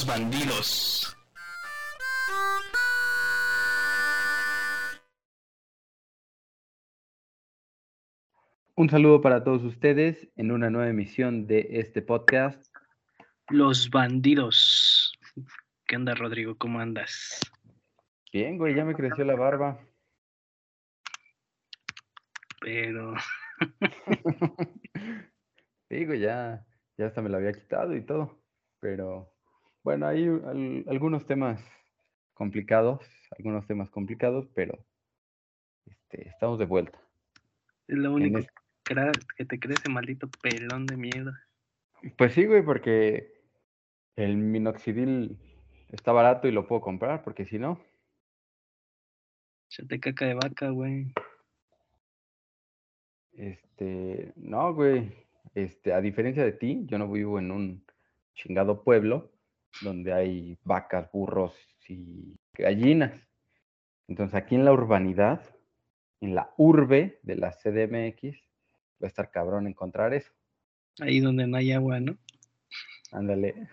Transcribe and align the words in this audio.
los 0.00 0.06
bandidos. 0.06 1.16
Un 8.76 8.88
saludo 8.88 9.20
para 9.20 9.44
todos 9.44 9.62
ustedes 9.64 10.28
en 10.36 10.52
una 10.52 10.70
nueva 10.70 10.88
emisión 10.88 11.46
de 11.46 11.66
este 11.72 12.00
podcast. 12.00 12.64
Los 13.48 13.90
bandidos. 13.90 15.12
¿Qué 15.86 15.96
onda, 15.96 16.14
Rodrigo? 16.14 16.56
¿Cómo 16.56 16.78
andas? 16.80 17.38
Bien, 18.32 18.56
güey, 18.56 18.74
ya 18.74 18.84
me 18.86 18.94
creció 18.94 19.24
la 19.24 19.34
barba. 19.36 19.80
Pero. 22.60 23.14
sí, 25.90 26.06
güey, 26.06 26.20
ya, 26.20 26.64
ya 26.96 27.06
hasta 27.06 27.20
me 27.20 27.28
la 27.28 27.36
había 27.36 27.52
quitado 27.52 27.94
y 27.94 28.06
todo. 28.06 28.40
Pero 28.80 29.30
bueno, 29.82 30.06
hay 30.06 30.24
al- 30.24 30.84
algunos 30.88 31.26
temas 31.26 31.60
complicados, 32.34 33.00
algunos 33.36 33.66
temas 33.66 33.90
complicados, 33.90 34.46
pero 34.54 34.78
este, 35.86 36.28
estamos 36.28 36.58
de 36.58 36.66
vuelta. 36.66 36.98
Es 37.86 37.98
lo 37.98 38.12
único 38.12 38.40
que, 38.84 39.44
te 39.44 39.58
crece, 39.58 39.88
maldito 39.88 40.28
pelón 40.42 40.86
de 40.86 40.96
mierda. 40.96 41.46
Pues 42.16 42.32
sí, 42.34 42.46
güey, 42.46 42.62
porque 42.64 43.32
el 44.16 44.36
minoxidil 44.36 45.38
está 45.88 46.12
barato 46.12 46.48
y 46.48 46.52
lo 46.52 46.66
puedo 46.66 46.80
comprar, 46.80 47.22
porque 47.22 47.44
si 47.44 47.58
no, 47.58 47.80
Échate 49.68 50.00
caca 50.00 50.26
de 50.26 50.34
vaca, 50.34 50.70
güey. 50.70 51.12
este, 53.32 54.32
no, 54.36 54.74
güey, 54.74 55.12
este, 55.54 55.92
a 55.92 56.00
diferencia 56.00 56.44
de 56.44 56.52
ti, 56.52 56.82
yo 56.86 56.98
no 56.98 57.10
vivo 57.10 57.38
en 57.38 57.50
un 57.50 57.84
chingado 58.34 58.82
pueblo 58.82 59.30
donde 59.82 60.12
hay 60.12 60.58
vacas, 60.64 61.10
burros 61.12 61.54
y 61.88 62.36
gallinas. 62.54 63.12
Entonces 64.08 64.34
aquí 64.34 64.54
en 64.54 64.64
la 64.64 64.72
urbanidad, 64.72 65.42
en 66.20 66.34
la 66.34 66.52
urbe 66.56 67.18
de 67.22 67.36
la 67.36 67.52
CDMX, 67.52 68.36
va 69.02 69.06
a 69.06 69.06
estar 69.06 69.30
cabrón 69.30 69.66
encontrar 69.66 70.12
eso. 70.14 70.32
Ahí 71.00 71.20
donde 71.20 71.46
no 71.46 71.56
hay 71.56 71.72
agua, 71.72 72.00
¿no? 72.00 72.16
Ándale. 73.12 73.68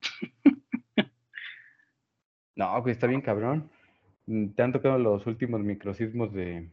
No, 2.58 2.82
güey, 2.82 2.90
está 2.92 3.06
bien 3.06 3.20
cabrón. 3.20 3.70
Mm, 4.26 4.48
Te 4.48 4.62
han 4.62 4.72
tocado 4.72 4.98
los 4.98 5.24
últimos 5.28 5.60
microsismos 5.60 6.32
de 6.32 6.68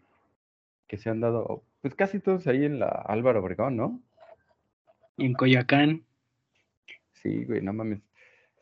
que 0.87 0.97
se 0.97 1.11
han 1.11 1.21
dado, 1.21 1.63
pues 1.81 1.93
casi 1.93 2.19
todos 2.19 2.47
ahí 2.47 2.65
en 2.65 2.79
la 2.79 2.87
Álvaro 2.87 3.39
Obregón, 3.39 3.77
¿no? 3.77 4.01
En 5.17 5.33
Coyoacán. 5.33 6.03
Sí, 7.13 7.45
güey, 7.45 7.61
no 7.61 7.71
mames. 7.71 8.01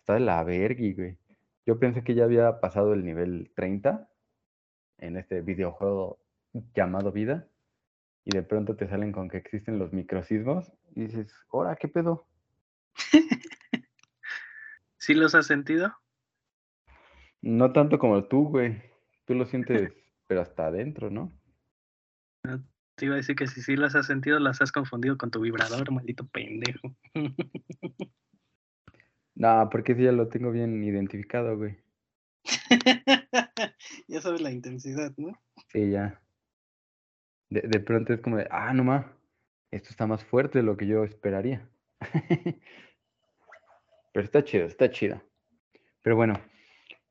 Está 0.03 0.15
de 0.15 0.19
la 0.19 0.43
vergui, 0.43 0.93
güey. 0.93 1.17
Yo 1.65 1.79
pensé 1.79 2.03
que 2.03 2.13
ya 2.13 2.25
había 2.25 2.59
pasado 2.59 2.91
el 2.91 3.05
nivel 3.05 3.53
30 3.55 4.09
en 4.97 5.15
este 5.15 5.39
videojuego 5.39 6.19
llamado 6.75 7.13
vida. 7.13 7.47
Y 8.25 8.35
de 8.35 8.43
pronto 8.43 8.75
te 8.75 8.89
salen 8.89 9.13
con 9.13 9.29
que 9.29 9.37
existen 9.37 9.79
los 9.79 9.93
microsismos. 9.93 10.73
Y 10.93 11.05
dices, 11.05 11.33
¿ahora 11.53 11.77
qué 11.77 11.87
pedo? 11.87 12.27
¿Sí 14.97 15.13
los 15.13 15.35
has 15.35 15.47
sentido? 15.47 15.95
No 17.42 17.71
tanto 17.71 17.97
como 17.97 18.25
tú, 18.25 18.49
güey. 18.49 18.81
Tú 19.23 19.36
lo 19.36 19.45
sientes, 19.45 19.93
pero 20.27 20.42
hasta 20.42 20.67
adentro, 20.67 21.09
¿no? 21.09 21.31
Te 22.95 23.05
iba 23.05 23.13
a 23.13 23.17
decir 23.19 23.37
que 23.37 23.47
si 23.47 23.61
sí 23.61 23.77
las 23.77 23.95
has 23.95 24.08
sentido, 24.08 24.37
las 24.39 24.61
has 24.61 24.73
confundido 24.73 25.17
con 25.17 25.31
tu 25.31 25.39
vibrador, 25.39 25.89
maldito 25.93 26.27
pendejo. 26.27 26.93
No, 29.36 29.70
porque 29.71 29.94
ese 29.94 30.04
ya 30.04 30.11
lo 30.11 30.27
tengo 30.27 30.52
bien 30.52 30.83
identificado, 30.83 31.58
güey. 31.58 31.77
ya 34.08 34.21
sabes 34.21 34.42
la 34.42 34.52
intensidad, 34.52 35.14
¿no? 35.17 35.33
Sí, 35.71 35.92
ya. 35.92 36.21
De, 37.49 37.61
de 37.61 37.80
pronto 37.80 38.14
es 38.14 38.22
como 38.22 38.38
de, 38.38 38.48
ah, 38.52 38.73
no 38.73 38.83
ma, 38.83 39.17
esto 39.72 39.89
está 39.89 40.05
más 40.05 40.23
fuerte 40.23 40.60
de 40.60 40.64
lo 40.64 40.77
que 40.77 40.88
yo 40.88 41.04
esperaría. 41.04 41.67
Pero 44.14 44.26
está 44.26 44.43
chido, 44.43 44.66
está 44.66 44.92
chido. 44.92 45.22
Pero 46.04 46.16
bueno, 46.16 46.39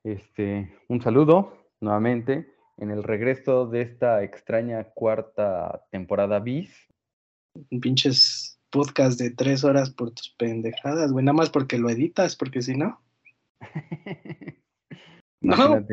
este, 0.04 0.72
un 0.88 1.00
saludo 1.00 1.70
nuevamente 1.80 2.52
en 2.76 2.90
el 2.90 3.02
regreso 3.02 3.66
de 3.66 3.82
esta 3.82 4.22
extraña 4.22 4.84
cuarta 4.84 5.84
temporada 5.90 6.38
bis. 6.38 6.88
Un 7.70 7.80
pinches 7.80 8.41
podcast 8.72 9.20
de 9.20 9.30
tres 9.30 9.62
horas 9.62 9.90
por 9.90 10.10
tus 10.10 10.30
pendejadas, 10.30 11.12
güey. 11.12 11.24
Nada 11.24 11.36
más 11.36 11.50
porque 11.50 11.78
lo 11.78 11.88
editas, 11.90 12.34
porque 12.34 12.62
si 12.62 12.74
no. 12.74 13.00
No. 15.44 15.84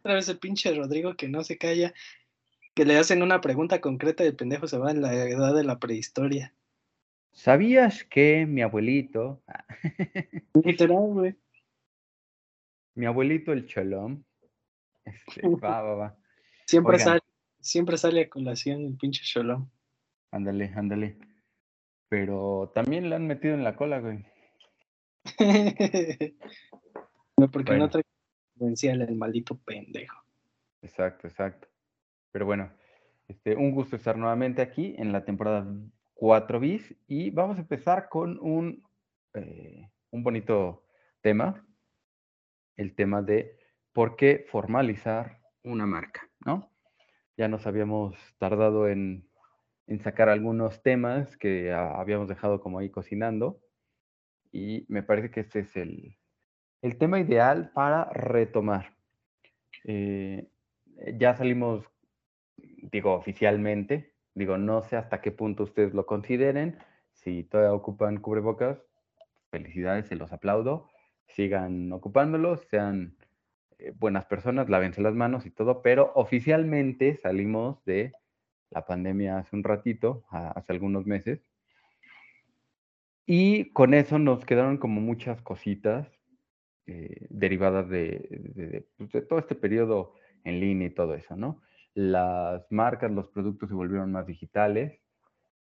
Otra 0.00 0.14
vez 0.14 0.28
el 0.28 0.38
pinche 0.40 0.74
Rodrigo 0.74 1.14
que 1.14 1.28
no 1.28 1.44
se 1.44 1.58
calla, 1.58 1.94
que 2.74 2.84
le 2.84 2.98
hacen 2.98 3.22
una 3.22 3.40
pregunta 3.40 3.80
concreta 3.80 4.24
y 4.24 4.26
el 4.26 4.34
pendejo 4.34 4.66
se 4.66 4.78
va 4.78 4.90
en 4.90 5.00
la 5.00 5.14
edad 5.14 5.54
de 5.54 5.62
la 5.62 5.78
prehistoria. 5.78 6.52
¿Sabías 7.30 8.02
que 8.02 8.46
mi 8.46 8.62
abuelito, 8.62 9.42
ah, 9.46 9.64
Literal, 10.54 11.12
güey. 11.12 11.36
mi 12.96 13.06
abuelito 13.06 13.52
el 13.52 13.66
cholón, 13.66 14.24
este, 15.04 15.42
va, 15.62 15.82
va, 15.82 15.94
va. 15.94 16.16
Siempre 16.66 16.94
Oigan. 16.94 17.06
sale, 17.06 17.20
siempre 17.60 17.98
sale 17.98 18.22
a 18.22 18.28
colación 18.28 18.86
el 18.86 18.96
pinche 18.96 19.22
cholón. 19.24 19.70
Ándale, 20.32 20.72
ándale. 20.74 21.16
Pero 22.08 22.70
también 22.74 23.10
le 23.10 23.16
han 23.16 23.26
metido 23.26 23.54
en 23.54 23.64
la 23.64 23.76
cola, 23.76 24.00
güey. 24.00 24.24
no, 27.36 27.50
porque 27.50 27.72
Bueno. 27.72 27.84
no 27.86 27.90
trae 27.90 28.04
credencial 28.56 29.02
el 29.02 29.16
maldito 29.16 29.58
pendejo. 29.58 30.22
Exacto, 30.82 31.26
exacto. 31.26 31.68
Pero 32.30 32.46
bueno, 32.46 32.70
este, 33.28 33.56
un 33.56 33.72
gusto 33.72 33.96
estar 33.96 34.16
nuevamente 34.16 34.62
aquí 34.62 34.94
en 34.98 35.12
la 35.12 35.24
temporada 35.24 35.66
4 36.14 36.60
bis 36.60 36.94
y 37.08 37.30
vamos 37.30 37.58
a 37.58 37.62
empezar 37.62 38.08
con 38.08 38.38
un, 38.40 38.84
eh, 39.34 39.90
un 40.10 40.22
bonito 40.22 40.84
tema, 41.20 41.66
el 42.76 42.94
tema 42.94 43.22
de 43.22 43.58
por 43.92 44.16
qué 44.16 44.46
formalizar 44.48 45.40
una 45.64 45.86
marca, 45.86 46.28
¿no? 46.44 46.70
Ya 47.36 47.48
nos 47.48 47.66
habíamos 47.66 48.16
tardado 48.38 48.88
en, 48.88 49.25
en 49.86 50.00
sacar 50.00 50.28
algunos 50.28 50.82
temas 50.82 51.36
que 51.36 51.72
habíamos 51.72 52.28
dejado 52.28 52.60
como 52.60 52.78
ahí 52.78 52.90
cocinando 52.90 53.60
y 54.52 54.84
me 54.88 55.02
parece 55.02 55.30
que 55.30 55.40
este 55.40 55.60
es 55.60 55.76
el, 55.76 56.16
el 56.82 56.98
tema 56.98 57.20
ideal 57.20 57.70
para 57.74 58.04
retomar. 58.10 58.96
Eh, 59.84 60.48
ya 61.14 61.36
salimos, 61.36 61.84
digo, 62.56 63.14
oficialmente, 63.14 64.14
digo, 64.34 64.58
no 64.58 64.82
sé 64.82 64.96
hasta 64.96 65.20
qué 65.20 65.30
punto 65.30 65.64
ustedes 65.64 65.94
lo 65.94 66.06
consideren, 66.06 66.78
si 67.12 67.44
todavía 67.44 67.74
ocupan 67.74 68.18
cubrebocas, 68.18 68.78
felicidades, 69.50 70.06
se 70.06 70.16
los 70.16 70.32
aplaudo, 70.32 70.88
sigan 71.28 71.92
ocupándolos, 71.92 72.60
sean 72.68 73.16
eh, 73.78 73.92
buenas 73.94 74.26
personas, 74.26 74.68
lávense 74.68 75.00
las 75.00 75.14
manos 75.14 75.46
y 75.46 75.50
todo, 75.50 75.82
pero 75.82 76.12
oficialmente 76.14 77.16
salimos 77.16 77.84
de 77.84 78.12
la 78.70 78.86
pandemia 78.86 79.38
hace 79.38 79.56
un 79.56 79.64
ratito, 79.64 80.24
hace 80.30 80.72
algunos 80.72 81.06
meses, 81.06 81.40
y 83.26 83.72
con 83.72 83.94
eso 83.94 84.18
nos 84.18 84.44
quedaron 84.44 84.78
como 84.78 85.00
muchas 85.00 85.40
cositas 85.42 86.06
eh, 86.86 87.26
derivadas 87.30 87.88
de, 87.88 88.28
de- 88.54 88.66
de, 88.66 88.88
pues, 88.96 89.10
de 89.12 89.22
todo 89.22 89.38
este 89.40 89.54
periodo 89.54 90.14
en 90.44 90.60
línea 90.60 90.88
y 90.88 90.92
todo 90.94 91.14
eso, 91.14 91.36
¿no? 91.36 91.62
Las 91.94 92.70
marcas, 92.70 93.10
los 93.10 93.28
productos 93.28 93.68
se 93.70 93.74
volvieron 93.74 94.12
más 94.12 94.26
digitales, 94.26 95.00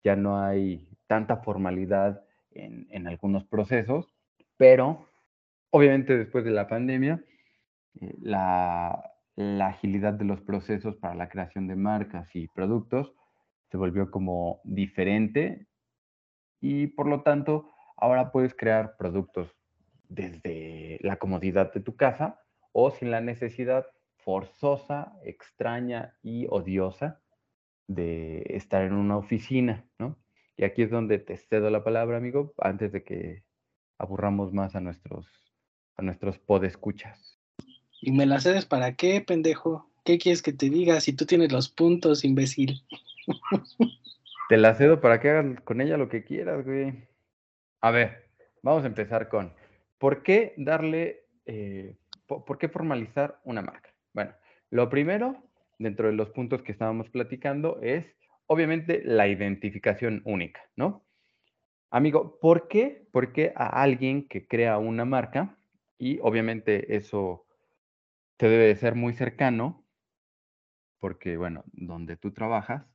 ya 0.04 0.16
no 0.16 0.40
hay 0.42 0.88
tanta 1.06 1.38
formalidad 1.38 2.24
en, 2.52 2.88
en 2.90 3.08
algunos 3.08 3.44
procesos, 3.46 4.14
pero 4.58 5.08
obviamente 5.70 6.16
después 6.18 6.44
de 6.44 6.52
la 6.52 6.68
pandemia, 6.68 7.22
eh, 8.00 8.14
la, 8.22 9.13
la 9.36 9.68
agilidad 9.68 10.14
de 10.14 10.24
los 10.24 10.40
procesos 10.40 10.96
para 10.96 11.14
la 11.14 11.28
creación 11.28 11.66
de 11.66 11.76
marcas 11.76 12.34
y 12.34 12.48
productos 12.48 13.14
se 13.70 13.76
volvió 13.76 14.10
como 14.10 14.60
diferente 14.64 15.66
y 16.60 16.86
por 16.88 17.08
lo 17.08 17.22
tanto 17.22 17.70
ahora 17.96 18.30
puedes 18.30 18.54
crear 18.54 18.96
productos 18.96 19.54
desde 20.08 20.98
la 21.00 21.16
comodidad 21.16 21.72
de 21.72 21.80
tu 21.80 21.96
casa 21.96 22.40
o 22.72 22.90
sin 22.90 23.10
la 23.10 23.20
necesidad 23.20 23.86
forzosa, 24.16 25.12
extraña 25.24 26.16
y 26.22 26.46
odiosa 26.48 27.20
de 27.86 28.42
estar 28.48 28.82
en 28.82 28.94
una 28.94 29.16
oficina, 29.16 29.86
¿no? 29.98 30.18
Y 30.56 30.64
aquí 30.64 30.82
es 30.82 30.90
donde 30.90 31.18
te 31.18 31.36
cedo 31.36 31.68
la 31.68 31.84
palabra, 31.84 32.16
amigo, 32.16 32.54
antes 32.58 32.92
de 32.92 33.04
que 33.04 33.44
aburramos 33.98 34.52
más 34.52 34.76
a 34.76 34.80
nuestros, 34.80 35.26
a 35.96 36.02
nuestros 36.02 36.38
podescuchas. 36.38 37.43
¿Y 38.06 38.12
me 38.12 38.26
la 38.26 38.38
cedes 38.38 38.66
para 38.66 38.96
qué, 38.96 39.22
pendejo? 39.22 39.88
¿Qué 40.04 40.18
quieres 40.18 40.42
que 40.42 40.52
te 40.52 40.68
diga 40.68 41.00
si 41.00 41.14
tú 41.14 41.24
tienes 41.24 41.50
los 41.50 41.70
puntos, 41.70 42.22
imbécil? 42.22 42.82
Te 44.50 44.58
la 44.58 44.74
cedo 44.74 45.00
para 45.00 45.20
que 45.20 45.30
hagas 45.30 45.58
con 45.62 45.80
ella 45.80 45.96
lo 45.96 46.10
que 46.10 46.22
quieras, 46.22 46.66
güey. 46.66 47.08
A 47.80 47.90
ver, 47.90 48.28
vamos 48.60 48.84
a 48.84 48.88
empezar 48.88 49.30
con 49.30 49.54
¿por 49.96 50.22
qué 50.22 50.52
darle, 50.58 51.24
eh, 51.46 51.96
por, 52.26 52.58
qué 52.58 52.68
formalizar 52.68 53.40
una 53.42 53.62
marca? 53.62 53.94
Bueno, 54.12 54.34
lo 54.68 54.90
primero, 54.90 55.42
dentro 55.78 56.08
de 56.08 56.12
los 56.12 56.28
puntos 56.28 56.60
que 56.60 56.72
estábamos 56.72 57.08
platicando, 57.08 57.80
es 57.80 58.04
obviamente 58.44 59.00
la 59.02 59.28
identificación 59.28 60.20
única, 60.26 60.60
¿no? 60.76 61.06
Amigo, 61.90 62.38
¿por 62.38 62.68
qué? 62.68 63.08
Porque 63.12 63.54
a 63.56 63.82
alguien 63.82 64.28
que 64.28 64.46
crea 64.46 64.76
una 64.76 65.06
marca, 65.06 65.56
y 65.98 66.18
obviamente 66.20 66.96
eso 66.96 67.43
te 68.36 68.48
debe 68.48 68.66
de 68.66 68.76
ser 68.76 68.94
muy 68.94 69.12
cercano, 69.14 69.84
porque 70.98 71.36
bueno, 71.36 71.64
donde 71.72 72.16
tú 72.16 72.32
trabajas, 72.32 72.86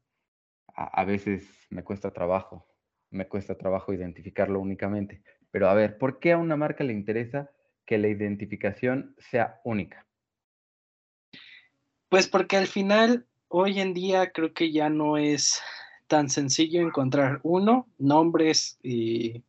a, 0.75 1.03
veces 1.03 1.67
me 1.69 1.83
cuesta 1.83 2.11
trabajo, 2.11 2.67
me 3.09 3.27
cuesta 3.27 3.57
trabajo 3.57 3.93
identificarlo 3.93 4.59
únicamente. 4.59 5.23
Pero 5.51 5.69
a 5.69 5.73
ver, 5.73 5.97
¿por 5.97 6.19
qué 6.19 6.33
a 6.33 6.37
una 6.37 6.55
marca 6.55 6.83
le 6.83 6.93
interesa 6.93 7.51
que 7.85 7.97
la 7.97 8.07
identificación 8.07 9.15
sea 9.17 9.59
única? 9.63 10.05
Pues 12.07 12.27
porque 12.27 12.57
al 12.57 12.67
final, 12.67 13.27
hoy 13.47 13.79
en 13.79 13.93
día 13.93 14.31
creo 14.31 14.53
que 14.53 14.71
ya 14.71 14.89
no 14.89 15.17
es 15.17 15.61
tan 16.07 16.29
sencillo 16.29 16.81
encontrar 16.81 17.39
uno, 17.43 17.87
nombres 17.97 18.79
y 18.81 19.43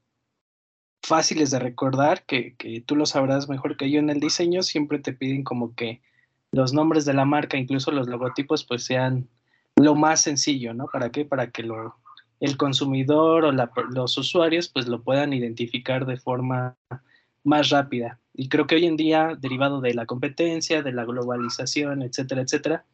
fáciles 1.10 1.50
de 1.50 1.58
recordar, 1.58 2.24
que, 2.24 2.54
que, 2.54 2.80
tú 2.80 2.94
lo 2.94 3.04
sabrás 3.04 3.48
mejor 3.48 3.76
que 3.76 3.90
yo 3.90 3.98
en 3.98 4.10
el 4.10 4.20
diseño, 4.20 4.62
siempre 4.62 5.00
te 5.00 5.12
piden 5.12 5.42
como 5.42 5.74
que 5.74 6.00
los 6.52 6.72
nombres 6.72 7.04
de 7.04 7.14
la 7.14 7.24
marca, 7.24 7.56
incluso 7.56 7.90
los 7.90 8.06
logotipos, 8.06 8.64
pues 8.64 8.84
sean 8.84 9.28
lo 9.74 9.96
más 9.96 10.20
sencillo, 10.20 10.72
¿no? 10.72 10.86
¿Para 10.86 11.10
qué? 11.10 11.24
Para 11.24 11.50
que 11.50 11.64
lo, 11.64 11.96
el 12.38 12.56
consumidor 12.56 13.44
o 13.44 13.50
los 13.50 14.18
usuarios 14.18 14.68
pues 14.68 14.86
lo 14.86 15.02
puedan 15.02 15.32
identificar 15.32 16.06
de 16.06 16.16
forma 16.16 16.76
más 17.42 17.70
rápida. 17.70 18.20
Y 18.32 18.48
creo 18.48 18.68
que 18.68 18.76
hoy 18.76 18.86
en 18.86 18.96
día, 18.96 19.36
derivado 19.36 19.80
de 19.80 19.94
la 19.94 20.06
competencia, 20.06 20.82
de 20.84 20.92
la 20.92 21.04
globalización, 21.04 22.02
etcétera, 22.02 22.42
etcétera, 22.42 22.84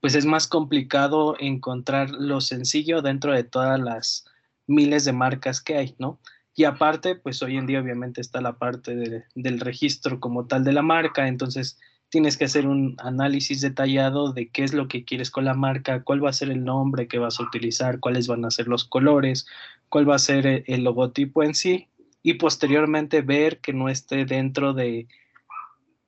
pues 0.00 0.14
es 0.14 0.26
más 0.26 0.46
complicado 0.46 1.34
encontrar 1.40 2.10
lo 2.10 2.40
sencillo 2.40 3.02
dentro 3.02 3.32
de 3.32 3.42
todas 3.42 3.80
las 3.80 4.26
miles 4.68 5.04
de 5.04 5.12
marcas 5.12 5.60
que 5.60 5.76
hay, 5.76 5.96
¿no? 5.98 6.20
Y 6.54 6.64
aparte, 6.64 7.16
pues 7.16 7.42
hoy 7.42 7.56
en 7.56 7.66
día 7.66 7.80
obviamente 7.80 8.20
está 8.20 8.40
la 8.40 8.58
parte 8.58 8.94
del 9.34 9.60
registro 9.60 10.20
como 10.20 10.46
tal 10.46 10.62
de 10.64 10.72
la 10.72 10.82
marca, 10.82 11.26
entonces 11.26 11.78
tienes 12.10 12.36
que 12.36 12.44
hacer 12.44 12.68
un 12.68 12.94
análisis 12.98 13.60
detallado 13.60 14.32
de 14.32 14.48
qué 14.48 14.62
es 14.62 14.72
lo 14.72 14.86
que 14.86 15.04
quieres 15.04 15.32
con 15.32 15.44
la 15.44 15.54
marca, 15.54 16.04
cuál 16.04 16.24
va 16.24 16.30
a 16.30 16.32
ser 16.32 16.50
el 16.50 16.64
nombre 16.64 17.08
que 17.08 17.18
vas 17.18 17.40
a 17.40 17.42
utilizar, 17.42 17.98
cuáles 17.98 18.28
van 18.28 18.44
a 18.44 18.52
ser 18.52 18.68
los 18.68 18.84
colores, 18.84 19.46
cuál 19.88 20.08
va 20.08 20.14
a 20.14 20.20
ser 20.20 20.46
el, 20.46 20.64
el 20.68 20.84
logotipo 20.84 21.42
en 21.42 21.54
sí 21.54 21.88
y 22.22 22.34
posteriormente 22.34 23.20
ver 23.20 23.58
que 23.58 23.72
no 23.72 23.88
esté 23.88 24.24
dentro 24.24 24.74
de 24.74 25.08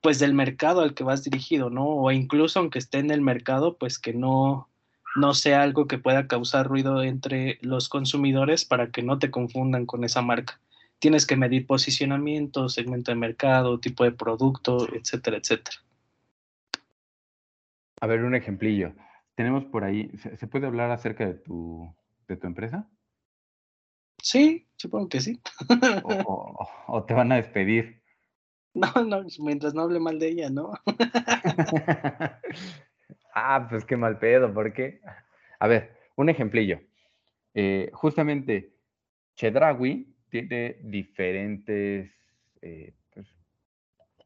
pues 0.00 0.20
del 0.20 0.34
mercado 0.34 0.82
al 0.82 0.94
que 0.94 1.02
vas 1.02 1.24
dirigido, 1.24 1.70
¿no? 1.70 1.88
O 1.88 2.12
incluso 2.12 2.60
aunque 2.60 2.78
esté 2.78 2.98
en 2.98 3.10
el 3.10 3.20
mercado, 3.20 3.76
pues 3.76 3.98
que 3.98 4.12
no 4.12 4.68
no 5.16 5.34
sea 5.34 5.62
algo 5.62 5.86
que 5.86 5.98
pueda 5.98 6.26
causar 6.26 6.66
ruido 6.66 7.02
entre 7.02 7.58
los 7.62 7.88
consumidores 7.88 8.64
para 8.64 8.90
que 8.90 9.02
no 9.02 9.18
te 9.18 9.30
confundan 9.30 9.86
con 9.86 10.04
esa 10.04 10.22
marca. 10.22 10.60
Tienes 10.98 11.26
que 11.26 11.36
medir 11.36 11.66
posicionamiento, 11.66 12.68
segmento 12.68 13.10
de 13.10 13.16
mercado, 13.16 13.80
tipo 13.80 14.04
de 14.04 14.12
producto, 14.12 14.86
etcétera, 14.94 15.38
etcétera. 15.38 15.78
A 18.00 18.06
ver, 18.06 18.24
un 18.24 18.34
ejemplillo. 18.34 18.94
Tenemos 19.34 19.64
por 19.64 19.84
ahí, 19.84 20.10
¿se, 20.18 20.46
puede 20.46 20.66
hablar 20.66 20.90
acerca 20.90 21.26
de 21.26 21.34
tu, 21.34 21.94
de 22.26 22.36
tu 22.36 22.46
empresa? 22.46 22.88
Sí, 24.22 24.66
supongo 24.76 25.08
que 25.08 25.20
sí. 25.20 25.40
O, 26.88 27.04
te 27.04 27.14
van 27.14 27.32
a 27.32 27.36
despedir. 27.36 28.02
No, 28.76 28.92
no, 29.06 29.24
mientras 29.38 29.72
no 29.72 29.80
hable 29.80 29.98
mal 29.98 30.18
de 30.18 30.28
ella, 30.28 30.50
¿no? 30.50 30.74
ah, 33.36 33.66
pues 33.68 33.84
qué 33.84 33.96
mal 33.96 34.18
pedo, 34.18 34.52
¿por 34.52 34.72
qué? 34.72 35.00
A 35.58 35.68
ver, 35.68 35.96
un 36.16 36.28
ejemplillo. 36.28 36.80
Eh, 37.54 37.90
justamente, 37.92 38.72
Chedrawi 39.36 40.14
tiene 40.28 40.78
diferentes 40.82 42.10
eh, 42.62 42.94
pues, 43.12 43.26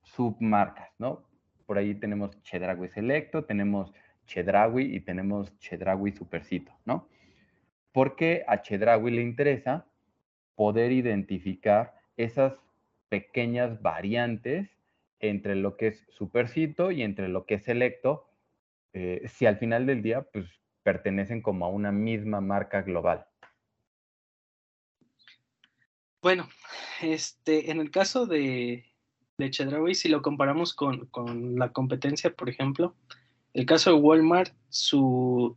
submarcas, 0.02 0.90
¿no? 0.98 1.30
por 1.70 1.78
ahí 1.78 1.94
tenemos 1.94 2.32
Chedraui 2.42 2.88
Selecto, 2.88 3.44
tenemos 3.44 3.92
Chedraui 4.26 4.92
y 4.92 4.98
tenemos 4.98 5.56
Chedraui 5.60 6.10
Supercito, 6.10 6.72
¿no? 6.84 7.08
Porque 7.92 8.42
a 8.48 8.60
Chedraui 8.60 9.12
le 9.12 9.22
interesa 9.22 9.86
poder 10.56 10.90
identificar 10.90 11.94
esas 12.16 12.54
pequeñas 13.08 13.80
variantes 13.82 14.68
entre 15.20 15.54
lo 15.54 15.76
que 15.76 15.86
es 15.86 16.04
Supercito 16.08 16.90
y 16.90 17.04
entre 17.04 17.28
lo 17.28 17.46
que 17.46 17.54
es 17.54 17.62
Selecto, 17.62 18.26
eh, 18.92 19.22
si 19.28 19.46
al 19.46 19.58
final 19.58 19.86
del 19.86 20.02
día, 20.02 20.22
pues 20.22 20.46
pertenecen 20.82 21.42
como 21.42 21.64
a 21.64 21.68
una 21.68 21.92
misma 21.92 22.40
marca 22.40 22.82
global. 22.82 23.26
Bueno, 26.22 26.48
este, 27.00 27.70
en 27.70 27.80
el 27.80 27.90
caso 27.90 28.26
de, 28.26 28.84
de 29.38 29.94
si 29.94 30.08
lo 30.08 30.22
comparamos 30.22 30.74
con, 30.74 31.08
la 31.56 31.72
competencia, 31.72 32.34
por 32.34 32.50
ejemplo, 32.50 32.94
el 33.54 33.64
caso 33.64 33.90
de 33.90 33.96
Walmart, 33.96 34.52
su, 34.68 35.56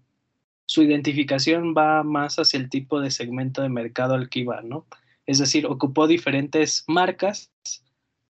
su 0.66 0.84
identificación 0.84 1.74
va 1.76 2.04
más 2.04 2.38
hacia 2.40 2.60
el 2.60 2.70
tipo 2.70 3.02
de 3.02 3.12
segmento 3.12 3.62
de 3.62 3.70
mercado 3.70 4.14
al 4.14 4.30
que 4.30 4.40
iba, 4.40 4.62
¿no? 4.62 4.86
Es 5.26 5.40
decir, 5.40 5.66
ocupó 5.66 6.08
diferentes 6.08 6.86
marcas 6.88 7.52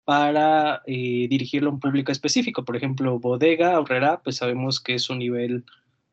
para 0.04 0.82
eh, 0.86 1.26
dirigirlo 1.28 1.70
a 1.70 1.72
un 1.74 1.80
público 1.80 2.12
específico. 2.12 2.64
Por 2.64 2.76
ejemplo, 2.76 3.18
Bodega, 3.18 3.74
Aurrera, 3.74 4.20
pues 4.22 4.36
sabemos 4.36 4.80
que 4.80 4.94
es 4.94 5.10
un 5.10 5.18
nivel 5.18 5.64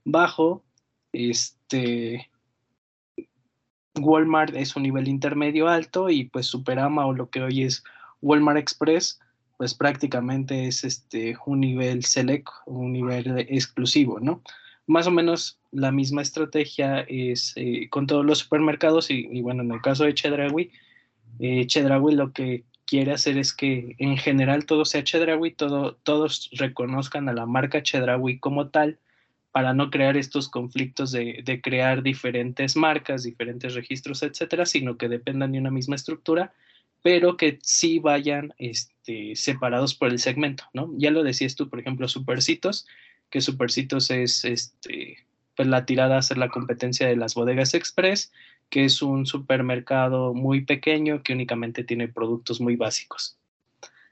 bajo. 0.05 0.63
Este, 1.11 2.29
Walmart 3.99 4.55
es 4.55 4.75
un 4.75 4.83
nivel 4.83 5.07
intermedio 5.07 5.67
alto 5.67 6.09
y 6.09 6.25
pues 6.25 6.45
Superama 6.45 7.05
o 7.05 7.13
lo 7.13 7.29
que 7.29 7.41
hoy 7.41 7.63
es 7.63 7.83
Walmart 8.21 8.59
Express 8.59 9.19
pues 9.59 9.73
prácticamente 9.73 10.67
es 10.67 10.85
este, 10.85 11.35
un 11.45 11.59
nivel 11.59 12.05
select, 12.05 12.47
un 12.65 12.93
nivel 12.93 13.39
exclusivo, 13.49 14.17
¿no? 14.21 14.41
Más 14.87 15.05
o 15.05 15.11
menos 15.11 15.59
la 15.71 15.91
misma 15.91 16.21
estrategia 16.21 17.01
es 17.01 17.51
eh, 17.57 17.89
con 17.89 18.07
todos 18.07 18.25
los 18.25 18.39
supermercados 18.39 19.11
y, 19.11 19.41
bueno, 19.41 19.61
en 19.61 19.71
el 19.71 19.81
caso 19.81 20.05
de 20.05 20.13
Chedraui, 20.13 20.71
eh, 21.39 21.67
Chedraui 21.67 22.15
lo 22.15 22.31
que 22.31 22.63
quiere 22.89 23.11
hacer 23.11 23.37
es 23.37 23.53
que 23.53 23.95
en 23.99 24.17
general 24.17 24.65
todo 24.65 24.85
sea 24.85 25.03
Chedraui, 25.03 25.51
todo, 25.51 25.95
todos 26.03 26.49
reconozcan 26.53 27.29
a 27.29 27.33
la 27.33 27.45
marca 27.45 27.83
Chedraui 27.83 28.39
como 28.39 28.69
tal 28.69 28.97
para 29.51 29.73
no 29.73 29.89
crear 29.89 30.17
estos 30.17 30.49
conflictos 30.49 31.11
de, 31.11 31.41
de 31.43 31.61
crear 31.61 32.01
diferentes 32.03 32.75
marcas, 32.75 33.23
diferentes 33.23 33.73
registros, 33.75 34.23
etcétera, 34.23 34.65
sino 34.65 34.97
que 34.97 35.09
dependan 35.09 35.51
de 35.51 35.59
una 35.59 35.71
misma 35.71 35.95
estructura 35.95 36.53
pero 37.01 37.37
que 37.37 37.59
sí 37.61 37.99
vayan 37.99 38.53
este, 38.57 39.35
separados 39.35 39.95
por 39.95 40.09
el 40.09 40.19
segmento, 40.19 40.65
¿no? 40.73 40.91
Ya 40.97 41.11
lo 41.11 41.23
decías 41.23 41.55
tú, 41.55 41.69
por 41.69 41.79
ejemplo, 41.79 42.07
Supercitos, 42.07 42.85
que 43.29 43.41
Supercitos 43.41 44.11
es 44.11 44.43
este, 44.43 45.17
pues 45.55 45.67
la 45.67 45.85
tirada 45.85 46.15
a 46.15 46.19
hacer 46.19 46.37
la 46.37 46.49
competencia 46.49 47.07
de 47.07 47.15
las 47.15 47.35
bodegas 47.35 47.73
express, 47.73 48.31
que 48.69 48.85
es 48.85 49.01
un 49.01 49.25
supermercado 49.25 50.33
muy 50.33 50.65
pequeño 50.65 51.23
que 51.23 51.33
únicamente 51.33 51.83
tiene 51.83 52.07
productos 52.07 52.61
muy 52.61 52.75
básicos. 52.75 53.37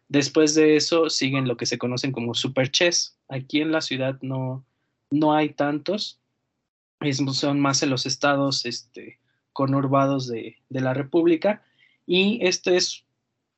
Después 0.09 0.55
de 0.55 0.75
eso 0.75 1.09
siguen 1.09 1.47
lo 1.47 1.57
que 1.57 1.65
se 1.65 1.77
conocen 1.77 2.11
como 2.11 2.33
superchess. 2.33 3.17
Aquí 3.27 3.61
en 3.61 3.71
la 3.71 3.81
ciudad 3.81 4.17
no, 4.21 4.65
no 5.11 5.33
hay 5.33 5.49
tantos, 5.49 6.19
son 7.33 7.59
más 7.59 7.83
en 7.83 7.89
los 7.89 8.05
estados 8.05 8.65
este, 8.65 9.19
conurbados 9.53 10.27
de, 10.27 10.57
de 10.69 10.81
la 10.81 10.93
República 10.93 11.61
y 12.05 12.39
esto 12.41 12.71
es, 12.71 13.05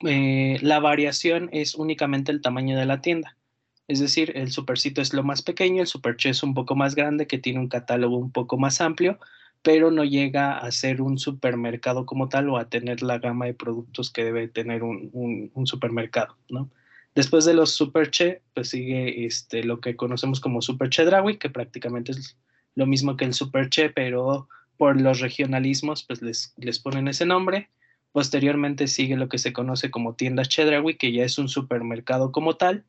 eh, 0.06 0.58
la 0.62 0.80
variación 0.80 1.50
es 1.54 1.76
únicamente 1.76 2.32
el 2.32 2.42
tamaño 2.42 2.78
de 2.78 2.86
la 2.86 3.00
tienda. 3.00 3.38
Es 3.88 4.00
decir, 4.00 4.34
el 4.36 4.52
supercito 4.52 5.02
es 5.02 5.14
lo 5.14 5.24
más 5.24 5.42
pequeño, 5.42 5.82
el 5.82 5.88
superche 5.88 6.30
es 6.30 6.44
un 6.44 6.54
poco 6.54 6.76
más 6.76 6.96
grande, 6.96 7.28
que 7.28 7.38
tiene 7.38 7.60
un 7.60 7.70
catálogo 7.70 8.18
un 8.18 8.32
poco 8.32 8.58
más 8.58 8.82
amplio, 8.82 9.20
pero 9.62 9.92
no 9.92 10.04
llega 10.04 10.58
a 10.58 10.72
ser 10.72 11.02
un 11.02 11.18
supermercado 11.18 12.06
como 12.06 12.30
tal 12.30 12.50
o 12.50 12.58
a 12.58 12.70
tener 12.70 13.02
la 13.02 13.20
gama 13.20 13.46
de 13.46 13.54
productos 13.54 14.12
que 14.12 14.24
debe 14.24 14.48
tener 14.48 14.84
un, 14.84 15.52
supermercado, 15.66 16.38
¿no? 16.50 16.70
Después 17.16 17.44
de 17.46 17.54
los 17.54 17.72
superche, 17.72 18.42
pues 18.54 18.70
sigue 18.70 19.26
este, 19.26 19.64
lo 19.64 19.82
que 19.82 19.96
conocemos 19.96 20.40
como 20.40 20.62
superche 20.62 21.04
Drawi, 21.04 21.38
que 21.38 21.50
prácticamente 21.50 22.12
es 22.12 22.38
lo 22.76 22.86
mismo 22.86 23.18
que 23.18 23.26
el 23.26 23.34
superche, 23.34 23.90
pero 23.90 24.48
por 24.78 25.00
los 25.00 25.20
regionalismos, 25.20 26.04
pues 26.04 26.22
les, 26.22 26.54
les 26.58 26.80
ponen 26.80 27.08
ese 27.08 27.26
nombre. 27.26 27.70
Posteriormente 28.12 28.88
sigue 28.88 29.18
lo 29.18 29.28
que 29.28 29.38
se 29.38 29.52
conoce 29.52 29.92
como 29.92 30.16
tiendas 30.16 30.50
Chedraui, 30.50 30.96
que 30.96 31.12
ya 31.12 31.26
es 31.26 31.38
un 31.38 31.50
supermercado 31.50 32.32
como 32.32 32.56
tal, 32.56 32.86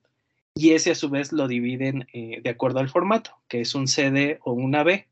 y 0.55 0.71
ese 0.71 0.93
a 0.93 0.95
su 0.95 1.11
vez 1.11 1.33
lo 1.33 1.49
dividen 1.49 2.07
eh, 2.13 2.41
de 2.43 2.51
acuerdo 2.51 2.81
al 2.81 2.89
formato, 2.89 3.37
que 3.49 3.61
es 3.61 3.75
un 3.75 3.89
CD 3.89 4.39
o 4.43 4.53
una 4.53 4.83
B. 4.83 5.09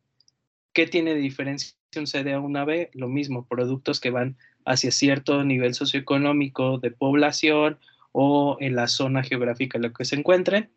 ¿Qué 0.73 0.87
tiene 0.87 1.15
de 1.15 1.21
diferencia 1.21 1.79
un 1.97 2.07
C 2.07 2.23
de 2.23 2.37
una 2.37 2.65
B, 2.65 2.91
lo 2.93 3.09
mismo, 3.09 3.47
productos 3.47 4.01
que 4.01 4.11
van 4.11 4.37
hacia 4.65 4.91
cierto 4.91 5.43
nivel 5.45 5.75
socioeconómico 5.75 6.79
de 6.79 6.91
población 6.91 7.79
o 8.13 8.59
en 8.61 8.77
la 8.77 8.89
zona 8.89 9.23
geográfica 9.23 9.79
en 9.79 9.83
la 9.83 9.93
que 9.93 10.05
se 10.05 10.17
encuentren. 10.17 10.71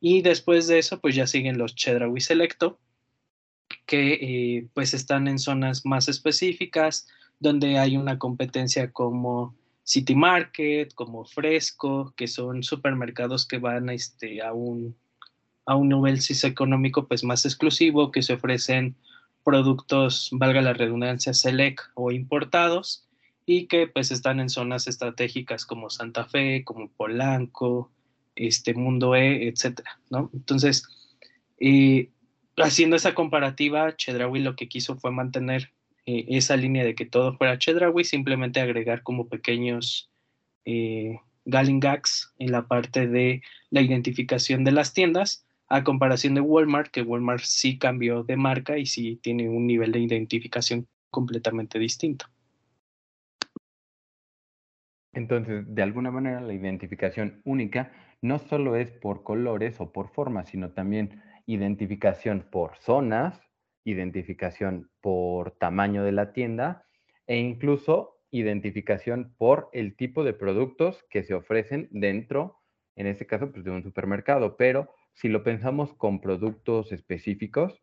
Y 0.00 0.22
después 0.22 0.66
de 0.66 0.78
eso, 0.78 1.00
pues 1.00 1.14
ya 1.14 1.26
siguen 1.26 1.58
los 1.58 1.74
Chedraui 1.74 2.20
Selecto, 2.20 2.78
que 3.84 4.14
eh, 4.14 4.68
pues 4.72 4.94
están 4.94 5.28
en 5.28 5.38
zonas 5.38 5.84
más 5.84 6.08
específicas, 6.08 7.08
donde 7.38 7.78
hay 7.78 7.96
una 7.96 8.18
competencia 8.18 8.92
como 8.92 9.54
City 9.82 10.14
Market, 10.14 10.94
como 10.94 11.24
Fresco, 11.24 12.14
que 12.16 12.28
son 12.28 12.62
supermercados 12.62 13.46
que 13.46 13.58
van 13.58 13.90
este, 13.90 14.42
a, 14.42 14.52
un, 14.52 14.96
a 15.66 15.76
un 15.76 15.88
nivel 15.88 16.20
socioeconómico 16.20 17.06
pues 17.06 17.24
más 17.24 17.44
exclusivo, 17.44 18.10
que 18.10 18.22
se 18.22 18.34
ofrecen 18.34 18.96
productos, 19.46 20.28
valga 20.32 20.60
la 20.60 20.72
redundancia, 20.72 21.32
select 21.32 21.78
o 21.94 22.10
importados, 22.10 23.06
y 23.46 23.68
que 23.68 23.86
pues 23.86 24.10
están 24.10 24.40
en 24.40 24.50
zonas 24.50 24.88
estratégicas 24.88 25.64
como 25.64 25.88
Santa 25.88 26.24
Fe, 26.24 26.64
como 26.64 26.90
Polanco, 26.90 27.92
este 28.34 28.74
Mundo 28.74 29.14
E, 29.14 29.46
etcétera, 29.46 30.00
¿no? 30.10 30.30
Entonces, 30.34 30.82
eh, 31.60 32.10
haciendo 32.56 32.96
esa 32.96 33.14
comparativa, 33.14 33.94
Chedraui 33.96 34.40
lo 34.40 34.56
que 34.56 34.66
quiso 34.66 34.96
fue 34.96 35.12
mantener 35.12 35.70
eh, 36.06 36.24
esa 36.30 36.56
línea 36.56 36.84
de 36.84 36.96
que 36.96 37.06
todo 37.06 37.36
fuera 37.36 37.56
Chedraui, 37.56 38.02
simplemente 38.02 38.60
agregar 38.60 39.04
como 39.04 39.28
pequeños 39.28 40.10
eh, 40.64 41.20
en 41.44 42.50
la 42.50 42.66
parte 42.66 43.06
de 43.06 43.42
la 43.70 43.80
identificación 43.80 44.64
de 44.64 44.72
las 44.72 44.92
tiendas, 44.92 45.45
a 45.68 45.84
comparación 45.84 46.34
de 46.34 46.40
Walmart, 46.40 46.90
que 46.90 47.02
Walmart 47.02 47.42
sí 47.42 47.78
cambió 47.78 48.22
de 48.22 48.36
marca 48.36 48.78
y 48.78 48.86
sí 48.86 49.16
tiene 49.22 49.48
un 49.48 49.66
nivel 49.66 49.92
de 49.92 50.00
identificación 50.00 50.86
completamente 51.10 51.78
distinto. 51.78 52.26
Entonces, 55.12 55.64
de 55.66 55.82
alguna 55.82 56.10
manera, 56.10 56.40
la 56.42 56.52
identificación 56.52 57.40
única 57.44 57.90
no 58.20 58.38
solo 58.38 58.76
es 58.76 58.90
por 58.90 59.22
colores 59.22 59.80
o 59.80 59.90
por 59.90 60.10
formas, 60.10 60.50
sino 60.50 60.72
también 60.72 61.22
identificación 61.46 62.46
por 62.50 62.76
zonas, 62.76 63.40
identificación 63.84 64.90
por 65.00 65.52
tamaño 65.52 66.04
de 66.04 66.12
la 66.12 66.32
tienda 66.32 66.84
e 67.26 67.38
incluso 67.38 68.18
identificación 68.30 69.34
por 69.38 69.70
el 69.72 69.96
tipo 69.96 70.22
de 70.22 70.34
productos 70.34 71.02
que 71.08 71.22
se 71.22 71.32
ofrecen 71.34 71.88
dentro, 71.92 72.58
en 72.94 73.06
este 73.06 73.26
caso, 73.26 73.50
pues, 73.50 73.64
de 73.64 73.70
un 73.70 73.82
supermercado. 73.82 74.56
Pero 74.58 74.90
si 75.16 75.28
lo 75.28 75.42
pensamos 75.42 75.94
con 75.94 76.20
productos 76.20 76.92
específicos, 76.92 77.82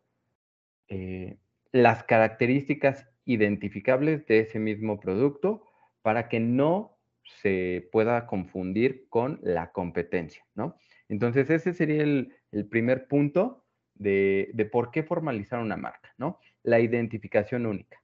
eh, 0.88 1.36
las 1.72 2.04
características 2.04 3.08
identificables 3.24 4.24
de 4.26 4.40
ese 4.40 4.60
mismo 4.60 5.00
producto 5.00 5.66
para 6.02 6.28
que 6.28 6.38
no 6.38 6.96
se 7.24 7.88
pueda 7.90 8.26
confundir 8.26 9.08
con 9.08 9.40
la 9.42 9.72
competencia, 9.72 10.46
¿no? 10.54 10.76
Entonces, 11.08 11.50
ese 11.50 11.72
sería 11.72 12.04
el, 12.04 12.32
primer 12.70 13.08
punto 13.08 13.64
de, 13.94 14.68
por 14.70 14.92
qué 14.92 15.02
formalizar 15.02 15.58
una 15.58 15.76
marca, 15.76 16.14
¿no? 16.16 16.38
La 16.62 16.78
identificación 16.78 17.66
única, 17.66 18.00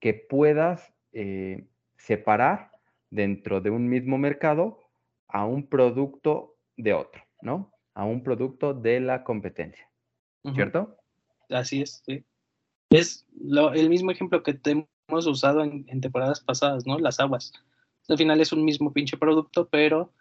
que 0.00 0.12
puedas 0.12 0.92
eh, 1.12 1.66
separar 1.96 2.72
dentro 3.08 3.62
de 3.62 3.70
un 3.70 3.88
mismo 3.88 4.18
mercado 4.18 4.80
a 5.28 5.46
un 5.46 5.66
producto 5.66 6.58
de 6.76 6.92
otro, 6.92 7.22
¿no? 7.40 7.72
A 8.00 8.04
un 8.04 8.22
producto 8.22 8.72
de 8.72 9.00
la 9.00 9.24
competencia, 9.24 9.88
¿cierto? 10.54 10.96
Así 11.48 11.82
es, 11.82 12.02
sí. 12.06 12.24
Es 12.90 13.26
el 13.74 13.88
mismo 13.88 14.10
ejemplo 14.10 14.42
que 14.42 14.58
hemos 14.64 15.26
usado 15.26 15.62
en, 15.62 15.84
en 15.88 16.00
temporadas 16.00 16.40
pasadas, 16.40 16.86
¿no? 16.86 16.98
Las 16.98 17.20
aguas 17.20 17.52
al 18.10 18.18
final 18.18 18.40
es 18.40 18.52
un 18.52 18.64
mismo 18.64 18.92
pinche 18.92 19.16
producto, 19.16 19.68
pero 19.68 20.12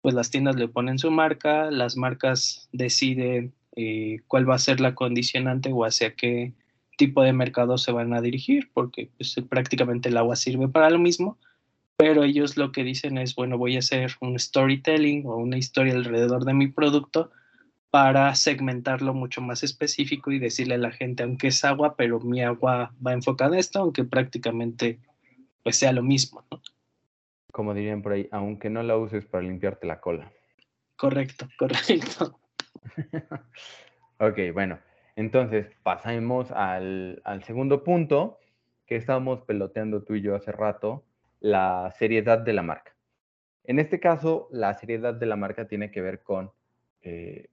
pues 0.00 0.14
las 0.14 0.30
tiendas 0.30 0.56
le 0.56 0.68
ponen 0.68 0.98
su 0.98 1.10
marca, 1.10 1.70
las 1.70 1.96
marcas 1.96 2.68
deciden 2.72 3.54
eh, 3.76 4.20
cuál 4.26 4.48
va 4.48 4.54
a 4.54 4.58
ser 4.58 4.80
la 4.80 4.94
condicionante 4.94 5.72
o 5.72 5.84
hacia 5.84 6.14
qué 6.14 6.52
tipo 6.96 7.22
de 7.22 7.32
mercado 7.32 7.78
se 7.78 7.92
van 7.92 8.12
a 8.12 8.20
dirigir, 8.20 8.70
porque 8.72 9.10
pues, 9.16 9.36
prácticamente 9.48 10.08
el 10.08 10.16
agua 10.16 10.36
sirve 10.36 10.68
para 10.68 10.90
lo 10.90 10.98
mismo, 10.98 11.38
pero 11.98 12.24
ellos 12.24 12.56
lo 12.56 12.72
que 12.72 12.84
dicen 12.84 13.18
es, 13.18 13.34
bueno, 13.34 13.58
voy 13.58 13.76
a 13.76 13.80
hacer 13.80 14.12
un 14.20 14.38
storytelling 14.38 15.26
o 15.26 15.36
una 15.36 15.58
historia 15.58 15.92
alrededor 15.92 16.46
de 16.46 16.54
mi 16.54 16.68
producto 16.68 17.30
para 17.90 18.34
segmentarlo 18.34 19.12
mucho 19.12 19.42
más 19.42 19.62
específico 19.62 20.30
y 20.32 20.38
decirle 20.38 20.76
a 20.76 20.78
la 20.78 20.92
gente, 20.92 21.22
aunque 21.22 21.48
es 21.48 21.62
agua, 21.64 21.96
pero 21.96 22.20
mi 22.20 22.42
agua 22.42 22.94
va 23.06 23.12
enfocada 23.12 23.52
en 23.52 23.58
esto, 23.58 23.80
aunque 23.80 24.04
prácticamente 24.04 24.98
pues 25.62 25.76
sea 25.76 25.92
lo 25.92 26.02
mismo, 26.02 26.44
¿no? 26.50 26.62
como 27.58 27.74
dirían 27.74 28.02
por 28.02 28.12
ahí, 28.12 28.28
aunque 28.30 28.70
no 28.70 28.84
la 28.84 28.96
uses 28.96 29.26
para 29.26 29.42
limpiarte 29.42 29.88
la 29.88 30.00
cola. 30.00 30.30
Correcto, 30.96 31.48
correcto. 31.58 32.38
ok, 34.20 34.38
bueno, 34.52 34.78
entonces 35.16 35.66
pasamos 35.82 36.52
al, 36.52 37.20
segundo 37.44 37.82
punto 37.82 38.38
que 38.86 38.94
estábamos 38.94 39.40
peloteando 39.42 40.04
tú 40.04 40.14
y 40.14 40.22
yo 40.22 40.36
hace 40.36 40.52
rato, 40.52 41.04
la 41.40 41.92
seriedad 41.98 42.38
de 42.38 42.52
la 42.52 42.62
marca. 42.62 42.94
En 43.64 43.78
este 43.78 44.00
caso, 44.00 44.48
la 44.50 44.74
seriedad 44.74 45.14
de 45.14 45.26
la 45.26 45.36
marca 45.36 45.68
tiene 45.68 45.90
que 45.90 46.00
ver 46.00 46.22
con, 46.22 46.52
eh, 47.02 47.48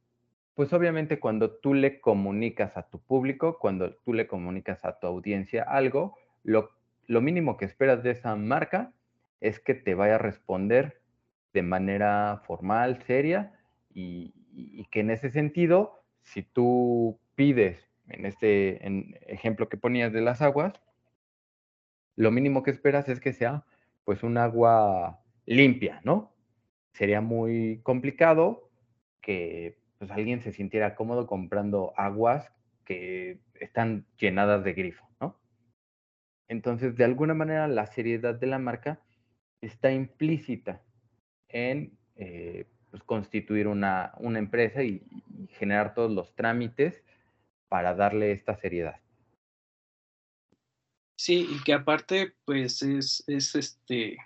pues 0.53 0.71
obviamente 0.73 1.19
cuando 1.19 1.51
tú 1.51 1.73
le 1.73 1.99
comunicas 1.99 2.77
a 2.77 2.83
tu 2.89 2.99
público, 2.99 3.59
cuando 3.59 3.95
tú 3.95 4.13
le 4.13 4.27
comunicas 4.27 4.83
a 4.85 4.97
tu 4.99 5.07
audiencia 5.07 5.63
algo, 5.63 6.15
lo, 6.43 6.71
lo 7.07 7.21
mínimo 7.21 7.57
que 7.57 7.65
esperas 7.65 8.03
de 8.03 8.11
esa 8.11 8.35
marca 8.35 8.93
es 9.41 9.59
que 9.59 9.73
te 9.73 9.93
vaya 9.93 10.15
a 10.15 10.19
responder 10.19 11.01
de 11.53 11.61
manera 11.61 12.41
formal, 12.45 13.01
seria, 13.03 13.53
y, 13.93 14.33
que 14.91 14.99
en 15.01 15.09
ese 15.09 15.29
sentido, 15.29 16.03
si 16.21 16.43
tú 16.43 17.19
pides, 17.35 17.89
en 18.07 18.25
este 18.25 18.85
ejemplo 19.27 19.67
que 19.67 19.77
ponías 19.77 20.13
de 20.13 20.21
las 20.21 20.41
aguas, 20.41 20.73
lo 22.15 22.31
mínimo 22.31 22.63
que 22.63 22.71
esperas 22.71 23.09
es 23.09 23.19
que 23.19 23.33
sea 23.33 23.65
pues 24.05 24.23
un 24.23 24.37
agua 24.37 25.19
limpia, 25.45 25.99
¿no? 26.03 26.33
Sería 26.93 27.21
muy 27.21 27.81
complicado 27.83 28.69
que 29.21 29.77
pues, 29.97 30.11
alguien 30.11 30.41
se 30.41 30.51
sintiera 30.51 30.95
cómodo 30.95 31.27
comprando 31.27 31.93
aguas 31.97 32.51
que 32.85 33.39
están 33.59 34.05
llenadas 34.17 34.63
de 34.63 34.73
grifo, 34.73 35.07
¿no? 35.19 35.37
Entonces, 36.47 36.95
de 36.95 37.03
alguna 37.03 37.33
manera, 37.33 37.67
la 37.67 37.87
seriedad 37.87 38.35
de 38.35 38.47
la 38.47 38.59
marca 38.59 39.01
está 39.61 39.91
implícita 39.91 40.81
en 41.49 41.97
eh, 42.15 42.67
pues, 42.91 43.03
constituir 43.03 43.67
una, 43.67 44.13
empresa 44.21 44.83
y, 44.83 45.01
generar 45.49 45.93
todos 45.93 46.11
los 46.11 46.33
trámites 46.35 47.03
para 47.67 47.93
darle 47.93 48.31
esta 48.31 48.55
seriedad. 48.55 49.01
Sí, 51.17 51.47
y 51.49 51.63
que 51.63 51.73
aparte, 51.73 52.33
pues 52.45 52.81
es, 52.81 53.23
es 53.27 53.55
este, 53.55 54.17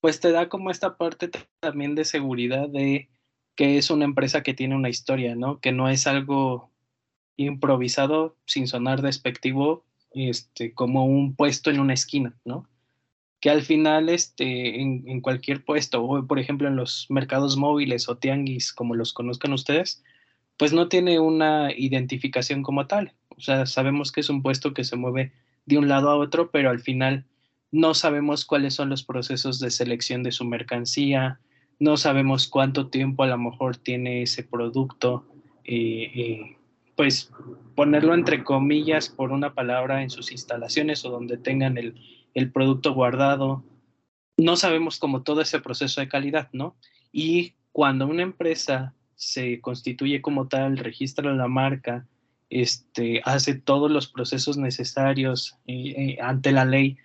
pues 0.00 0.20
te 0.20 0.32
da 0.32 0.48
como 0.48 0.70
esta 0.70 0.96
parte 0.96 1.30
también 1.60 1.94
de 1.94 2.04
seguridad 2.04 2.68
de 2.68 3.08
que 3.56 3.76
es 3.78 3.90
una 3.90 4.04
empresa 4.06 4.42
que 4.42 4.54
tiene 4.54 4.74
una 4.74 4.88
historia, 4.88 5.34
¿no? 5.34 5.60
Que 5.60 5.72
no 5.72 5.88
es 5.88 6.06
algo 6.06 6.70
improvisado 7.36 8.36
sin 8.46 8.66
sonar 8.66 9.02
despectivo, 9.02 9.84
este, 10.12 10.72
como 10.74 11.04
un 11.04 11.34
puesto 11.36 11.70
en 11.70 11.80
una 11.80 11.94
esquina, 11.94 12.36
¿no? 12.44 12.70
que 13.40 13.50
al 13.50 13.62
final 13.62 14.08
este, 14.10 14.80
en, 14.80 15.20
cualquier 15.22 15.64
puesto, 15.64 16.04
o 16.04 16.26
por 16.26 16.38
ejemplo 16.38 16.68
en 16.68 16.76
los 16.76 17.06
mercados 17.08 17.56
móviles 17.56 18.08
o 18.08 18.18
tianguis, 18.18 18.72
como 18.72 18.94
los 18.94 19.12
conozcan 19.14 19.54
ustedes, 19.54 20.04
pues 20.58 20.72
no 20.74 20.88
tiene 20.88 21.18
una 21.20 21.72
identificación 21.72 22.62
como 22.62 22.86
tal. 22.86 23.14
O 23.30 23.40
sea, 23.40 23.64
sabemos 23.64 24.12
que 24.12 24.20
es 24.20 24.28
un 24.28 24.42
puesto 24.42 24.74
que 24.74 24.84
se 24.84 24.96
mueve 24.96 25.32
de 25.70 25.78
un 25.78 25.88
lado 25.88 26.10
a 26.10 26.16
otro, 26.16 26.50
pero 26.50 26.68
al 26.68 26.80
final 26.80 27.24
no 27.70 27.94
sabemos 27.94 28.44
cuáles 28.44 28.74
son 28.74 28.90
los 28.90 29.04
procesos 29.04 29.60
de 29.60 29.70
selección 29.70 30.22
de 30.22 30.32
su 30.32 30.44
mercancía, 30.44 31.40
no 31.78 31.96
sabemos 31.96 32.48
cuánto 32.48 32.88
tiempo 32.88 33.22
a 33.22 33.28
lo 33.28 33.38
mejor 33.38 33.76
tiene 33.76 34.22
ese 34.22 34.42
producto, 34.42 35.24
eh, 35.64 36.10
eh, 36.14 36.56
pues 36.96 37.32
ponerlo 37.74 38.12
entre 38.12 38.44
comillas 38.44 39.08
por 39.08 39.30
una 39.30 39.54
palabra 39.54 40.02
en 40.02 40.10
sus 40.10 40.32
instalaciones 40.32 41.04
o 41.04 41.10
donde 41.10 41.38
tengan 41.38 41.78
el, 41.78 41.94
el 42.34 42.50
producto 42.50 42.92
guardado. 42.92 43.64
No 44.36 44.56
sabemos 44.56 44.98
como 44.98 45.22
todo 45.22 45.40
ese 45.40 45.60
proceso 45.60 46.00
de 46.00 46.08
calidad, 46.08 46.48
¿no? 46.52 46.76
Y 47.12 47.54
cuando 47.72 48.06
una 48.06 48.22
empresa 48.22 48.94
se 49.14 49.60
constituye 49.60 50.20
como 50.20 50.48
tal, 50.48 50.76
registra 50.76 51.32
la 51.32 51.48
marca, 51.48 52.06
este, 52.50 53.22
hace 53.24 53.54
todos 53.54 53.90
los 53.90 54.08
procesos 54.08 54.58
necesarios 54.58 55.56
eh, 55.66 55.94
eh, 55.96 56.18
ante 56.20 56.52
la 56.52 56.64
ley 56.64 56.98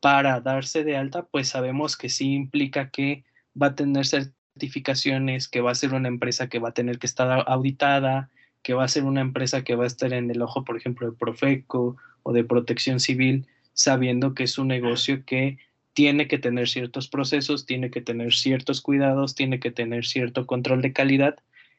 para 0.00 0.40
darse 0.40 0.84
de 0.84 0.96
alta, 0.96 1.24
pues 1.24 1.48
sabemos 1.48 1.96
que 1.96 2.08
sí 2.08 2.34
implica 2.34 2.90
que 2.90 3.24
va 3.60 3.68
a 3.68 3.74
tener 3.74 4.06
certificaciones, 4.06 5.48
que 5.48 5.60
va 5.60 5.70
a 5.70 5.76
ser 5.76 5.94
una 5.94 6.08
empresa 6.08 6.48
que 6.48 6.58
va 6.58 6.70
a 6.70 6.74
tener 6.74 6.98
que 6.98 7.06
estar 7.06 7.44
auditada, 7.48 8.30
que 8.62 8.74
va 8.74 8.84
a 8.84 8.88
ser 8.88 9.04
una 9.04 9.20
empresa 9.20 9.64
que 9.64 9.76
va 9.76 9.84
a 9.84 9.86
estar 9.88 10.12
en 10.12 10.30
el 10.30 10.42
ojo, 10.42 10.64
por 10.64 10.76
ejemplo, 10.76 11.10
de 11.10 11.16
Profeco 11.16 11.96
o 12.22 12.32
de 12.32 12.44
protección 12.44 13.00
civil, 13.00 13.46
sabiendo 13.72 14.34
que 14.34 14.44
es 14.44 14.58
un 14.58 14.68
negocio 14.68 15.24
que 15.24 15.58
tiene 15.92 16.28
que 16.28 16.38
tener 16.38 16.68
ciertos 16.68 17.08
procesos, 17.08 17.66
tiene 17.66 17.90
que 17.90 18.00
tener 18.00 18.34
ciertos 18.34 18.80
cuidados, 18.80 19.34
tiene 19.34 19.58
que 19.58 19.70
tener 19.70 20.04
cierto 20.04 20.46
control 20.46 20.82
de 20.82 20.92
calidad 20.92 21.36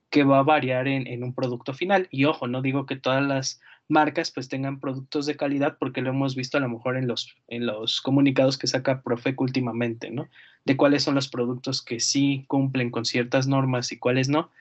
que 0.10 0.24
va 0.24 0.40
a 0.40 0.44
variar 0.44 0.88
en, 0.88 1.24
un 1.24 1.34
producto 1.34 1.74
final. 1.74 2.08
Y 2.12 2.26
ojo, 2.26 2.48
no 2.48 2.62
digo 2.62 2.86
que 2.86 2.96
todas 2.96 3.24
las 3.24 3.62
marcas 3.88 4.32
pues 4.32 4.50
tengan 4.50 4.80
productos 4.80 5.26
de 5.26 5.36
calidad 5.38 5.78
porque 5.80 6.02
lo 6.02 6.10
hemos 6.10 6.36
visto 6.36 6.58
a 6.58 6.62
lo 6.62 6.70
mejor 6.70 6.98
en 6.98 7.08
los, 7.08 7.36
en 7.48 7.66
los 7.66 8.02
comunicados 8.02 8.58
que 8.58 8.68
saca 8.68 9.02
Profec 9.02 9.40
últimamente, 9.42 10.12
¿no? 10.12 10.30
De 10.66 10.78
cuáles 10.78 11.04
son 11.04 11.16
los 11.16 11.28
productos 11.28 11.82
que 11.82 12.00
sí 12.00 12.46
cumplen 12.48 12.92
con 12.92 13.06
ciertas 13.06 13.48
normas 13.48 13.92
y 13.92 13.98
cuáles 13.98 14.30
no, 14.30 14.52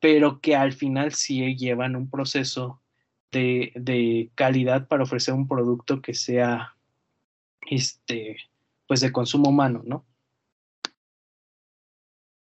pero 0.00 0.40
que 0.40 0.54
al 0.56 0.72
final 0.72 1.12
sí 1.12 1.56
llevan 1.56 1.96
un 1.96 2.10
proceso 2.10 2.80
de, 3.32 3.72
de 3.74 4.30
calidad 4.34 4.86
para 4.88 5.02
ofrecer 5.02 5.34
un 5.34 5.48
producto 5.48 6.00
que 6.00 6.14
sea, 6.14 6.74
este, 7.68 8.36
pues 8.86 9.00
de 9.00 9.12
consumo 9.12 9.50
humano, 9.50 9.82
¿no? 9.84 10.04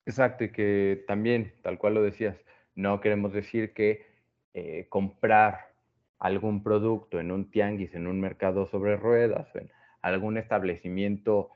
Exacto, 0.06 0.44
y 0.44 0.50
que 0.50 1.04
también, 1.06 1.52
tal 1.62 1.78
cual 1.78 1.94
lo 1.94 2.02
decías, 2.02 2.36
no 2.74 3.00
queremos 3.00 3.32
decir 3.32 3.72
que 3.72 4.06
eh, 4.54 4.86
comprar 4.88 5.72
algún 6.18 6.62
producto 6.62 7.20
en 7.20 7.30
un 7.30 7.50
tianguis, 7.50 7.94
en 7.94 8.06
un 8.06 8.20
mercado 8.20 8.66
sobre 8.66 8.96
ruedas, 8.96 9.54
en 9.54 9.70
algún 10.02 10.38
establecimiento 10.38 11.50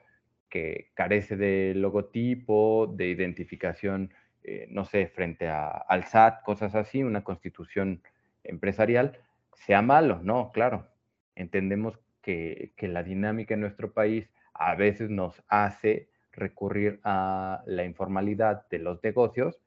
que 0.48 0.90
carece 0.94 1.36
de 1.36 1.74
logotipo, 1.74 2.86
de 2.96 3.08
identificación, 3.08 4.12
eh, 4.44 4.68
no 4.70 4.84
sé, 4.84 5.08
frente 5.08 5.48
al 5.48 6.04
SAT, 6.04 6.42
cosas 6.44 6.74
así, 6.76 7.02
una 7.02 7.24
constitución 7.24 8.02
empresarial, 8.44 9.18
sea 9.54 9.82
malo, 9.82 10.20
no, 10.22 10.52
claro. 10.52 10.88
Entendemos 11.34 11.98
que, 12.22 12.72
que 12.76 12.86
la 12.88 13.02
dinámica 13.02 13.54
en 13.54 13.60
nuestro 13.60 13.92
país 13.92 14.30
a 14.54 14.74
veces 14.76 15.10
nos 15.10 15.42
hace 15.48 16.08
recurrir 16.36 17.00
a 17.02 17.62
la 17.66 17.84
informalidad 17.84 18.68
de 18.68 18.78
los 18.78 19.02
negocios 19.02 19.58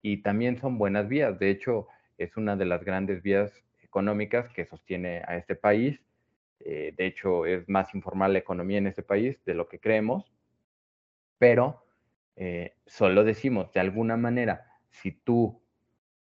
y 0.00 0.22
también 0.22 0.58
son 0.58 0.78
buenas 0.78 1.08
vías. 1.08 1.38
De 1.38 1.50
hecho, 1.50 1.88
es 2.18 2.36
una 2.36 2.56
de 2.56 2.64
las 2.64 2.84
grandes 2.84 3.22
vías 3.22 3.52
económicas 3.82 4.48
que 4.50 4.64
sostiene 4.64 5.22
a 5.26 5.36
este 5.36 5.54
país. 5.54 6.00
Eh, 6.60 6.94
de 6.96 7.06
hecho, 7.06 7.44
es 7.44 7.68
más 7.68 7.94
informal 7.94 8.32
la 8.32 8.38
economía 8.38 8.78
en 8.78 8.86
este 8.86 9.02
país 9.02 9.36
de 9.44 9.54
lo 9.54 9.68
que 9.68 9.80
creemos, 9.80 10.32
pero 11.38 11.84
eh, 12.36 12.74
solo 12.86 13.24
decimos, 13.24 13.72
de 13.72 13.80
alguna 13.80 14.16
manera, 14.16 14.66
si 14.90 15.12
tú 15.12 15.60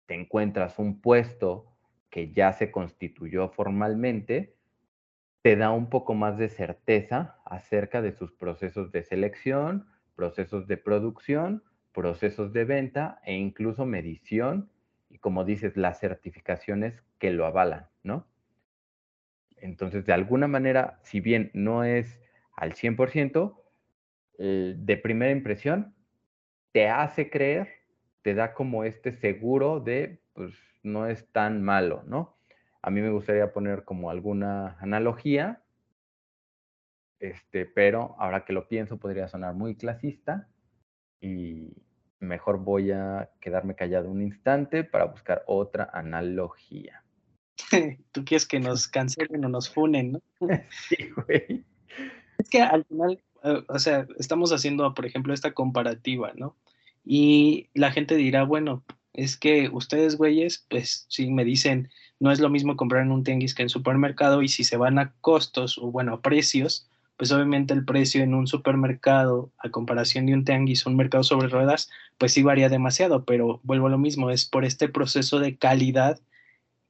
te 0.06 0.14
encuentras 0.14 0.78
un 0.78 1.00
puesto 1.00 1.66
que 2.08 2.32
ya 2.32 2.52
se 2.52 2.70
constituyó 2.70 3.50
formalmente, 3.50 4.54
te 5.42 5.56
da 5.56 5.70
un 5.70 5.88
poco 5.90 6.14
más 6.14 6.38
de 6.38 6.48
certeza 6.48 7.38
acerca 7.44 8.02
de 8.02 8.12
sus 8.12 8.32
procesos 8.32 8.92
de 8.92 9.02
selección, 9.02 9.86
procesos 10.14 10.66
de 10.66 10.76
producción, 10.76 11.62
procesos 11.92 12.52
de 12.52 12.64
venta 12.64 13.20
e 13.24 13.34
incluso 13.34 13.86
medición 13.86 14.70
y 15.10 15.18
como 15.18 15.44
dices, 15.44 15.76
las 15.76 16.00
certificaciones 16.00 17.02
que 17.18 17.30
lo 17.30 17.46
avalan, 17.46 17.88
¿no? 18.02 18.26
Entonces, 19.56 20.06
de 20.06 20.12
alguna 20.12 20.48
manera, 20.48 21.00
si 21.02 21.20
bien 21.20 21.50
no 21.54 21.84
es 21.84 22.20
al 22.54 22.74
100%, 22.74 23.64
eh, 24.38 24.74
de 24.76 24.96
primera 24.96 25.32
impresión, 25.32 25.94
te 26.72 26.88
hace 26.88 27.30
creer, 27.30 27.68
te 28.22 28.34
da 28.34 28.54
como 28.54 28.84
este 28.84 29.12
seguro 29.12 29.80
de, 29.80 30.22
pues, 30.34 30.54
no 30.82 31.06
es 31.06 31.30
tan 31.32 31.62
malo, 31.62 32.04
¿no? 32.06 32.37
A 32.82 32.90
mí 32.90 33.00
me 33.00 33.10
gustaría 33.10 33.52
poner 33.52 33.84
como 33.84 34.10
alguna 34.10 34.76
analogía, 34.80 35.62
este, 37.18 37.66
pero 37.66 38.14
ahora 38.18 38.44
que 38.44 38.52
lo 38.52 38.68
pienso 38.68 38.98
podría 38.98 39.28
sonar 39.28 39.54
muy 39.54 39.74
clasista 39.74 40.48
y 41.20 41.72
mejor 42.20 42.58
voy 42.58 42.92
a 42.92 43.30
quedarme 43.40 43.74
callado 43.74 44.10
un 44.10 44.22
instante 44.22 44.84
para 44.84 45.04
buscar 45.06 45.42
otra 45.46 45.90
analogía. 45.92 47.02
Tú 48.12 48.24
quieres 48.24 48.46
que 48.46 48.60
nos 48.60 48.88
cancelen 48.88 49.44
o 49.44 49.48
nos 49.48 49.68
funen, 49.70 50.12
¿no? 50.12 50.22
sí, 50.70 50.96
güey. 51.10 51.64
Es 52.38 52.48
que 52.48 52.62
al 52.62 52.84
final, 52.84 53.20
eh, 53.42 53.62
o 53.68 53.78
sea, 53.78 54.06
estamos 54.18 54.52
haciendo, 54.52 54.94
por 54.94 55.06
ejemplo, 55.06 55.34
esta 55.34 55.52
comparativa, 55.52 56.32
¿no? 56.36 56.56
Y 57.04 57.68
la 57.74 57.90
gente 57.90 58.14
dirá, 58.16 58.44
bueno, 58.44 58.84
es 59.12 59.36
que 59.36 59.68
ustedes, 59.72 60.16
güeyes, 60.16 60.66
pues 60.68 61.06
si 61.08 61.30
me 61.30 61.44
dicen, 61.44 61.90
no 62.20 62.32
es 62.32 62.40
lo 62.40 62.50
mismo 62.50 62.76
comprar 62.76 63.02
en 63.02 63.12
un 63.12 63.24
tianguis 63.24 63.54
que 63.54 63.62
en 63.62 63.68
supermercado 63.68 64.42
y 64.42 64.48
si 64.48 64.64
se 64.64 64.76
van 64.76 64.98
a 64.98 65.12
costos 65.20 65.78
o 65.78 65.90
bueno, 65.90 66.20
precios, 66.20 66.88
pues 67.16 67.32
obviamente 67.32 67.74
el 67.74 67.84
precio 67.84 68.22
en 68.22 68.34
un 68.34 68.46
supermercado 68.46 69.50
a 69.58 69.70
comparación 69.70 70.26
de 70.26 70.34
un 70.34 70.44
tianguis, 70.44 70.86
un 70.86 70.96
mercado 70.96 71.24
sobre 71.24 71.48
ruedas, 71.48 71.90
pues 72.16 72.32
sí 72.32 72.42
varía 72.42 72.68
demasiado, 72.68 73.24
pero 73.24 73.60
vuelvo 73.62 73.88
a 73.88 73.90
lo 73.90 73.98
mismo, 73.98 74.30
es 74.30 74.44
por 74.44 74.64
este 74.64 74.88
proceso 74.88 75.38
de 75.40 75.56
calidad 75.56 76.20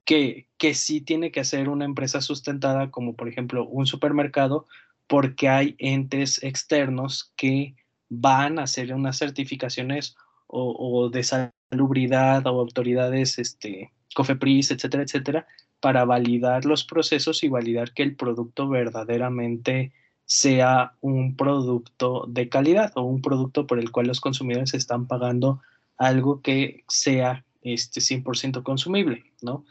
que, 0.04 0.46
que 0.56 0.74
sí 0.74 1.00
tiene 1.00 1.30
que 1.30 1.40
hacer 1.40 1.68
una 1.68 1.84
empresa 1.84 2.20
sustentada 2.20 2.90
como 2.90 3.14
por 3.14 3.28
ejemplo 3.28 3.66
un 3.66 3.86
supermercado 3.86 4.66
porque 5.06 5.48
hay 5.48 5.74
entes 5.78 6.42
externos 6.42 7.32
que 7.36 7.74
van 8.08 8.58
a 8.58 8.62
hacer 8.62 8.94
unas 8.94 9.18
certificaciones 9.18 10.16
o, 10.46 10.74
o 10.78 11.10
de 11.10 11.22
salubridad 11.24 12.46
o 12.46 12.60
autoridades 12.60 13.38
este, 13.38 13.92
COFEPRIS, 14.14 14.70
etcétera, 14.70 15.02
etcétera, 15.02 15.46
para 15.80 16.04
validar 16.04 16.64
los 16.64 16.84
procesos 16.84 17.42
y 17.44 17.48
validar 17.48 17.92
que 17.92 18.02
el 18.02 18.16
producto 18.16 18.68
verdaderamente 18.68 19.92
sea 20.24 20.92
un 21.00 21.36
producto 21.36 22.24
de 22.28 22.48
calidad 22.48 22.92
o 22.96 23.02
un 23.02 23.22
producto 23.22 23.66
por 23.66 23.78
el 23.78 23.90
cual 23.90 24.08
los 24.08 24.20
consumidores 24.20 24.74
están 24.74 25.06
pagando 25.06 25.60
algo 25.96 26.42
que 26.42 26.84
sea 26.88 27.44
este 27.62 28.00
100% 28.00 28.62
consumible, 28.62 29.24
¿no? 29.40 29.64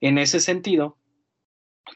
En 0.00 0.18
ese 0.18 0.40
sentido, 0.40 0.96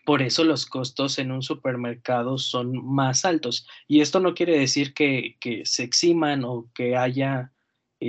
por 0.04 0.22
eso 0.22 0.44
los 0.44 0.66
costos 0.66 1.18
en 1.18 1.32
un 1.32 1.42
supermercado 1.42 2.38
son 2.38 2.84
más 2.84 3.24
altos. 3.24 3.66
Y 3.88 4.00
esto 4.00 4.20
no 4.20 4.34
quiere 4.34 4.58
decir 4.58 4.94
que, 4.94 5.36
que 5.40 5.62
se 5.64 5.84
eximan 5.84 6.44
o 6.44 6.66
que 6.74 6.96
haya 6.96 7.52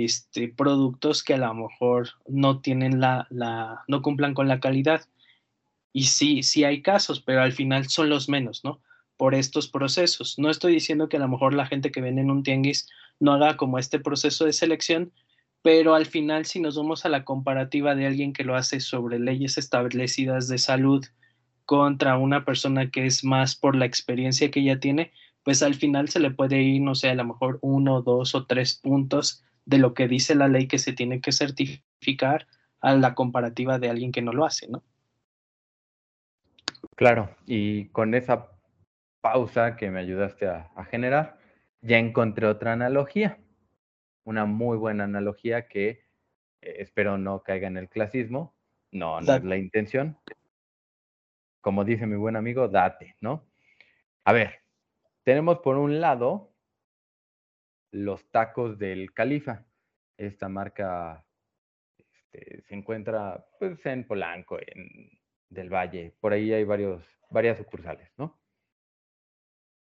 este, 0.04 0.48
productos 0.48 1.24
que 1.24 1.32
a 1.32 1.38
lo 1.38 1.54
mejor 1.54 2.10
no 2.28 2.60
tienen 2.60 3.00
la, 3.00 3.26
la, 3.30 3.82
no 3.88 4.02
cumplan 4.02 4.34
con 4.34 4.46
la 4.46 4.60
calidad. 4.60 5.06
Y 5.94 6.04
sí, 6.04 6.42
sí 6.42 6.64
hay 6.64 6.82
casos, 6.82 7.22
pero 7.22 7.40
al 7.40 7.52
final 7.52 7.88
son 7.88 8.10
los 8.10 8.28
menos, 8.28 8.62
¿no? 8.62 8.82
Por 9.16 9.34
estos 9.34 9.68
procesos. 9.68 10.38
No 10.38 10.50
estoy 10.50 10.74
diciendo 10.74 11.08
que 11.08 11.16
a 11.16 11.20
lo 11.20 11.28
mejor 11.28 11.54
la 11.54 11.64
gente 11.64 11.90
que 11.90 12.02
vende 12.02 12.20
en 12.20 12.30
un 12.30 12.42
tianguis 12.42 12.86
no 13.20 13.32
haga 13.32 13.56
como 13.56 13.78
este 13.78 13.98
proceso 13.98 14.44
de 14.44 14.52
selección, 14.52 15.12
pero 15.62 15.94
al 15.94 16.04
final 16.04 16.44
si 16.44 16.60
nos 16.60 16.76
vamos 16.76 17.06
a 17.06 17.08
la 17.08 17.24
comparativa 17.24 17.94
de 17.94 18.06
alguien 18.06 18.34
que 18.34 18.44
lo 18.44 18.54
hace 18.54 18.80
sobre 18.80 19.18
leyes 19.18 19.56
establecidas 19.56 20.46
de 20.48 20.58
salud 20.58 21.06
contra 21.64 22.18
una 22.18 22.44
persona 22.44 22.90
que 22.90 23.06
es 23.06 23.24
más 23.24 23.56
por 23.56 23.74
la 23.74 23.86
experiencia 23.86 24.50
que 24.50 24.60
ella 24.60 24.78
tiene, 24.78 25.12
pues 25.42 25.62
al 25.62 25.74
final 25.74 26.10
se 26.10 26.20
le 26.20 26.30
puede 26.32 26.60
ir, 26.60 26.82
no 26.82 26.94
sé, 26.94 27.08
a 27.08 27.14
lo 27.14 27.24
mejor 27.24 27.58
uno, 27.62 28.02
dos 28.02 28.34
o 28.34 28.44
tres 28.44 28.74
puntos 28.74 29.42
de 29.66 29.78
lo 29.78 29.92
que 29.92 30.08
dice 30.08 30.34
la 30.34 30.48
ley 30.48 30.68
que 30.68 30.78
se 30.78 30.92
tiene 30.92 31.20
que 31.20 31.32
certificar 31.32 32.46
a 32.80 32.94
la 32.94 33.14
comparativa 33.14 33.78
de 33.78 33.90
alguien 33.90 34.12
que 34.12 34.22
no 34.22 34.32
lo 34.32 34.46
hace, 34.46 34.68
¿no? 34.68 34.82
Claro, 36.94 37.36
y 37.44 37.88
con 37.88 38.14
esa 38.14 38.52
pausa 39.20 39.76
que 39.76 39.90
me 39.90 40.00
ayudaste 40.00 40.46
a, 40.48 40.84
generar, 40.88 41.38
ya 41.82 41.98
encontré 41.98 42.46
otra 42.46 42.72
analogía, 42.72 43.38
una 44.24 44.46
muy 44.46 44.78
buena 44.78 45.04
analogía 45.04 45.66
que 45.66 45.88
eh, 46.62 46.76
espero 46.78 47.18
no 47.18 47.42
caiga 47.42 47.66
en 47.66 47.76
el 47.76 47.88
clasismo, 47.88 48.54
no, 48.92 49.20
no 49.20 49.34
es 49.34 49.44
la 49.44 49.56
intención. 49.56 50.16
Como 51.60 51.84
dice 51.84 52.06
mi 52.06 52.16
buen 52.16 52.36
amigo, 52.36 52.68
date, 52.68 53.16
¿no? 53.20 53.44
A 54.24 54.32
ver, 54.32 54.60
tenemos 55.24 55.58
por 55.58 55.76
un 55.76 56.00
lado 56.00 56.55
los 57.90 58.30
tacos 58.30 58.78
del 58.78 59.12
Califa. 59.12 59.64
Esta 60.16 60.48
marca 60.48 61.24
este, 61.98 62.62
se 62.62 62.74
encuentra 62.74 63.46
pues, 63.58 63.84
en 63.86 64.06
Polanco, 64.06 64.58
en 64.58 65.10
del 65.48 65.72
Valle. 65.72 66.14
Por 66.20 66.32
ahí 66.32 66.52
hay 66.52 66.64
varios, 66.64 67.04
varias 67.30 67.58
sucursales, 67.58 68.10
¿no? 68.16 68.38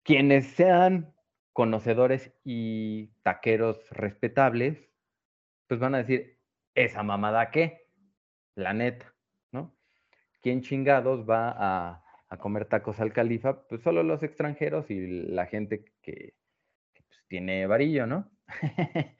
Quienes 0.03 0.47
sean 0.47 1.13
conocedores 1.53 2.31
y 2.43 3.07
taqueros 3.23 3.89
respetables, 3.91 4.89
pues 5.67 5.79
van 5.79 5.95
a 5.95 5.99
decir, 5.99 6.39
¿esa 6.73 7.03
mamada 7.03 7.51
qué? 7.51 7.87
La 8.55 8.73
neta, 8.73 9.13
¿no? 9.51 9.75
¿Quién 10.41 10.61
chingados 10.61 11.29
va 11.29 11.53
a, 11.57 12.03
a 12.29 12.37
comer 12.37 12.65
tacos 12.65 12.99
al 12.99 13.13
califa? 13.13 13.67
Pues 13.67 13.81
solo 13.81 14.03
los 14.03 14.23
extranjeros 14.23 14.89
y 14.89 15.05
la 15.07 15.45
gente 15.45 15.93
que, 16.01 16.35
tiene 17.29 17.65
varillo, 17.67 18.05
¿no? 18.07 18.29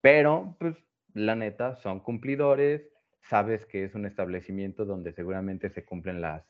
Pero, 0.00 0.56
pues, 0.58 0.76
la 1.12 1.34
neta, 1.34 1.76
son 1.76 2.00
cumplidores, 2.00 2.88
sabes 3.22 3.66
que 3.66 3.84
es 3.84 3.94
un 3.94 4.06
establecimiento 4.06 4.86
donde 4.86 5.12
seguramente 5.12 5.68
se 5.68 5.84
cumplen 5.84 6.22
las, 6.22 6.44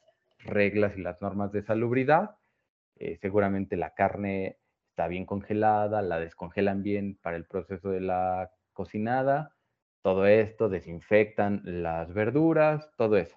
reglas 0.45 0.97
y 0.97 1.03
las 1.03 1.21
normas 1.21 1.53
de 1.53 1.63
salubridad. 1.63 2.37
Eh, 2.97 3.17
seguramente 3.21 3.77
la 3.77 3.95
carne 3.95 4.59
está 4.91 5.09
bien 5.09 5.27
congelada, 5.27 6.03
la 6.03 6.19
descongelan 6.19 6.83
bien 6.83 7.19
para 7.23 7.37
el 7.37 7.47
proceso 7.47 7.91
de 7.91 8.01
la 8.01 8.51
cocinada, 8.73 9.55
todo 10.03 10.27
esto, 10.27 10.69
desinfectan 10.69 11.63
las 11.65 12.13
verduras, 12.13 12.91
todo 12.97 13.17
eso. 13.17 13.37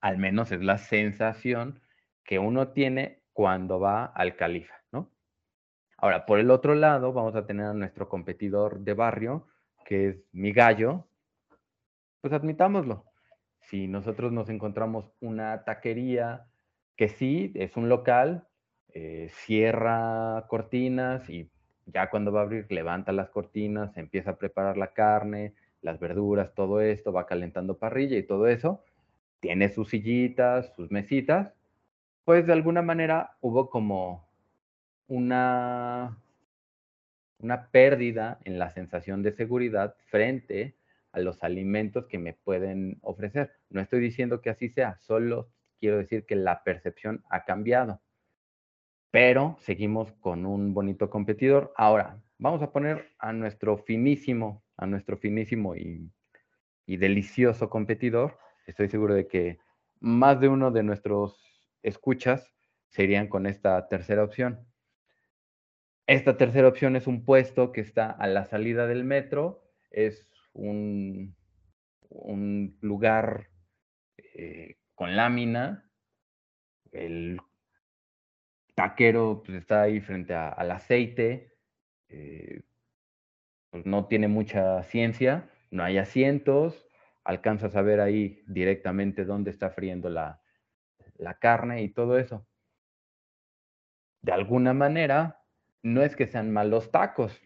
Al 0.00 0.18
menos 0.18 0.50
es 0.52 0.62
la 0.62 0.78
sensación 0.78 1.80
que 2.24 2.38
uno 2.38 2.68
tiene 2.68 3.22
cuando 3.32 3.80
va 3.80 4.04
al 4.04 4.36
califa. 4.36 4.79
Ahora, 6.00 6.24
por 6.24 6.38
el 6.38 6.50
otro 6.50 6.74
lado, 6.74 7.12
vamos 7.12 7.34
a 7.36 7.46
tener 7.46 7.66
a 7.66 7.74
nuestro 7.74 8.08
competidor 8.08 8.80
de 8.80 8.94
barrio, 8.94 9.46
que 9.84 10.08
es 10.08 10.24
mi 10.32 10.50
gallo, 10.52 11.06
pues 12.22 12.32
admitámoslo. 12.32 13.04
Si 13.60 13.86
nosotros 13.86 14.32
nos 14.32 14.48
encontramos 14.48 15.12
una 15.20 15.62
taquería 15.64 16.46
que 16.96 17.10
sí, 17.10 17.52
es 17.54 17.76
un 17.76 17.90
local, 17.90 18.46
eh, 18.94 19.28
cierra 19.30 20.46
cortinas 20.48 21.28
y 21.28 21.50
ya 21.84 22.08
cuando 22.08 22.32
va 22.32 22.40
a 22.40 22.42
abrir 22.44 22.66
levanta 22.70 23.12
las 23.12 23.28
cortinas, 23.28 23.94
empieza 23.98 24.30
a 24.30 24.36
preparar 24.38 24.78
la 24.78 24.94
carne, 24.94 25.54
las 25.82 26.00
verduras, 26.00 26.54
todo 26.54 26.80
esto, 26.80 27.12
va 27.12 27.26
calentando 27.26 27.76
parrilla 27.76 28.16
y 28.16 28.22
todo 28.22 28.46
eso, 28.46 28.82
tiene 29.40 29.68
sus 29.68 29.90
sillitas, 29.90 30.72
sus 30.74 30.90
mesitas, 30.90 31.52
pues 32.24 32.46
de 32.46 32.54
alguna 32.54 32.80
manera 32.80 33.36
hubo 33.40 33.68
como 33.68 34.29
una, 35.10 36.16
una 37.38 37.68
pérdida 37.70 38.38
en 38.44 38.60
la 38.60 38.70
sensación 38.70 39.24
de 39.24 39.32
seguridad 39.32 39.96
frente 40.06 40.76
a 41.10 41.18
los 41.18 41.42
alimentos 41.42 42.06
que 42.06 42.18
me 42.18 42.32
pueden 42.32 42.98
ofrecer. 43.02 43.50
No 43.70 43.80
estoy 43.80 44.00
diciendo 44.00 44.40
que 44.40 44.50
así 44.50 44.68
sea, 44.68 44.98
solo 45.00 45.50
quiero 45.80 45.98
decir 45.98 46.26
que 46.26 46.36
la 46.36 46.62
percepción 46.62 47.24
ha 47.28 47.44
cambiado. 47.44 48.00
Pero 49.10 49.56
seguimos 49.62 50.12
con 50.20 50.46
un 50.46 50.74
bonito 50.74 51.10
competidor. 51.10 51.72
Ahora, 51.76 52.22
vamos 52.38 52.62
a 52.62 52.70
poner 52.70 53.10
a 53.18 53.32
nuestro 53.32 53.78
finísimo, 53.78 54.62
a 54.76 54.86
nuestro 54.86 55.16
finísimo 55.16 55.74
y, 55.74 56.08
y 56.86 56.96
delicioso 56.98 57.68
competidor. 57.68 58.38
Estoy 58.64 58.88
seguro 58.88 59.14
de 59.14 59.26
que 59.26 59.58
más 59.98 60.38
de 60.38 60.46
uno 60.46 60.70
de 60.70 60.84
nuestros 60.84 61.42
escuchas 61.82 62.54
serían 62.90 63.26
con 63.26 63.46
esta 63.46 63.88
tercera 63.88 64.22
opción. 64.22 64.69
Esta 66.10 66.36
tercera 66.36 66.66
opción 66.66 66.96
es 66.96 67.06
un 67.06 67.24
puesto 67.24 67.70
que 67.70 67.80
está 67.80 68.10
a 68.10 68.26
la 68.26 68.44
salida 68.44 68.88
del 68.88 69.04
metro, 69.04 69.62
es 69.92 70.28
un, 70.52 71.36
un 72.08 72.76
lugar 72.80 73.48
eh, 74.34 74.78
con 74.96 75.14
lámina, 75.14 75.88
el 76.90 77.40
taquero 78.74 79.44
pues, 79.46 79.58
está 79.58 79.82
ahí 79.82 80.00
frente 80.00 80.34
al 80.34 80.72
aceite, 80.72 81.54
eh, 82.08 82.62
pues, 83.70 83.86
no 83.86 84.08
tiene 84.08 84.26
mucha 84.26 84.82
ciencia, 84.82 85.48
no 85.70 85.84
hay 85.84 85.98
asientos, 85.98 86.88
alcanzas 87.22 87.76
a 87.76 87.82
ver 87.82 88.00
ahí 88.00 88.42
directamente 88.48 89.24
dónde 89.24 89.52
está 89.52 89.70
friendo 89.70 90.10
la, 90.10 90.42
la 91.18 91.38
carne 91.38 91.84
y 91.84 91.88
todo 91.90 92.18
eso. 92.18 92.48
De 94.22 94.32
alguna 94.32 94.74
manera, 94.74 95.39
no 95.82 96.02
es 96.02 96.16
que 96.16 96.26
sean 96.26 96.52
malos 96.52 96.90
tacos, 96.90 97.40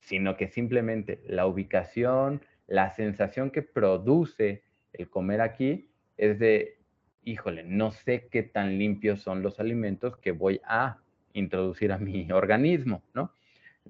sino 0.00 0.36
que 0.36 0.48
simplemente 0.48 1.22
la 1.26 1.46
ubicación, 1.46 2.42
la 2.66 2.90
sensación 2.90 3.50
que 3.50 3.62
produce 3.62 4.62
el 4.92 5.08
comer 5.08 5.40
aquí 5.40 5.90
es 6.16 6.38
de, 6.38 6.78
híjole, 7.22 7.64
no 7.64 7.90
sé 7.90 8.28
qué 8.30 8.42
tan 8.42 8.78
limpios 8.78 9.22
son 9.22 9.42
los 9.42 9.60
alimentos 9.60 10.16
que 10.16 10.32
voy 10.32 10.60
a 10.64 10.98
introducir 11.32 11.92
a 11.92 11.98
mi 11.98 12.30
organismo, 12.32 13.02
¿no? 13.14 13.32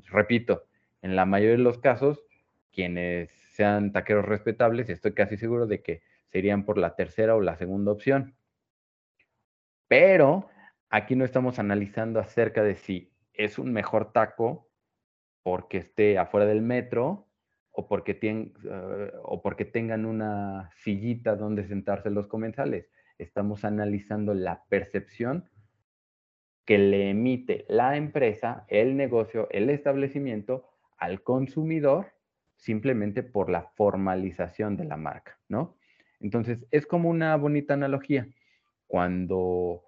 Repito, 0.07 0.65
en 1.03 1.17
la 1.17 1.25
mayoría 1.25 1.57
de 1.57 1.63
los 1.63 1.79
casos, 1.79 2.23
quienes 2.73 3.31
sean 3.51 3.93
taqueros 3.93 4.25
respetables, 4.25 4.89
estoy 4.89 5.13
casi 5.13 5.37
seguro 5.37 5.67
de 5.67 5.83
que 5.83 6.03
serían 6.33 6.65
por 6.65 6.79
la 6.79 6.97
tercera 6.97 7.37
o 7.37 7.41
la 7.41 7.57
segunda 7.57 7.93
opción. 7.93 8.35
Pero 9.87 10.49
aquí 10.91 11.15
no 11.15 11.25
estamos 11.25 11.59
analizando 11.59 12.19
acerca 12.19 12.65
de 12.65 12.75
si 12.75 13.14
es 13.35 13.59
un 13.59 13.73
mejor 13.73 14.13
taco 14.13 14.71
porque 15.43 15.79
esté 15.79 16.19
afuera 16.19 16.47
del 16.47 16.63
metro 16.63 17.29
o 17.71 17.87
porque, 17.89 18.19
eh, 18.23 19.13
o 19.23 19.43
porque 19.43 19.65
tengan 19.65 20.07
una 20.07 20.71
sillita 20.77 21.37
donde 21.37 21.67
sentarse 21.67 22.11
los 22.11 22.29
comensales. 22.29 22.89
Estamos 23.19 23.65
analizando 23.65 24.33
la 24.33 24.65
percepción 24.69 25.51
que 26.65 26.79
le 26.79 27.11
emite 27.11 27.67
la 27.69 27.97
empresa, 27.97 28.65
el 28.69 28.97
negocio, 28.97 29.49
el 29.51 29.69
establecimiento 29.71 30.67
al 30.97 31.23
consumidor 31.23 32.13
simplemente 32.57 33.23
por 33.23 33.51
la 33.51 33.63
formalización 33.75 34.77
de 34.77 34.85
la 34.85 34.97
marca, 34.97 35.39
¿no? 35.49 35.77
Entonces, 36.21 36.65
es 36.71 36.87
como 36.87 37.11
una 37.11 37.37
bonita 37.37 37.75
analogía. 37.75 38.29
Cuando 38.87 39.83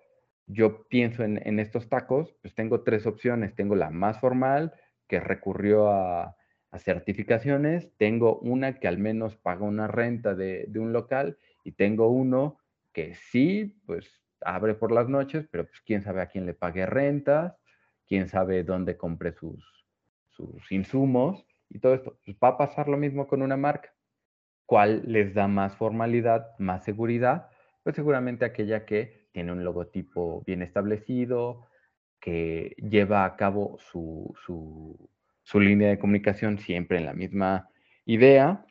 yo 0.46 0.86
pienso 0.88 1.24
en, 1.24 1.58
estos 1.58 1.88
tacos, 1.88 2.34
pues 2.40 2.54
tengo 2.54 2.82
tres 2.82 3.06
opciones. 3.06 3.54
Tengo 3.54 3.74
la 3.74 3.90
más 3.90 4.20
formal, 4.20 4.72
que 5.08 5.20
recurrió 5.20 5.90
a, 5.90 6.36
certificaciones, 6.78 7.90
tengo 7.96 8.38
una 8.40 8.78
que 8.78 8.86
al 8.86 8.98
menos 8.98 9.34
paga 9.34 9.64
una 9.64 9.86
renta 9.86 10.34
de, 10.34 10.70
un 10.74 10.92
local 10.92 11.38
y 11.64 11.72
tengo 11.72 12.10
uno 12.10 12.58
que 12.92 13.14
sí, 13.14 13.80
pues 13.86 14.06
abre 14.42 14.74
por 14.74 14.92
las 14.92 15.08
noches, 15.08 15.48
pero 15.50 15.64
pues 15.64 15.80
quién 15.80 16.02
sabe 16.02 16.20
a 16.20 16.26
quién 16.26 16.44
le 16.44 16.52
pague 16.52 16.84
rentas, 16.84 17.56
quién 18.06 18.28
sabe 18.28 18.62
dónde 18.62 18.98
compre 18.98 19.32
sus, 19.32 19.86
sus 20.28 20.70
insumos 20.70 21.46
y 21.70 21.78
todo 21.78 21.94
esto. 21.94 22.18
Pues 22.26 22.36
va 22.44 22.48
a 22.48 22.58
pasar 22.58 22.88
lo 22.88 22.98
mismo 22.98 23.26
con 23.26 23.40
una 23.40 23.56
marca. 23.56 23.94
¿Cuál 24.66 25.00
les 25.06 25.32
da 25.32 25.48
más 25.48 25.74
formalidad, 25.76 26.58
más 26.58 26.84
seguridad? 26.84 27.48
Pues 27.84 27.96
seguramente 27.96 28.44
aquella 28.44 28.84
que 28.84 29.25
tiene 29.36 29.52
un 29.52 29.64
logotipo 29.64 30.42
bien 30.46 30.62
establecido, 30.62 31.66
que 32.18 32.74
lleva 32.78 33.26
a 33.26 33.36
cabo 33.36 33.76
su, 33.78 34.34
su, 34.46 35.60
línea 35.60 35.90
de 35.90 35.98
comunicación 35.98 36.58
siempre 36.58 36.96
en 36.96 37.04
la 37.04 37.12
misma 37.12 37.68
idea 38.06 38.64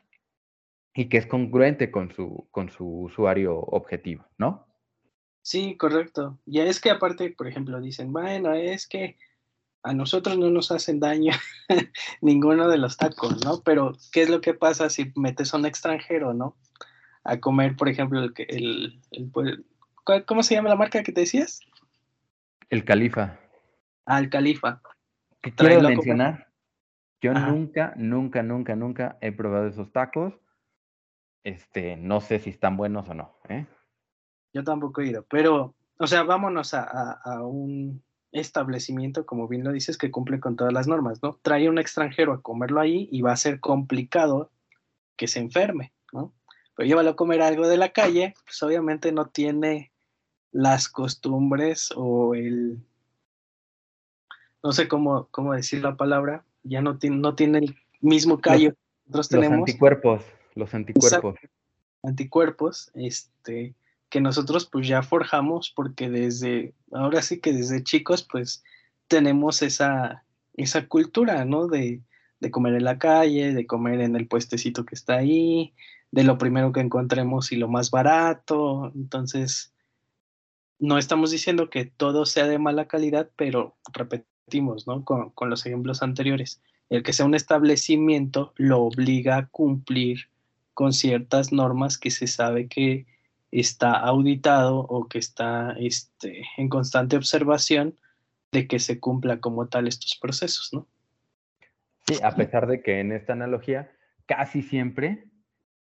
y 0.92 1.08
que 1.08 1.18
es 1.18 1.26
congruente 1.28 1.92
con 1.92 2.10
su, 2.10 2.48
con 2.50 2.68
su 2.68 3.02
usuario 3.02 3.56
objetivo, 3.56 4.26
¿no? 4.38 4.66
Sí, 5.40 5.76
correcto. 5.76 6.40
Ya 6.46 6.64
es 6.64 6.80
que 6.80 6.90
aparte, 6.90 7.30
por 7.30 7.46
ejemplo, 7.46 7.80
dicen, 7.80 8.12
bueno, 8.12 8.52
es 8.52 8.88
que 8.88 9.16
a 9.84 9.94
nosotros 9.94 10.36
no 10.36 10.50
nos 10.50 10.72
hacen 10.72 10.98
daño 10.98 11.32
ninguno 12.20 12.68
de 12.68 12.78
los 12.78 12.96
tacos, 12.96 13.44
¿no? 13.44 13.62
Pero, 13.62 13.92
¿qué 14.10 14.22
es 14.22 14.30
lo 14.30 14.40
que 14.40 14.52
pasa 14.52 14.90
si 14.90 15.12
metes 15.14 15.54
a 15.54 15.58
un 15.58 15.66
extranjero, 15.66 16.34
¿no? 16.34 16.56
A 17.22 17.38
comer, 17.38 17.76
por 17.76 17.88
ejemplo, 17.88 18.20
el, 18.20 19.00
el, 19.12 19.64
¿Cómo 20.26 20.42
se 20.42 20.54
llama 20.54 20.68
la 20.68 20.76
marca 20.76 21.02
que 21.02 21.12
te 21.12 21.22
decías? 21.22 21.60
El 22.70 22.84
Califa. 22.84 23.40
Ah, 24.04 24.20
el 24.20 24.30
Califa. 24.30 24.80
¿Qué 25.40 25.52
quiero 25.52 25.82
mencionar? 25.82 26.46
Yo 27.20 27.34
nunca, 27.34 27.92
nunca, 27.96 28.42
nunca, 28.42 28.76
nunca 28.76 29.18
he 29.20 29.32
probado 29.32 29.66
esos 29.66 29.90
tacos. 29.90 30.34
Este, 31.42 31.96
no 31.96 32.20
sé 32.20 32.38
si 32.38 32.50
están 32.50 32.76
buenos 32.76 33.08
o 33.08 33.14
no. 33.14 33.36
¿eh? 33.48 33.66
Yo 34.52 34.62
tampoco 34.62 35.00
he 35.00 35.08
ido, 35.08 35.24
pero, 35.28 35.74
o 35.98 36.06
sea, 36.06 36.22
vámonos 36.22 36.74
a, 36.74 37.12
a, 37.12 37.44
un 37.44 38.02
establecimiento, 38.32 39.26
como 39.26 39.48
bien 39.48 39.64
lo 39.64 39.72
dices, 39.72 39.98
que 39.98 40.10
cumple 40.10 40.40
con 40.40 40.56
todas 40.56 40.72
las 40.72 40.86
normas, 40.86 41.22
¿no? 41.22 41.38
Trae 41.42 41.68
un 41.68 41.78
extranjero 41.78 42.32
a 42.32 42.42
comerlo 42.42 42.80
ahí 42.80 43.08
y 43.10 43.22
va 43.22 43.32
a 43.32 43.36
ser 43.36 43.60
complicado 43.60 44.50
que 45.16 45.26
se 45.26 45.40
enferme, 45.40 45.92
¿no? 46.12 46.32
Pero 46.74 46.86
llévalo 46.86 47.10
a 47.10 47.16
comer 47.16 47.42
algo 47.42 47.66
de 47.66 47.76
la 47.76 47.90
calle, 47.90 48.34
pues 48.44 48.62
obviamente 48.62 49.10
no 49.10 49.26
tiene 49.26 49.92
las 50.52 50.88
costumbres 50.88 51.90
o 51.94 52.34
el, 52.34 52.78
no 54.62 54.72
sé 54.72 54.88
cómo, 54.88 55.28
cómo 55.30 55.52
decir 55.54 55.82
la 55.82 55.96
palabra, 55.96 56.44
ya 56.62 56.80
no 56.82 56.98
tiene, 56.98 57.16
no 57.16 57.34
tiene 57.34 57.58
el 57.58 57.76
mismo 58.00 58.40
callo 58.40 58.70
los, 58.70 58.78
nosotros 59.06 59.28
tenemos. 59.28 59.58
Los 59.58 59.68
anticuerpos, 59.68 60.24
los 60.54 60.74
anticuerpos. 60.74 61.34
anticuerpos, 62.02 62.90
este, 62.94 63.74
que 64.08 64.20
nosotros 64.20 64.66
pues 64.66 64.88
ya 64.88 65.02
forjamos 65.02 65.72
porque 65.74 66.10
desde, 66.10 66.74
ahora 66.92 67.22
sí 67.22 67.40
que 67.40 67.52
desde 67.52 67.82
chicos 67.82 68.26
pues 68.30 68.64
tenemos 69.08 69.62
esa, 69.62 70.24
esa 70.54 70.86
cultura, 70.88 71.44
¿no? 71.44 71.68
De, 71.68 72.00
de 72.40 72.50
comer 72.50 72.74
en 72.74 72.84
la 72.84 72.98
calle, 72.98 73.52
de 73.52 73.66
comer 73.66 74.00
en 74.00 74.16
el 74.16 74.26
puestecito 74.26 74.84
que 74.84 74.94
está 74.94 75.16
ahí, 75.16 75.74
de 76.10 76.24
lo 76.24 76.38
primero 76.38 76.72
que 76.72 76.80
encontremos 76.80 77.52
y 77.52 77.56
lo 77.56 77.68
más 77.68 77.90
barato. 77.90 78.92
Entonces, 78.94 79.72
no 80.78 80.98
estamos 80.98 81.30
diciendo 81.30 81.70
que 81.70 81.84
todo 81.84 82.26
sea 82.26 82.46
de 82.46 82.58
mala 82.58 82.86
calidad, 82.86 83.30
pero 83.36 83.76
repetimos, 83.92 84.86
¿no? 84.86 85.04
Con, 85.04 85.32
los 85.48 85.64
ejemplos 85.66 86.02
anteriores. 86.02 86.62
El 86.88 87.02
que 87.02 87.12
sea 87.12 87.26
un 87.26 87.34
establecimiento 87.34 88.52
lo 88.56 88.82
obliga 88.82 89.36
a 89.36 89.46
cumplir 89.46 90.28
con 90.74 90.92
ciertas 90.92 91.52
normas 91.52 91.98
que 91.98 92.10
se 92.10 92.26
sabe 92.26 92.68
que 92.68 93.06
está 93.50 93.92
auditado 93.92 94.80
o 94.80 95.08
que 95.08 95.18
está 95.18 95.74
este, 95.78 96.44
en 96.56 96.68
constante 96.68 97.16
observación 97.16 97.98
de 98.52 98.66
que 98.68 98.78
se 98.78 99.00
cumpla 99.00 99.40
como 99.40 99.68
tal 99.68 99.88
estos 99.88 100.18
procesos, 100.20 100.72
¿no? 100.72 100.86
Sí, 102.06 102.18
a 102.22 102.36
pesar 102.36 102.66
de 102.66 102.82
que 102.82 103.00
en 103.00 103.10
esta 103.10 103.32
analogía 103.32 103.90
casi 104.26 104.62
siempre 104.62 105.24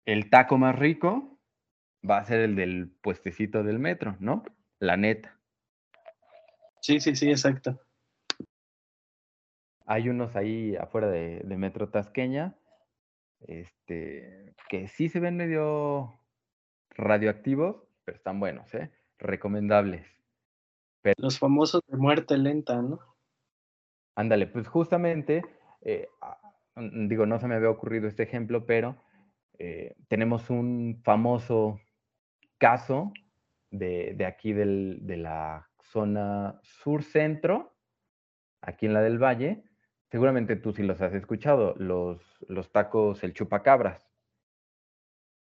el 0.06 0.30
taco 0.30 0.58
más 0.58 0.78
rico 0.78 1.38
va 2.08 2.18
a 2.18 2.26
ser 2.26 2.40
el 2.40 2.56
del 2.56 2.90
puestecito 3.02 3.64
del 3.64 3.78
metro, 3.78 4.16
¿no? 4.20 4.44
La 4.80 4.96
neta. 4.96 5.38
Sí, 6.82 7.00
sí, 7.00 7.16
sí, 7.16 7.30
exacto. 7.30 7.80
Hay 9.86 10.08
unos 10.08 10.36
ahí 10.36 10.76
afuera 10.76 11.10
de, 11.10 11.44
Metro 11.58 11.90
Tasqueña, 11.90 12.56
este, 13.42 14.56
que 14.70 14.88
sí 14.88 15.10
se 15.10 15.20
ven 15.20 15.36
medio 15.36 16.20
radioactivos, 16.92 17.84
pero 18.06 18.18
están 18.18 18.40
buenos, 18.40 18.74
¿eh? 18.74 18.92
Recomendables. 19.18 20.08
Los 21.18 21.40
famosos 21.40 21.82
de 21.88 21.98
muerte 21.98 22.38
lenta, 22.38 22.82
¿no? 22.82 23.00
Ándale, 24.16 24.48
pues 24.48 24.68
justamente, 24.68 25.44
eh, 25.82 26.08
digo, 26.76 27.26
no 27.26 27.40
se 27.40 27.48
me 27.48 27.56
había 27.56 27.70
ocurrido 27.70 28.08
este 28.08 28.24
ejemplo, 28.24 28.66
pero 28.66 29.02
eh, 29.58 29.96
tenemos 30.08 30.50
un 30.50 31.02
famoso 31.04 31.80
caso 32.58 33.12
de, 33.72 34.26
aquí 34.26 34.54
de 34.54 35.18
la 35.18 35.70
zona 35.84 36.60
sur-centro, 36.64 37.76
aquí 38.62 38.86
en 38.86 38.94
la 38.94 39.02
del 39.02 39.18
Valle. 39.22 39.64
Seguramente 40.12 40.56
tú 40.56 40.74
sí 40.74 40.84
los 40.84 41.02
has 41.02 41.14
escuchado, 41.14 41.76
los, 41.78 42.22
los 42.48 42.72
tacos, 42.72 43.24
el 43.24 43.34
chupacabras. 43.34 44.10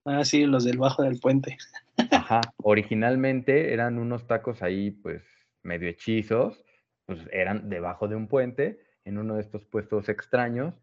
Ah, 0.05 0.25
sí, 0.25 0.47
los 0.47 0.65
del 0.65 0.79
bajo 0.79 1.03
del 1.03 1.21
puente. 1.21 1.57
Ajá, 2.11 2.41
originalmente 2.57 3.73
eran 3.73 3.99
unos 3.99 4.27
tacos 4.27 4.63
ahí, 4.63 4.91
pues, 4.91 5.23
medio 5.63 5.89
hechizos, 5.89 6.65
pues 7.07 7.21
eran 7.33 7.69
debajo 7.69 8.09
de 8.09 8.17
un 8.17 8.27
puente, 8.27 8.81
en 9.05 9.19
uno 9.19 9.37
de 9.37 9.43
estos 9.43 9.65
puestos 9.65 10.09
extraños. 10.09 10.75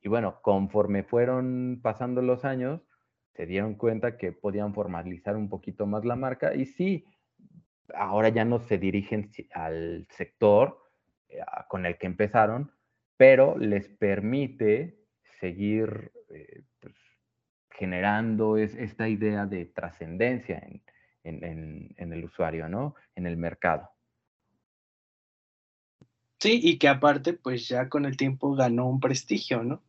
Y 0.00 0.08
bueno, 0.08 0.40
conforme 0.42 1.02
fueron 1.02 1.80
pasando 1.82 2.22
los 2.22 2.44
años, 2.44 2.80
se 3.40 3.46
dieron 3.46 3.74
cuenta 3.74 4.18
que 4.18 4.32
podían 4.32 4.74
formalizar 4.74 5.34
un 5.34 5.48
poquito 5.48 5.86
más 5.86 6.04
la 6.04 6.14
marca 6.14 6.54
y 6.54 6.66
sí, 6.66 7.06
ahora 7.94 8.28
ya 8.28 8.44
no 8.44 8.58
se 8.58 8.76
dirigen 8.76 9.30
al 9.54 10.06
sector 10.10 10.78
eh, 11.30 11.40
con 11.66 11.86
el 11.86 11.96
que 11.96 12.06
empezaron, 12.06 12.70
pero 13.16 13.56
les 13.56 13.88
permite 13.88 15.06
seguir 15.40 16.12
eh, 16.28 16.64
pues, 16.80 16.94
generando 17.70 18.58
esta 18.58 19.08
idea 19.08 19.46
de 19.46 19.64
trascendencia 19.64 20.62
en, 21.24 21.94
el 21.96 22.22
usuario, 22.22 22.68
¿no? 22.68 22.94
En 23.14 23.26
el 23.26 23.38
mercado. 23.38 23.88
Sí, 26.38 26.60
y 26.62 26.78
que 26.78 26.88
aparte, 26.88 27.32
pues 27.32 27.66
ya 27.68 27.88
con 27.88 28.04
el 28.04 28.18
tiempo 28.18 28.54
ganó 28.54 28.86
un 28.86 29.00
prestigio, 29.00 29.62
¿no? 29.62 29.82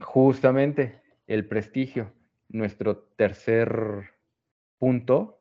Justamente, 0.00 0.99
el 1.30 1.46
prestigio, 1.46 2.12
nuestro 2.48 3.04
tercer 3.14 4.10
punto 4.78 5.40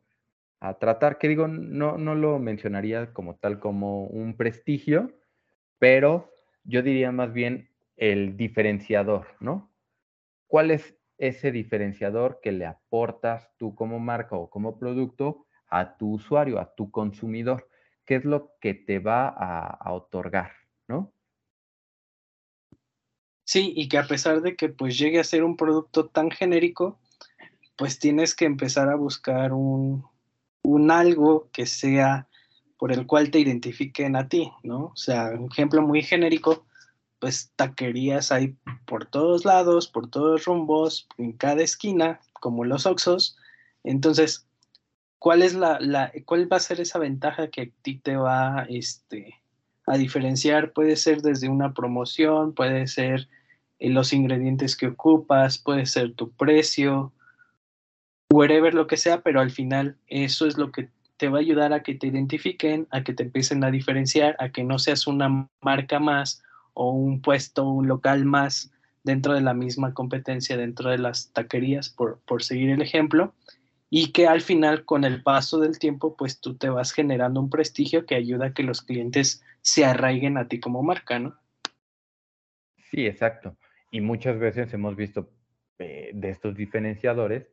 a 0.60 0.78
tratar, 0.78 1.18
que 1.18 1.28
digo, 1.28 1.48
no, 1.48 1.98
no 1.98 2.14
lo 2.14 2.38
mencionaría 2.38 3.12
como 3.12 3.38
tal 3.38 3.60
como 3.60 4.04
un 4.06 4.38
prestigio, 4.38 5.12
pero 5.80 6.30
yo 6.64 6.84
diría 6.84 7.12
más 7.12 7.34
bien 7.34 7.70
el 7.98 8.38
diferenciador, 8.38 9.26
¿no? 9.40 9.74
¿Cuál 10.46 10.70
es 10.70 10.96
ese 11.18 11.52
diferenciador 11.52 12.40
que 12.40 12.52
le 12.52 12.68
aportas 12.68 13.52
tú 13.58 13.74
como 13.74 14.00
marca 14.00 14.36
o 14.36 14.52
como 14.52 14.78
producto 14.78 15.48
a 15.70 15.98
tu 15.98 16.14
usuario, 16.14 16.60
a 16.60 16.76
tu 16.76 16.92
consumidor? 16.92 17.68
¿Qué 18.06 18.14
es 18.16 18.26
lo 18.26 18.54
que 18.62 18.76
te 18.76 19.00
va 19.00 19.28
a, 19.28 19.70
a 19.70 19.94
otorgar. 19.94 20.52
Sí, 23.50 23.74
y 23.76 23.90
que 23.90 23.98
a 23.98 24.06
pesar 24.06 24.44
de 24.44 24.56
que 24.56 24.70
pues 24.70 24.96
llegue 24.96 25.20
a 25.20 25.24
ser 25.24 25.44
un 25.44 25.58
producto 25.58 26.06
tan 26.06 26.30
genérico, 26.30 27.00
pues 27.80 27.98
tienes 27.98 28.36
que 28.36 28.46
empezar 28.46 28.90
a 28.90 28.96
buscar 28.96 29.54
un, 29.54 30.06
un 30.62 30.92
algo 30.92 31.50
que 31.52 31.66
sea 31.66 32.28
por 32.78 32.92
el 32.92 33.08
cual 33.08 33.32
te 33.32 33.40
identifiquen 33.40 34.16
a 34.16 34.30
ti, 34.30 34.52
¿no? 34.62 34.92
O 34.94 34.96
sea, 34.96 35.32
un 35.32 35.52
ejemplo 35.52 35.82
muy 35.82 36.04
genérico, 36.04 36.68
pues 37.18 37.52
taquerías 37.56 38.32
hay 38.32 38.56
por 38.86 39.08
todos 39.08 39.46
lados, 39.46 39.88
por 39.88 40.12
todos 40.12 40.46
rumbos, 40.46 41.08
en 41.18 41.32
cada 41.32 41.64
esquina, 41.64 42.20
como 42.34 42.66
los 42.66 42.86
Oxos. 42.86 43.36
Entonces, 43.84 44.46
¿cuál 45.18 45.42
es 45.42 45.56
la, 45.56 45.80
la, 45.80 46.12
cuál 46.26 46.54
va 46.54 46.58
a 46.58 46.60
ser 46.60 46.82
esa 46.82 47.00
ventaja 47.00 47.50
que 47.50 47.62
a 47.64 47.70
ti 47.82 47.98
te 47.98 48.16
va 48.16 48.68
este, 48.70 49.42
a 49.88 49.98
diferenciar? 49.98 50.72
Puede 50.72 50.96
ser 50.98 51.24
desde 51.24 51.50
una 51.50 51.74
promoción, 51.74 52.54
puede 52.54 52.86
ser 52.86 53.28
los 53.80 54.12
ingredientes 54.12 54.76
que 54.76 54.88
ocupas, 54.88 55.58
puede 55.58 55.86
ser 55.86 56.14
tu 56.14 56.32
precio, 56.32 57.14
whatever 58.32 58.74
lo 58.74 58.88
que 58.88 58.98
sea, 58.98 59.22
pero 59.22 59.40
al 59.40 59.52
final 59.52 59.98
eso 60.08 60.46
es 60.46 60.58
lo 60.58 60.72
que 60.72 60.90
te 61.18 61.30
va 61.30 61.40
a 61.40 61.42
ayudar 61.42 61.74
a 61.74 61.84
que 61.84 61.96
te 61.96 62.08
identifiquen, 62.08 62.88
a 62.92 63.04
que 63.04 63.14
te 63.14 63.24
empiecen 63.24 63.64
a 63.64 63.72
diferenciar, 63.72 64.36
a 64.40 64.50
que 64.50 64.64
no 64.64 64.80
seas 64.80 65.08
una 65.08 65.50
marca 65.62 66.00
más 66.00 66.44
o 66.74 66.92
un 66.92 67.22
puesto, 67.22 67.68
un 67.68 67.88
local 67.88 68.26
más 68.26 68.72
dentro 69.04 69.34
de 69.34 69.42
la 69.42 69.54
misma 69.54 69.94
competencia, 69.94 70.56
dentro 70.56 70.90
de 70.90 70.98
las 70.98 71.32
taquerías, 71.34 71.90
por, 71.90 72.20
por 72.26 72.44
seguir 72.44 72.70
el 72.70 72.82
ejemplo, 72.82 73.34
y 73.90 74.12
que 74.12 74.28
al 74.28 74.42
final, 74.42 74.86
con 74.86 75.04
el 75.04 75.24
paso 75.24 75.60
del 75.60 75.80
tiempo, 75.80 76.16
pues 76.16 76.40
tú 76.40 76.56
te 76.56 76.70
vas 76.70 76.92
generando 76.92 77.40
un 77.40 77.50
prestigio 77.50 78.06
que 78.06 78.16
ayuda 78.16 78.48
a 78.48 78.54
que 78.54 78.64
los 78.64 78.82
clientes 78.82 79.44
se 79.62 79.84
arraiguen 79.84 80.38
a 80.38 80.48
ti 80.48 80.60
como 80.60 80.84
marca, 80.84 81.20
¿no? 81.20 81.38
Sí, 82.92 83.06
exacto. 83.06 83.58
Y 83.92 84.02
muchas 84.02 84.38
veces 84.40 84.74
hemos 84.74 84.96
visto 84.96 85.32
eh, 85.80 86.12
de 86.14 86.30
estos 86.30 86.56
diferenciadores, 86.56 87.48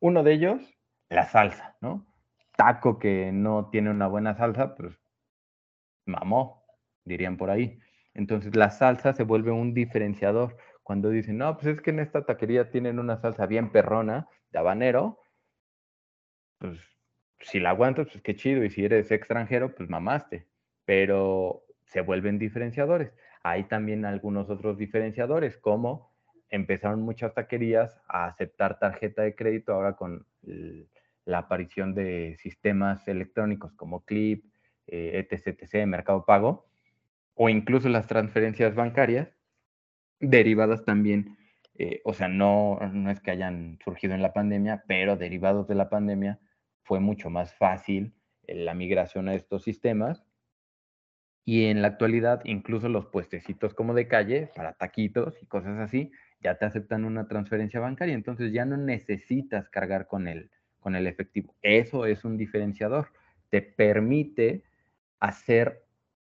uno 0.00 0.22
de 0.22 0.32
ellos, 0.32 0.62
la 1.08 1.26
salsa, 1.26 1.76
¿no? 1.80 2.06
Taco 2.56 2.98
que 2.98 3.32
no 3.32 3.70
tiene 3.70 3.90
una 3.90 4.06
buena 4.06 4.34
salsa, 4.36 4.74
pues 4.74 4.94
mamó, 6.06 6.64
dirían 7.04 7.36
por 7.36 7.50
ahí. 7.50 7.80
Entonces 8.14 8.54
la 8.54 8.70
salsa 8.70 9.12
se 9.12 9.24
vuelve 9.24 9.50
un 9.50 9.74
diferenciador. 9.74 10.56
Cuando 10.82 11.10
dicen, 11.10 11.38
no, 11.38 11.56
pues 11.56 11.66
es 11.66 11.80
que 11.80 11.90
en 11.90 12.00
esta 12.00 12.24
taquería 12.24 12.70
tienen 12.70 12.98
una 12.98 13.16
salsa 13.16 13.46
bien 13.46 13.72
perrona, 13.72 14.28
de 14.50 14.58
habanero, 14.58 15.18
pues 16.58 16.78
si 17.40 17.60
la 17.60 17.70
aguantas, 17.70 18.08
pues 18.10 18.22
qué 18.22 18.36
chido. 18.36 18.64
Y 18.64 18.70
si 18.70 18.84
eres 18.84 19.10
extranjero, 19.10 19.74
pues 19.74 19.88
mamaste. 19.88 20.46
Pero 20.84 21.64
se 21.86 22.00
vuelven 22.00 22.38
diferenciadores. 22.38 23.12
Hay 23.44 23.64
también 23.64 24.06
algunos 24.06 24.48
otros 24.48 24.78
diferenciadores, 24.78 25.58
como 25.58 26.10
empezaron 26.48 27.02
muchas 27.02 27.34
taquerías 27.34 28.00
a 28.08 28.24
aceptar 28.26 28.78
tarjeta 28.78 29.20
de 29.20 29.34
crédito 29.34 29.74
ahora 29.74 29.96
con 29.96 30.26
la 31.26 31.38
aparición 31.38 31.94
de 31.94 32.36
sistemas 32.38 33.06
electrónicos 33.06 33.74
como 33.74 34.02
Clip, 34.06 34.46
eh, 34.86 35.26
etc, 35.30 35.58
etc, 35.60 35.86
Mercado 35.86 36.24
Pago, 36.24 36.66
o 37.34 37.50
incluso 37.50 37.90
las 37.90 38.06
transferencias 38.06 38.74
bancarias 38.74 39.28
derivadas 40.20 40.86
también, 40.86 41.36
eh, 41.74 42.00
o 42.04 42.14
sea, 42.14 42.28
no, 42.28 42.78
no 42.92 43.10
es 43.10 43.20
que 43.20 43.30
hayan 43.30 43.78
surgido 43.84 44.14
en 44.14 44.22
la 44.22 44.32
pandemia, 44.32 44.84
pero 44.88 45.16
derivados 45.16 45.68
de 45.68 45.74
la 45.74 45.90
pandemia 45.90 46.40
fue 46.82 46.98
mucho 46.98 47.28
más 47.28 47.54
fácil 47.54 48.14
eh, 48.46 48.54
la 48.54 48.72
migración 48.72 49.28
a 49.28 49.34
estos 49.34 49.64
sistemas 49.64 50.24
y 51.44 51.66
en 51.66 51.82
la 51.82 51.88
actualidad, 51.88 52.40
incluso 52.44 52.88
los 52.88 53.06
puestecitos 53.06 53.74
como 53.74 53.92
de 53.92 54.08
calle, 54.08 54.50
para 54.54 54.72
taquitos 54.72 55.42
y 55.42 55.46
cosas 55.46 55.78
así, 55.78 56.10
ya 56.40 56.56
te 56.56 56.64
aceptan 56.64 57.04
una 57.04 57.28
transferencia 57.28 57.80
bancaria. 57.80 58.14
Entonces 58.14 58.52
ya 58.52 58.64
no 58.64 58.76
necesitas 58.76 59.68
cargar 59.68 60.06
con 60.06 60.26
el, 60.26 60.50
con 60.80 60.96
el 60.96 61.06
efectivo. 61.06 61.54
Eso 61.60 62.06
es 62.06 62.24
un 62.24 62.38
diferenciador. 62.38 63.08
Te 63.50 63.60
permite 63.60 64.62
hacer 65.20 65.84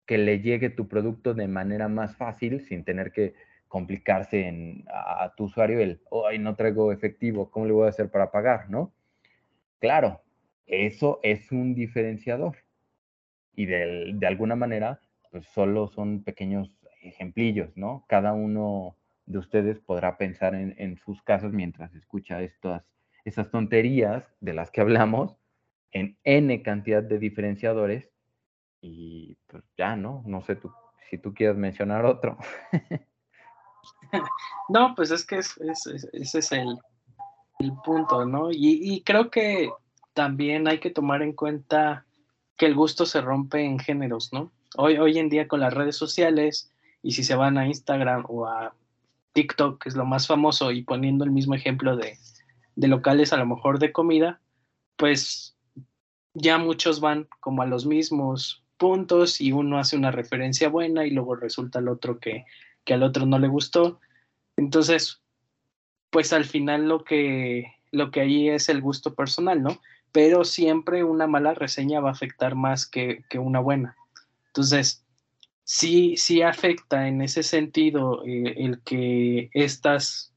que 0.06 0.18
le 0.18 0.40
llegue 0.40 0.70
tu 0.70 0.86
producto 0.86 1.34
de 1.34 1.48
manera 1.48 1.88
más 1.88 2.16
fácil 2.16 2.60
sin 2.60 2.84
tener 2.84 3.10
que 3.10 3.34
complicarse 3.66 4.46
en, 4.46 4.84
a, 4.88 5.32
tu 5.36 5.44
usuario 5.44 5.78
el, 5.80 6.00
hoy 6.10 6.40
no 6.40 6.56
traigo 6.56 6.90
efectivo, 6.90 7.50
¿cómo 7.52 7.66
le 7.66 7.72
voy 7.72 7.86
a 7.86 7.90
hacer 7.90 8.10
para 8.10 8.32
pagar? 8.32 8.68
¿No? 8.68 8.92
Claro, 9.78 10.20
eso 10.66 11.20
es 11.22 11.52
un 11.52 11.74
diferenciador 11.74 12.56
y 13.54 13.66
de, 13.66 14.12
de 14.14 14.26
alguna 14.26 14.56
manera, 14.56 15.00
pues 15.30 15.46
solo 15.46 15.88
son 15.88 16.22
pequeños 16.22 16.76
ejemplillos, 17.02 17.76
¿no? 17.76 18.04
Cada 18.08 18.32
uno 18.32 18.96
de 19.26 19.38
ustedes 19.38 19.78
podrá 19.80 20.16
pensar 20.16 20.54
en, 20.54 20.74
en, 20.78 20.98
sus 20.98 21.22
casos 21.22 21.52
mientras 21.52 21.94
escucha 21.94 22.42
estas, 22.42 22.82
esas 23.24 23.50
tonterías 23.50 24.24
de 24.40 24.54
las 24.54 24.70
que 24.70 24.80
hablamos 24.80 25.36
en 25.92 26.16
N 26.24 26.62
cantidad 26.62 27.02
de 27.02 27.18
diferenciadores 27.18 28.10
y 28.80 29.36
pues 29.46 29.64
ya, 29.76 29.96
¿no? 29.96 30.22
No 30.26 30.42
sé 30.42 30.56
tú, 30.56 30.72
si 31.08 31.18
tú 31.18 31.34
quieres 31.34 31.56
mencionar 31.56 32.04
otro. 32.04 32.38
no, 34.68 34.94
pues 34.94 35.10
es 35.10 35.24
que 35.26 35.38
es, 35.38 35.56
es, 35.58 35.86
ese 36.12 36.38
es 36.38 36.52
el, 36.52 36.78
punto, 37.84 38.24
¿no? 38.24 38.48
Y, 38.50 39.02
creo 39.04 39.30
que 39.30 39.70
también 40.14 40.66
hay 40.66 40.80
que 40.80 40.88
tomar 40.88 41.20
en 41.20 41.34
cuenta 41.34 42.06
que 42.60 42.66
el 42.66 42.74
gusto 42.74 43.06
se 43.06 43.22
rompe 43.22 43.64
en 43.64 43.78
géneros, 43.78 44.34
¿no? 44.34 44.52
Hoy, 44.76 44.98
hoy 44.98 45.18
en 45.18 45.30
día 45.30 45.48
con 45.48 45.60
las 45.60 45.72
redes 45.72 45.96
sociales 45.96 46.70
y 47.02 47.12
si 47.12 47.24
se 47.24 47.34
van 47.34 47.56
a 47.56 47.66
Instagram 47.66 48.26
o 48.28 48.44
a 48.44 48.74
TikTok, 49.32 49.82
que 49.82 49.88
es 49.88 49.96
lo 49.96 50.04
más 50.04 50.26
famoso, 50.26 50.70
y 50.70 50.82
poniendo 50.82 51.24
el 51.24 51.30
mismo 51.30 51.54
ejemplo 51.54 51.96
de, 51.96 52.18
de 52.76 52.88
locales 52.88 53.32
a 53.32 53.38
lo 53.38 53.46
mejor 53.46 53.78
de 53.78 53.92
comida, 53.92 54.42
pues 54.96 55.56
ya 56.34 56.58
muchos 56.58 57.00
van 57.00 57.28
como 57.40 57.62
a 57.62 57.66
los 57.66 57.86
mismos 57.86 58.62
puntos 58.76 59.40
y 59.40 59.52
uno 59.52 59.78
hace 59.78 59.96
una 59.96 60.10
referencia 60.10 60.68
buena 60.68 61.06
y 61.06 61.12
luego 61.12 61.36
resulta 61.36 61.78
el 61.78 61.88
otro 61.88 62.18
que, 62.18 62.44
que 62.84 62.92
al 62.92 63.02
otro 63.02 63.24
no 63.24 63.38
le 63.38 63.48
gustó. 63.48 64.00
Entonces, 64.58 65.22
pues 66.10 66.34
al 66.34 66.44
final 66.44 66.88
lo 66.90 67.04
que, 67.04 67.72
lo 67.90 68.10
que 68.10 68.20
ahí 68.20 68.50
es 68.50 68.68
el 68.68 68.82
gusto 68.82 69.14
personal, 69.14 69.62
¿no? 69.62 69.80
Pero 70.12 70.44
siempre 70.44 71.04
una 71.04 71.26
mala 71.26 71.54
reseña 71.54 72.00
va 72.00 72.10
a 72.10 72.12
afectar 72.12 72.54
más 72.54 72.86
que, 72.86 73.24
que 73.28 73.38
una 73.38 73.60
buena. 73.60 73.96
Entonces, 74.46 75.04
sí, 75.64 76.16
sí 76.16 76.42
afecta 76.42 77.06
en 77.06 77.22
ese 77.22 77.44
sentido 77.44 78.24
eh, 78.26 78.54
el 78.56 78.80
que 78.82 79.50
estas, 79.52 80.32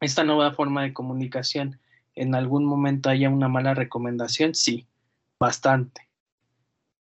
esta 0.00 0.24
nueva 0.24 0.52
forma 0.52 0.82
de 0.82 0.92
comunicación 0.92 1.78
en 2.16 2.34
algún 2.34 2.64
momento 2.64 3.08
haya 3.08 3.30
una 3.30 3.48
mala 3.48 3.74
recomendación, 3.74 4.56
sí, 4.56 4.88
bastante. 5.38 6.08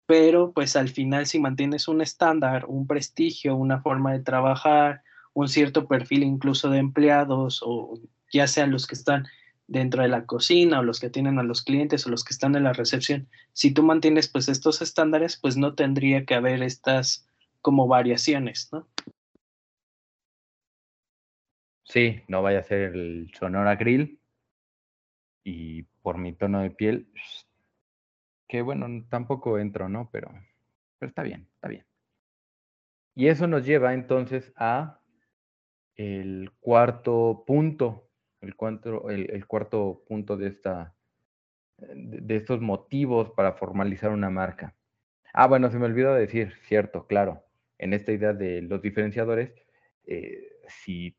Pero 0.06 0.52
pues 0.52 0.76
al 0.76 0.90
final 0.90 1.26
si 1.26 1.40
mantienes 1.40 1.88
un 1.88 2.02
estándar, 2.02 2.66
un 2.68 2.86
prestigio, 2.86 3.56
una 3.56 3.82
forma 3.82 4.14
de 4.14 4.20
trabajar, 4.20 5.02
un 5.34 5.48
cierto 5.48 5.88
perfil 5.88 6.24
incluso 6.24 6.70
de 6.70 6.78
empleados 6.78 7.62
o 7.66 8.00
ya 8.32 8.48
sean 8.48 8.72
los 8.72 8.86
que 8.86 8.96
están 8.96 9.26
dentro 9.68 10.02
de 10.02 10.08
la 10.08 10.26
cocina 10.26 10.80
o 10.80 10.84
los 10.84 11.00
que 11.00 11.10
tienen 11.10 11.40
a 11.40 11.44
los 11.44 11.62
clientes 11.62 12.06
o 12.08 12.10
los 12.10 12.24
que 12.24 12.34
están 12.34 12.56
en 12.56 12.64
la 12.64 12.74
recepción, 12.74 13.28
si 13.54 13.74
tú 13.74 13.84
mantienes 13.84 14.28
pues 14.30 14.48
estos 14.50 14.82
estándares, 14.82 15.38
pues 15.38 15.58
no 15.58 15.76
tendría 15.76 16.26
que 16.26 16.36
haber 16.36 16.64
estas 16.64 17.28
como 17.62 17.88
variaciones, 17.88 18.70
¿no? 18.72 18.88
Sí, 21.84 22.22
no 22.28 22.42
vaya 22.42 22.60
a 22.60 22.64
ser 22.64 22.96
el 22.96 23.32
Sonora 23.38 23.76
Grill 23.76 24.20
y 25.44 25.84
por 26.02 26.18
mi 26.18 26.34
tono 26.34 26.62
de 26.62 26.72
piel, 26.72 27.10
que 28.48 28.62
bueno, 28.62 29.06
tampoco 29.10 29.58
entro, 29.60 29.88
¿no? 29.88 30.10
Pero, 30.12 30.30
pero 31.00 31.10
está 31.10 31.24
bien, 31.24 31.48
está 31.56 31.70
bien. 31.70 31.86
Y 33.16 33.28
eso 33.28 33.48
nos 33.48 33.66
lleva 33.66 33.94
entonces 33.94 34.54
a 34.58 35.00
el 35.96 36.52
cuarto 36.60 37.44
punto, 37.48 38.07
el 38.48 38.56
cuarto, 38.56 39.10
el, 39.10 39.46
cuarto 39.46 40.04
punto 40.08 40.38
de, 40.38 40.48
esta, 40.48 40.96
de, 41.78 42.36
estos 42.36 42.62
motivos 42.62 43.32
para 43.32 43.54
formalizar 43.54 44.12
una 44.12 44.30
marca. 44.30 44.74
Ah, 45.34 45.48
bueno, 45.48 45.70
se 45.70 45.78
me 45.78 45.86
olvidó 45.86 46.14
decir, 46.16 46.54
cierto, 46.64 47.06
claro, 47.06 47.44
en 47.78 47.94
esta 47.94 48.12
idea 48.12 48.34
de 48.34 48.62
los 48.62 48.82
diferenciadores, 48.82 49.52
eh, 50.06 50.48
si 50.68 51.16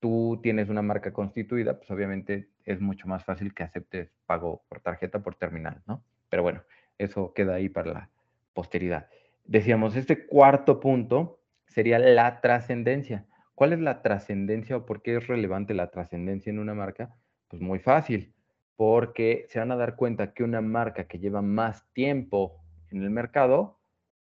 tú 0.00 0.40
tienes 0.42 0.68
una 0.68 0.82
marca 0.82 1.12
constituida, 1.12 1.78
pues 1.78 1.90
obviamente 1.90 2.48
es 2.64 2.80
mucho 2.80 3.06
más 3.06 3.24
fácil 3.24 3.54
que 3.54 3.62
aceptes 3.62 4.10
pago 4.26 4.64
por 4.68 4.80
tarjeta, 4.80 5.20
por 5.20 5.36
terminal, 5.36 5.82
¿no? 5.86 6.02
Pero 6.28 6.42
bueno, 6.42 6.62
eso 6.98 7.32
queda 7.32 7.54
ahí 7.54 7.68
para 7.68 7.92
la 7.92 8.10
posteridad. 8.52 9.08
Decíamos, 9.44 9.96
este 9.96 10.26
cuarto 10.26 10.80
punto 10.80 11.40
sería 11.66 11.98
la 11.98 12.40
trascendencia. 12.40 13.26
¿Cuál 13.60 13.74
es 13.74 13.80
la 13.80 14.00
trascendencia 14.00 14.74
o 14.74 14.86
por 14.86 15.02
qué 15.02 15.16
es 15.16 15.26
relevante 15.26 15.74
la 15.74 15.90
trascendencia 15.90 16.48
en 16.48 16.60
una 16.60 16.72
marca? 16.72 17.14
Pues 17.46 17.60
muy 17.60 17.78
fácil, 17.78 18.34
porque 18.74 19.44
se 19.50 19.58
van 19.58 19.70
a 19.70 19.76
dar 19.76 19.96
cuenta 19.96 20.32
que 20.32 20.44
una 20.44 20.62
marca 20.62 21.06
que 21.06 21.18
lleva 21.18 21.42
más 21.42 21.86
tiempo 21.92 22.64
en 22.88 23.02
el 23.02 23.10
mercado, 23.10 23.78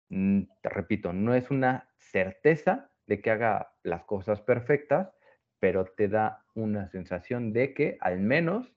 mm, 0.10 0.42
repito, 0.64 1.14
no 1.14 1.36
es 1.36 1.52
una 1.52 1.88
certeza 2.00 2.90
de 3.06 3.22
que 3.22 3.30
haga 3.30 3.76
las 3.84 4.06
cosas 4.06 4.42
perfectas, 4.42 5.14
pero 5.60 5.86
te 5.86 6.08
da 6.08 6.44
una 6.56 6.88
sensación 6.88 7.54
de 7.54 7.76
que 7.76 8.00
al 8.02 8.22
menos 8.22 8.74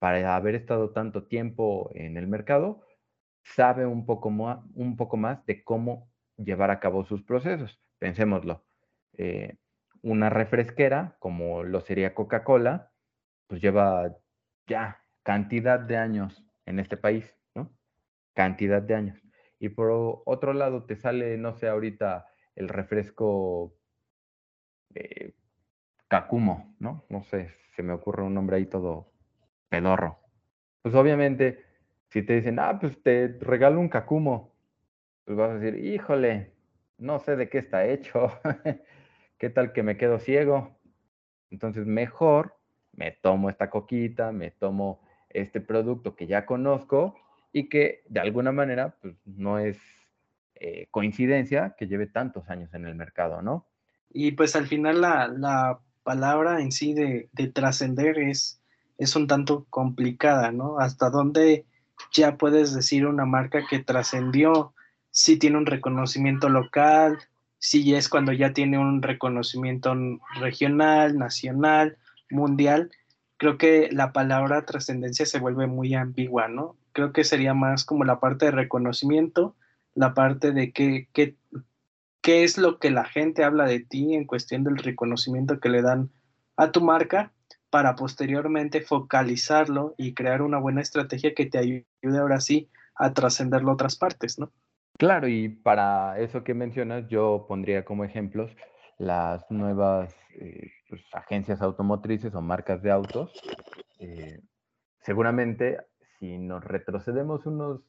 para 0.00 0.34
haber 0.34 0.56
estado 0.56 0.90
tanto 0.90 1.28
tiempo 1.28 1.92
en 1.94 2.16
el 2.16 2.26
mercado, 2.26 2.84
sabe 3.44 3.86
un 3.86 4.06
poco, 4.06 4.28
un 4.28 4.96
poco 4.96 5.16
más 5.16 5.46
de 5.46 5.62
cómo 5.62 6.10
llevar 6.36 6.72
a 6.72 6.80
cabo 6.80 7.04
sus 7.04 7.22
procesos. 7.22 7.80
Pensémoslo. 8.00 8.64
Eh, 9.16 9.56
una 10.04 10.28
refresquera, 10.28 11.16
como 11.18 11.64
lo 11.64 11.80
sería 11.80 12.14
Coca-Cola, 12.14 12.92
pues 13.46 13.62
lleva 13.62 14.14
ya 14.66 15.02
cantidad 15.22 15.80
de 15.80 15.96
años 15.96 16.44
en 16.66 16.78
este 16.78 16.96
país, 16.98 17.34
¿no? 17.54 17.74
Cantidad 18.34 18.82
de 18.82 18.94
años. 18.94 19.18
Y 19.58 19.70
por 19.70 19.90
otro 20.26 20.52
lado 20.52 20.84
te 20.84 20.96
sale, 20.96 21.38
no 21.38 21.54
sé, 21.54 21.68
ahorita 21.68 22.26
el 22.54 22.68
refresco 22.68 23.78
eh, 24.94 25.34
¿no? 26.78 27.04
No 27.08 27.24
sé, 27.24 27.50
se 27.74 27.82
me 27.82 27.92
ocurre 27.92 28.22
un 28.22 28.34
nombre 28.34 28.56
ahí 28.56 28.66
todo 28.66 29.10
pedorro. 29.68 30.20
Pues 30.82 30.94
obviamente, 30.94 31.64
si 32.10 32.22
te 32.22 32.34
dicen, 32.34 32.58
ah, 32.58 32.78
pues 32.78 33.02
te 33.02 33.38
regalo 33.40 33.80
un 33.80 33.88
Kakumo, 33.88 34.54
pues 35.24 35.36
vas 35.38 35.50
a 35.50 35.54
decir, 35.58 35.84
híjole, 35.84 36.52
no 36.98 37.18
sé 37.18 37.36
de 37.36 37.48
qué 37.48 37.58
está 37.58 37.86
hecho. 37.86 38.28
¿qué 39.44 39.50
tal 39.50 39.74
que 39.74 39.82
me 39.82 39.98
quedo 39.98 40.20
ciego? 40.20 40.74
Entonces, 41.50 41.84
mejor 41.84 42.56
me 42.94 43.10
tomo 43.10 43.50
esta 43.50 43.68
coquita, 43.68 44.32
me 44.32 44.50
tomo 44.50 45.02
este 45.28 45.60
producto 45.60 46.16
que 46.16 46.26
ya 46.26 46.46
conozco 46.46 47.14
y 47.52 47.68
que 47.68 48.04
de 48.08 48.20
alguna 48.20 48.52
manera 48.52 48.96
pues, 49.02 49.14
no 49.26 49.58
es 49.58 49.76
eh, 50.54 50.86
coincidencia 50.90 51.74
que 51.78 51.86
lleve 51.86 52.06
tantos 52.06 52.48
años 52.48 52.72
en 52.72 52.86
el 52.86 52.94
mercado, 52.94 53.42
¿no? 53.42 53.66
Y 54.14 54.32
pues 54.32 54.56
al 54.56 54.66
final 54.66 55.02
la, 55.02 55.78
palabra 56.04 56.62
en 56.62 56.72
sí 56.72 56.94
de, 56.94 57.28
trascender 57.52 58.18
es, 58.18 58.62
es 58.96 59.14
un 59.14 59.26
tanto 59.26 59.66
complicada, 59.68 60.52
¿no? 60.52 60.78
Hasta 60.78 61.10
dónde 61.10 61.66
ya 62.14 62.38
puedes 62.38 62.74
decir 62.74 63.06
una 63.06 63.26
marca 63.26 63.60
que 63.68 63.80
trascendió, 63.80 64.72
si 65.10 65.38
tiene 65.38 65.58
un 65.58 65.66
reconocimiento 65.66 66.48
local, 66.48 67.18
sí 67.64 67.94
es 67.94 68.10
cuando 68.10 68.30
ya 68.32 68.52
tiene 68.52 68.76
un 68.76 69.00
reconocimiento 69.00 69.96
regional, 70.38 71.16
nacional, 71.16 71.96
mundial. 72.28 72.90
Creo 73.38 73.56
que 73.56 73.88
la 73.90 74.12
palabra 74.12 74.66
trascendencia 74.66 75.24
se 75.24 75.38
vuelve 75.38 75.66
muy 75.66 75.94
ambigua, 75.94 76.46
¿no? 76.46 76.76
Creo 76.92 77.14
que 77.14 77.24
sería 77.24 77.54
más 77.54 77.86
como 77.86 78.04
la 78.04 78.20
parte 78.20 78.44
de 78.44 78.50
reconocimiento, 78.50 79.56
la 79.94 80.12
parte 80.12 80.52
de 80.52 80.72
qué, 80.72 81.08
qué, 81.14 81.36
qué 82.20 82.44
es 82.44 82.58
lo 82.58 82.78
que 82.78 82.90
la 82.90 83.06
gente 83.06 83.44
habla 83.44 83.64
de 83.64 83.80
ti 83.80 84.12
en 84.12 84.26
cuestión 84.26 84.62
del 84.62 84.76
reconocimiento 84.76 85.58
que 85.58 85.70
le 85.70 85.80
dan 85.80 86.10
a 86.58 86.70
tu 86.70 86.82
marca 86.82 87.32
para 87.70 87.96
posteriormente 87.96 88.82
focalizarlo 88.82 89.94
y 89.96 90.12
crear 90.12 90.42
una 90.42 90.58
buena 90.58 90.82
estrategia 90.82 91.32
que 91.32 91.46
te 91.46 91.56
ayude 91.56 92.18
ahora 92.18 92.42
sí 92.42 92.68
a 92.94 93.14
trascenderlo 93.14 93.70
a 93.70 93.74
otras 93.74 93.96
partes, 93.96 94.38
¿no? 94.38 94.52
Claro, 94.98 95.26
y 95.26 95.48
para 95.48 96.18
eso 96.20 96.44
que 96.44 96.54
mencionas, 96.54 97.08
yo 97.08 97.46
pondría 97.48 97.84
como 97.84 98.04
ejemplos 98.04 98.50
las 98.96 99.50
nuevas 99.50 100.14
eh, 100.38 100.70
pues, 100.88 101.02
agencias 101.12 101.62
automotrices 101.62 102.34
o 102.34 102.40
marcas 102.40 102.80
de 102.82 102.92
autos. 102.92 103.32
Eh, 103.98 104.40
seguramente, 105.00 105.78
si 106.18 106.38
nos 106.38 106.62
retrocedemos 106.62 107.44
unos 107.44 107.80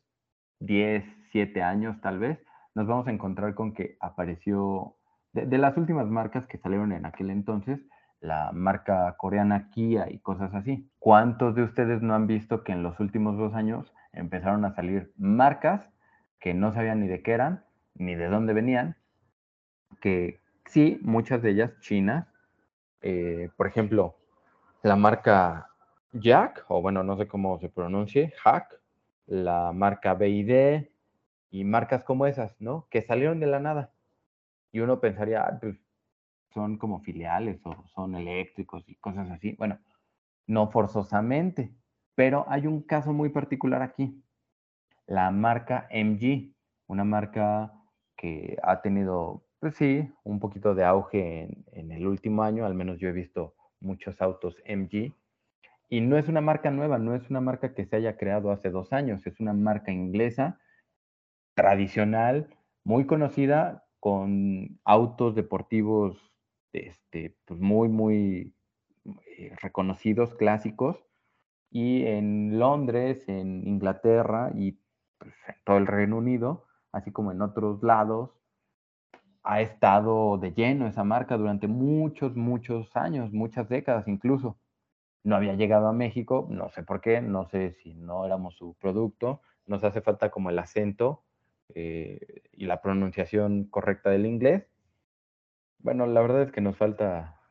10, 0.59 1.05
7 1.32 1.61
años 1.61 2.01
tal 2.01 2.17
vez, 2.17 2.39
nos 2.73 2.88
vamos 2.88 3.07
a 3.07 3.11
encontrar 3.11 3.53
con 3.53 3.73
que 3.73 3.97
apareció, 3.99 4.95
de, 5.32 5.45
de 5.45 5.57
las 5.59 5.77
últimas 5.77 6.07
marcas 6.07 6.47
que 6.47 6.57
salieron 6.57 6.91
en 6.91 7.05
aquel 7.05 7.29
entonces, 7.29 7.79
la 8.19 8.51
marca 8.51 9.15
coreana 9.17 9.69
Kia 9.69 10.09
y 10.09 10.19
cosas 10.19 10.55
así. 10.55 10.89
¿Cuántos 10.97 11.53
de 11.53 11.61
ustedes 11.61 12.01
no 12.01 12.15
han 12.15 12.25
visto 12.25 12.63
que 12.63 12.71
en 12.71 12.82
los 12.82 12.99
últimos 12.99 13.38
dos 13.38 13.53
años 13.53 13.93
empezaron 14.11 14.65
a 14.65 14.73
salir 14.73 15.13
marcas 15.17 15.94
que 16.39 16.53
no 16.53 16.73
sabían 16.73 17.01
ni 17.01 17.07
de 17.07 17.21
qué 17.21 17.31
eran, 17.31 17.65
ni 17.95 18.15
de 18.15 18.27
dónde 18.27 18.53
venían, 18.53 18.95
que 20.01 20.39
sí, 20.65 20.99
muchas 21.01 21.41
de 21.41 21.51
ellas 21.51 21.79
chinas, 21.79 22.27
eh, 23.01 23.49
por 23.57 23.67
ejemplo, 23.67 24.15
la 24.83 24.95
marca 24.95 25.69
Jack, 26.11 26.65
o 26.67 26.81
bueno, 26.81 27.03
no 27.03 27.17
sé 27.17 27.27
cómo 27.27 27.59
se 27.59 27.69
pronuncie, 27.69 28.33
Hack, 28.43 28.79
la 29.27 29.71
marca 29.73 30.13
BID 30.13 30.88
y 31.51 31.63
marcas 31.63 32.03
como 32.03 32.25
esas, 32.25 32.55
¿no? 32.59 32.88
Que 32.89 33.01
salieron 33.01 33.39
de 33.39 33.47
la 33.47 33.59
nada. 33.59 33.91
Y 34.71 34.79
uno 34.79 34.99
pensaría, 34.99 35.57
pues 35.59 35.77
son 36.53 36.77
como 36.77 37.01
filiales 37.01 37.59
o 37.65 37.75
son 37.93 38.15
eléctricos 38.15 38.88
y 38.88 38.95
cosas 38.95 39.29
así. 39.31 39.53
Bueno, 39.57 39.79
no 40.47 40.69
forzosamente, 40.69 41.73
pero 42.15 42.45
hay 42.47 42.67
un 42.67 42.81
caso 42.81 43.13
muy 43.13 43.29
particular 43.29 43.81
aquí 43.81 44.23
la 45.07 45.31
marca 45.31 45.87
MG, 45.91 46.53
una 46.87 47.03
marca 47.03 47.73
que 48.17 48.57
ha 48.63 48.81
tenido, 48.81 49.45
pues 49.59 49.75
sí, 49.75 50.11
un 50.23 50.39
poquito 50.39 50.75
de 50.75 50.83
auge 50.83 51.49
en, 51.71 51.91
el 51.91 52.07
último 52.07 52.43
año, 52.43 52.65
al 52.65 52.73
menos 52.75 52.99
yo 52.99 53.09
he 53.09 53.13
visto 53.13 53.55
muchos 53.79 54.21
autos 54.21 54.55
MG, 54.65 55.13
Y 55.89 56.01
no 56.01 56.17
es 56.17 56.27
una 56.27 56.41
marca 56.41 56.71
nueva, 56.71 56.97
no 56.97 57.15
es 57.15 57.29
una 57.29 57.41
marca 57.41 57.73
que 57.75 57.85
se 57.85 57.95
haya 57.95 58.17
creado 58.17 58.51
hace 58.51 58.69
dos 58.71 58.91
años, 58.93 59.25
es 59.27 59.39
una 59.39 59.53
marca 59.53 59.91
inglesa 59.91 60.59
tradicional, 61.55 62.49
muy 62.83 63.05
conocida, 63.05 63.85
con 63.99 64.79
autos 64.83 65.33
deportivos 65.33 66.31
este, 66.73 67.35
pues 67.45 67.59
muy, 67.59 67.89
muy 67.89 68.53
eh, 69.37 69.55
reconocidos, 69.61 70.35
clásicos. 70.35 71.03
Y 71.71 72.05
en 72.05 72.59
Londres, 72.59 73.27
en 73.27 73.67
Inglaterra 73.67 74.51
y 74.55 74.79
pues, 75.26 75.36
en 75.47 75.55
todo 75.65 75.78
el 75.78 75.88
Reino 75.88 76.17
Unido, 76.17 76.65
así 76.91 77.11
como 77.11 77.32
en 77.32 77.41
otros 77.41 77.82
lados, 77.82 78.30
ha 79.43 79.61
estado 79.61 80.38
de 80.38 80.53
lleno 80.53 80.88
esa 80.88 81.03
marca 81.03 81.38
durante 81.38 81.67
muchos, 81.67 82.36
muchos 82.36 82.95
años, 82.95 83.32
muchas 83.32 83.67
décadas 83.69 84.07
incluso. 84.07 84.57
No 85.23 85.36
había 85.36 85.55
llegado 85.55 85.88
a 85.88 85.93
México, 85.93 86.47
no 86.49 86.69
sé 86.69 86.84
por 86.84 87.01
qué, 87.01 87.21
no 87.21 87.47
sé 87.49 87.71
si 87.82 87.95
no 87.95 88.26
éramos 88.26 88.55
su 88.55 88.76
producto, 88.76 89.41
nos 89.65 89.84
hace 89.84 90.01
falta 90.01 90.30
como 90.30 90.51
el 90.51 90.59
acento 90.59 91.23
eh, 91.73 92.43
y 92.51 92.65
la 92.65 92.82
pronunciación 92.82 93.65
correcta 93.65 94.11
del 94.11 94.28
inglés. 94.28 94.67
Bueno, 95.80 96.05
la 96.05 96.21
verdad 96.21 96.43
es 96.43 96.51
que 96.51 96.61
nos 96.61 96.78
falta 96.78 97.41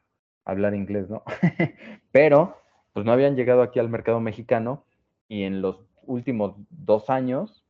hablar 0.45 0.75
inglés, 0.75 1.09
¿no? 1.11 1.25
Pero, 2.13 2.57
pues 2.93 3.05
no 3.05 3.13
habían 3.13 3.35
llegado 3.35 3.63
aquí 3.63 3.81
al 3.81 3.89
mercado 3.89 4.21
mexicano 4.21 4.85
y 5.27 5.43
en 5.43 5.63
los 5.63 5.85
últimos 6.07 6.55
dos 6.71 7.11
años, 7.11 7.64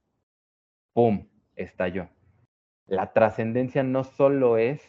¡pum!, 0.94 1.28
estalló 1.56 2.08
la 2.86 3.12
trascendencia 3.12 3.82
no 3.82 4.04
solo 4.04 4.58
es 4.58 4.82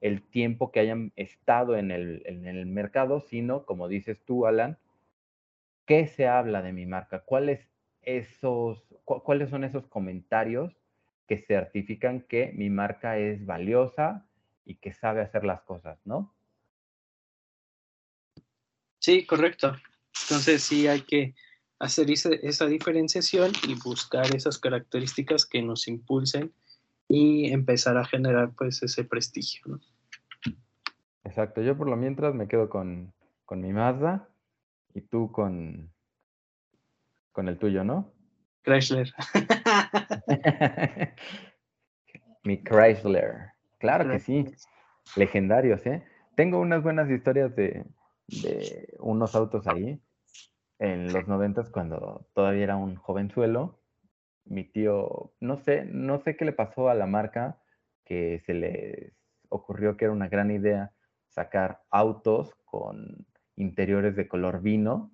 el 0.00 0.22
tiempo 0.22 0.72
que 0.72 0.80
hayan 0.80 1.12
estado 1.16 1.76
en 1.76 1.90
el, 1.90 2.22
en 2.26 2.46
el, 2.46 2.66
mercado, 2.66 3.20
sino, 3.20 3.64
como 3.66 3.88
dices 3.88 4.24
tú, 4.24 4.46
Alan, 4.46 4.78
¿qué 5.86 6.06
se 6.06 6.26
habla 6.26 6.62
de 6.62 6.72
mi 6.72 6.86
marca? 6.86 7.20
¿Cuáles, 7.20 7.68
esos, 8.02 8.84
¿Cuáles 9.04 9.50
son 9.50 9.64
esos 9.64 9.86
comentarios 9.86 10.76
que 11.28 11.38
certifican 11.38 12.22
que 12.22 12.52
mi 12.52 12.68
marca 12.68 13.16
es 13.18 13.46
valiosa 13.46 14.26
y 14.64 14.76
que 14.76 14.92
sabe 14.92 15.20
hacer 15.20 15.44
las 15.44 15.62
cosas, 15.62 15.98
¿no? 16.04 16.34
Sí, 18.98 19.24
correcto. 19.24 19.76
Entonces 20.24 20.62
sí 20.62 20.88
hay 20.88 21.02
que 21.02 21.34
hacer 21.82 22.06
esa 22.12 22.66
diferenciación 22.66 23.50
y 23.66 23.74
buscar 23.74 24.36
esas 24.36 24.56
características 24.58 25.44
que 25.44 25.62
nos 25.62 25.88
impulsen 25.88 26.52
y 27.08 27.52
empezar 27.52 27.96
a 27.98 28.04
generar 28.04 28.52
pues 28.56 28.80
ese 28.84 29.02
prestigio. 29.02 29.62
¿no? 29.66 29.80
Exacto, 31.24 31.60
yo 31.60 31.76
por 31.76 31.90
lo 31.90 31.96
mientras 31.96 32.36
me 32.36 32.46
quedo 32.46 32.70
con, 32.70 33.12
con 33.44 33.60
mi 33.60 33.72
Mazda 33.72 34.28
y 34.94 35.00
tú 35.00 35.32
con, 35.32 35.92
con 37.32 37.48
el 37.48 37.58
tuyo, 37.58 37.82
¿no? 37.82 38.12
Chrysler. 38.62 39.12
mi 42.44 42.62
Chrysler, 42.62 43.54
claro 43.80 44.08
que 44.08 44.20
sí, 44.20 44.44
legendarios, 45.16 45.84
¿eh? 45.86 46.04
Tengo 46.36 46.60
unas 46.60 46.84
buenas 46.84 47.10
historias 47.10 47.56
de, 47.56 47.84
de 48.28 48.94
unos 49.00 49.34
autos 49.34 49.66
ahí 49.66 50.00
en 50.82 51.12
los 51.12 51.28
noventas 51.28 51.70
cuando 51.70 52.26
todavía 52.34 52.64
era 52.64 52.76
un 52.76 52.96
jovenzuelo 52.96 53.82
mi 54.44 54.64
tío, 54.64 55.32
no 55.40 55.56
sé, 55.58 55.84
no 55.84 56.18
sé 56.18 56.36
qué 56.36 56.44
le 56.44 56.52
pasó 56.52 56.88
a 56.88 56.94
la 56.94 57.06
marca, 57.06 57.58
que 58.04 58.40
se 58.40 58.54
les 58.54 59.12
ocurrió 59.48 59.96
que 59.96 60.06
era 60.06 60.12
una 60.12 60.28
gran 60.28 60.50
idea 60.50 60.92
sacar 61.28 61.82
autos 61.90 62.54
con 62.64 63.26
interiores 63.56 64.16
de 64.16 64.28
color 64.28 64.60
vino, 64.62 65.12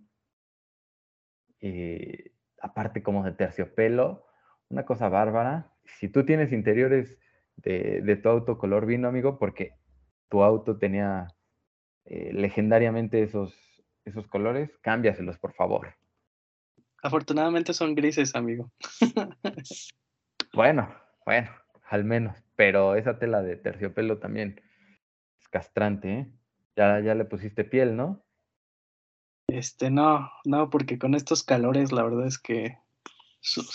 eh, 1.60 2.32
aparte 2.60 3.02
como 3.02 3.24
de 3.24 3.32
terciopelo, 3.32 4.24
una 4.68 4.84
cosa 4.84 5.08
bárbara. 5.08 5.72
Si 5.84 6.08
tú 6.08 6.24
tienes 6.24 6.52
interiores 6.52 7.18
de, 7.56 8.18
tu 8.22 8.28
auto 8.28 8.58
color 8.58 8.86
vino, 8.86 9.08
amigo, 9.08 9.38
porque 9.38 9.74
tu 10.28 10.42
auto 10.42 10.78
tenía 10.78 11.28
eh, 12.04 12.32
legendariamente 12.32 13.22
esos, 13.22 13.54
esos 14.08 14.26
colores, 14.26 14.70
cámbiaselos, 14.82 15.38
por 15.38 15.54
favor. 15.54 15.94
Afortunadamente 17.02 17.72
son 17.72 17.94
grises, 17.94 18.34
amigo. 18.34 18.72
bueno, 20.52 20.92
bueno, 21.24 21.50
al 21.88 22.04
menos. 22.04 22.36
Pero 22.56 22.96
esa 22.96 23.18
tela 23.18 23.42
de 23.42 23.56
terciopelo 23.56 24.18
también 24.18 24.60
es 25.38 25.48
castrante, 25.48 26.12
¿eh? 26.12 26.32
Ya, 26.76 27.00
ya 27.00 27.14
le 27.14 27.24
pusiste 27.24 27.64
piel, 27.64 27.96
¿no? 27.96 28.24
Este, 29.48 29.90
no, 29.90 30.30
no, 30.44 30.70
porque 30.70 30.98
con 30.98 31.14
estos 31.14 31.42
calores 31.42 31.90
la 31.90 32.02
verdad 32.02 32.26
es 32.26 32.38
que 32.38 32.78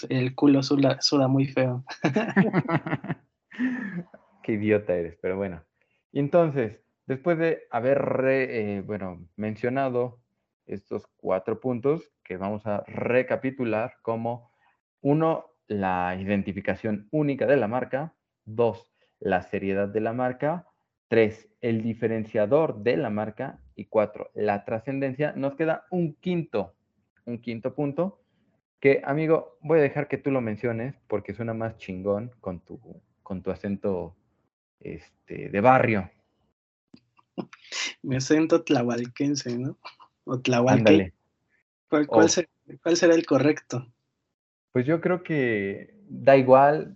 el 0.10 0.36
culo 0.36 0.62
suda, 0.64 1.00
muy 1.28 1.48
feo. 1.48 1.84
Qué 4.44 4.54
idiota 4.54 4.94
eres, 4.94 5.18
pero 5.22 5.38
bueno. 5.38 5.64
Y 6.12 6.20
entonces, 6.20 6.84
después 7.06 7.38
de 7.38 7.64
haber, 7.72 8.24
eh, 8.28 8.84
bueno, 8.86 9.28
mencionado 9.36 10.23
estos 10.66 11.08
cuatro 11.18 11.60
puntos 11.60 12.12
que 12.24 12.38
vamos 12.38 12.66
a 12.66 12.84
recapitular 12.88 13.96
como 14.02 14.52
uno, 15.02 15.46
la 15.68 16.16
identificación 16.20 17.08
única 17.12 17.46
de 17.46 17.58
la 17.58 17.68
marca, 17.68 18.14
dos, 18.46 18.92
la 19.20 19.42
seriedad 19.42 19.88
de 19.88 20.02
la 20.02 20.14
marca, 20.14 20.68
tres, 21.08 21.50
el 21.62 21.82
diferenciador 21.82 22.84
de 22.84 22.98
la 22.98 23.10
marca 23.10 23.60
y 23.76 23.86
cuatro, 23.86 24.32
la 24.34 24.66
trascendencia. 24.66 25.34
Nos 25.34 25.56
queda 25.56 25.86
un 25.92 26.16
quinto, 26.16 26.74
un 27.26 27.40
quinto 27.40 27.74
punto 27.76 28.22
que, 28.80 29.02
amigo, 29.06 29.58
voy 29.62 29.80
a 29.80 29.84
dejar 29.84 30.08
que 30.08 30.18
tú 30.18 30.32
lo 30.32 30.42
menciones 30.42 30.96
porque 31.08 31.34
suena 31.34 31.54
más 31.54 31.78
chingón 31.78 32.32
con 32.42 32.60
tu, 32.60 32.80
con 33.22 33.42
tu 33.42 33.52
acento 33.52 34.16
este, 34.80 35.50
de 35.50 35.62
barrio. 35.62 36.10
Mi 38.02 38.18
acento 38.18 38.64
tlahualquense, 38.64 39.58
¿no? 39.58 39.78
O 40.26 40.40
Tlahualque. 40.40 41.14
¿Cuál, 42.08 42.30
será, 42.30 43.14
el 43.14 43.26
correcto? 43.26 43.88
Pues 44.72 44.86
yo 44.86 45.00
creo 45.00 45.22
que 45.22 45.96
da 46.08 46.38
igual, 46.38 46.96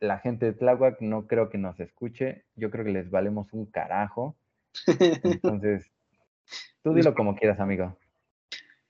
la 0.00 0.18
gente 0.18 0.46
de 0.46 0.52
Tláhuac 0.52 1.00
no 1.00 1.26
creo 1.26 1.50
que 1.50 1.58
nos 1.58 1.78
escuche, 1.78 2.44
yo 2.56 2.70
creo 2.70 2.84
que 2.84 2.92
les 2.92 3.10
valemos 3.10 3.52
un 3.52 3.66
carajo. 3.66 4.36
Entonces, 5.22 5.90
tú 6.82 6.94
dilo 6.94 7.14
como 7.14 7.36
quieras, 7.36 7.60
amigo. 7.60 7.96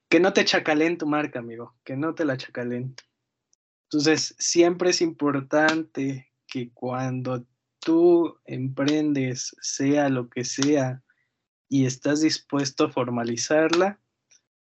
Que 0.08 0.20
no 0.20 0.32
te 0.32 0.44
chacalen 0.44 0.96
tu 0.96 1.06
marca, 1.06 1.40
amigo, 1.40 1.74
que 1.84 1.96
no 1.96 2.14
te 2.14 2.24
la 2.24 2.36
chacalen. 2.36 2.94
Entonces, 3.84 4.34
siempre 4.38 4.90
es 4.90 5.02
importante 5.02 6.32
que 6.46 6.70
cuando 6.70 7.44
tú 7.80 8.38
emprendes, 8.46 9.54
sea 9.60 10.08
lo 10.08 10.30
que 10.30 10.44
sea, 10.44 11.02
y 11.74 11.86
estás 11.86 12.20
dispuesto 12.20 12.84
a 12.84 12.88
formalizarla, 12.88 13.98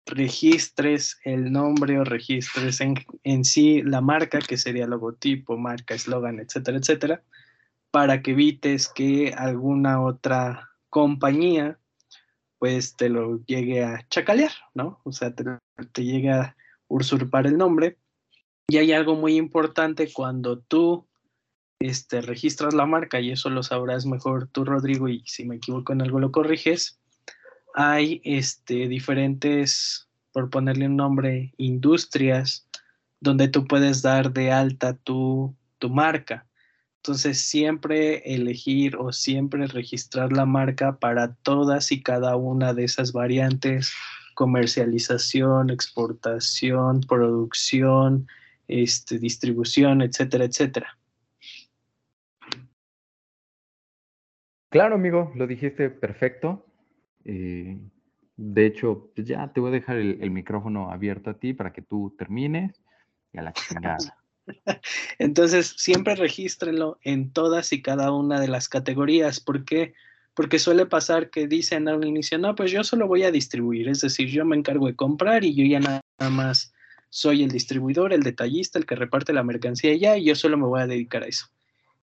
registres 0.06 1.18
el 1.24 1.50
nombre 1.50 1.98
o 1.98 2.04
registres 2.04 2.80
en, 2.80 3.44
sí 3.44 3.82
la 3.82 4.00
marca, 4.00 4.38
que 4.38 4.56
sería 4.56 4.86
logotipo, 4.86 5.58
marca, 5.58 5.96
eslogan, 5.96 6.38
etcétera, 6.38 6.78
etcétera, 6.78 7.24
para 7.90 8.22
que 8.22 8.30
evites 8.30 8.86
que 8.86 9.34
alguna 9.36 10.00
otra 10.00 10.70
compañía 10.90 11.76
pues 12.60 12.94
te 12.94 13.08
lo 13.08 13.44
llegue 13.46 13.82
a 13.82 14.06
chacalear, 14.08 14.52
¿no? 14.72 15.00
O 15.02 15.10
sea, 15.10 15.34
te, 15.34 15.42
te 15.90 16.04
llegue 16.04 16.30
a 16.30 16.56
usurpar 16.86 17.48
el 17.48 17.58
nombre. 17.58 17.98
Y 18.68 18.76
hay 18.76 18.92
algo 18.92 19.16
muy 19.16 19.34
importante 19.34 20.12
cuando 20.12 20.60
tú 20.60 21.08
este, 21.82 22.20
registras 22.20 22.74
la 22.74 22.86
marca, 22.86 23.20
y 23.20 23.30
eso 23.30 23.50
lo 23.50 23.62
sabrás 23.62 24.06
mejor 24.06 24.48
tú, 24.48 24.64
Rodrigo, 24.64 25.08
y 25.08 25.22
si 25.26 25.44
me 25.44 25.56
equivoco 25.56 25.92
en 25.92 26.02
algo 26.02 26.20
lo 26.20 26.32
corriges, 26.32 26.98
hay 27.74 28.20
este, 28.24 28.88
diferentes, 28.88 30.08
por 30.32 30.50
ponerle 30.50 30.86
un 30.86 30.96
nombre, 30.96 31.52
industrias 31.56 32.66
donde 33.20 33.48
tú 33.48 33.66
puedes 33.66 34.02
dar 34.02 34.32
de 34.32 34.50
alta 34.50 34.94
tu, 34.94 35.54
tu 35.78 35.90
marca. 35.90 36.46
Entonces, 36.96 37.40
siempre 37.40 38.34
elegir 38.34 38.96
o 38.96 39.12
siempre 39.12 39.66
registrar 39.66 40.32
la 40.32 40.46
marca 40.46 40.98
para 40.98 41.34
todas 41.34 41.92
y 41.92 42.02
cada 42.02 42.36
una 42.36 42.74
de 42.74 42.84
esas 42.84 43.12
variantes, 43.12 43.92
comercialización, 44.34 45.70
exportación, 45.70 47.00
producción, 47.00 48.28
este, 48.68 49.18
distribución, 49.18 50.02
etcétera, 50.02 50.44
etcétera. 50.44 50.98
Claro, 54.72 54.96
amigo, 54.96 55.30
lo 55.36 55.46
dijiste 55.46 55.90
perfecto. 55.90 56.66
Eh, 57.24 57.78
de 58.36 58.66
hecho, 58.66 59.12
pues 59.14 59.28
ya 59.28 59.52
te 59.52 59.60
voy 59.60 59.68
a 59.68 59.74
dejar 59.74 59.98
el, 59.98 60.30
micrófono 60.30 60.90
abierto 60.90 61.30
a 61.30 61.34
ti 61.34 61.52
para 61.52 61.72
que 61.72 61.82
tú 61.82 62.14
termines 62.18 62.82
y 63.32 63.38
a 63.38 63.42
la 63.42 63.52
chingada. 63.52 64.18
Entonces, 65.18 65.74
siempre 65.76 66.16
regístrenlo 66.16 66.98
en 67.02 67.32
todas 67.32 67.72
y 67.72 67.82
cada 67.82 68.10
una 68.12 68.40
de 68.40 68.48
las 68.48 68.68
categorías. 68.68 69.38
¿Por 69.38 69.64
qué? 69.64 69.94
porque 70.34 70.58
suele 70.58 70.86
pasar 70.86 71.30
que 71.30 71.46
dicen 71.46 71.88
al 71.88 72.04
inicio, 72.04 72.38
no, 72.38 72.54
pues 72.54 72.70
yo 72.70 72.84
solo 72.84 73.06
voy 73.06 73.24
a 73.24 73.30
distribuir, 73.30 73.88
es 73.88 74.00
decir, 74.00 74.28
yo 74.28 74.44
me 74.44 74.56
encargo 74.56 74.86
de 74.86 74.96
comprar 74.96 75.44
y 75.44 75.54
yo 75.54 75.64
ya 75.64 75.80
nada 75.80 76.30
más 76.30 76.72
soy 77.10 77.42
el 77.42 77.50
distribuidor, 77.50 78.12
el 78.12 78.22
detallista, 78.22 78.78
el 78.78 78.86
que 78.86 78.96
reparte 78.96 79.34
la 79.34 79.42
mercancía 79.42 79.94
ya, 79.94 80.16
y 80.16 80.24
yo 80.24 80.34
solo 80.34 80.56
me 80.56 80.66
voy 80.66 80.80
a 80.80 80.86
dedicar 80.86 81.22
a 81.22 81.26
eso. 81.26 81.46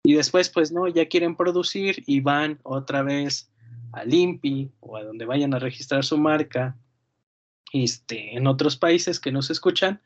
Y 0.05 0.15
después, 0.15 0.49
pues 0.51 0.73
no, 0.73 0.87
ya 0.89 1.07
quieren 1.07 1.37
producir 1.37 2.03
y 2.07 2.21
van 2.21 2.61
otra 2.63 3.03
vez 3.03 3.51
al 3.93 4.13
INPI 4.13 4.71
o 4.81 4.97
a 4.97 5.03
donde 5.03 5.25
vayan 5.25 5.55
a 5.55 5.59
registrar 5.59 6.05
su 6.05 6.19
marca 6.19 6.77
este, 7.73 8.37
en 8.37 8.47
otros 8.47 8.77
países 8.77 9.19
que 9.19 9.33
no 9.33 9.43
se 9.43 9.53
escuchan 9.53 10.01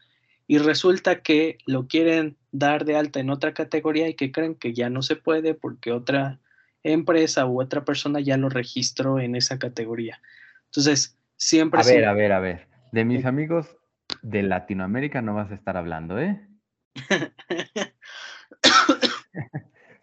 y 0.46 0.58
resulta 0.58 1.22
que 1.22 1.58
lo 1.66 1.86
quieren 1.86 2.36
dar 2.50 2.84
de 2.84 2.96
alta 2.96 3.20
en 3.20 3.30
otra 3.30 3.54
categoría 3.54 4.08
y 4.08 4.14
que 4.14 4.32
creen 4.32 4.54
que 4.56 4.72
ya 4.72 4.90
no 4.90 5.02
se 5.02 5.16
puede 5.16 5.54
porque 5.54 5.92
otra 5.92 6.40
empresa 6.82 7.46
u 7.46 7.60
otra 7.60 7.84
persona 7.84 8.20
ya 8.20 8.36
lo 8.36 8.48
registró 8.48 9.20
en 9.20 9.36
esa 9.36 9.58
categoría. 9.58 10.20
Entonces, 10.66 11.16
siempre... 11.36 11.80
A 11.80 11.84
ver, 11.84 12.04
a 12.04 12.12
ver, 12.14 12.32
a 12.32 12.40
ver. 12.40 12.66
De 12.90 13.04
mis 13.04 13.24
amigos 13.26 13.76
de 14.22 14.42
Latinoamérica 14.42 15.22
no 15.22 15.34
vas 15.34 15.50
a 15.52 15.54
estar 15.54 15.76
hablando, 15.76 16.18
¿eh? 16.18 16.40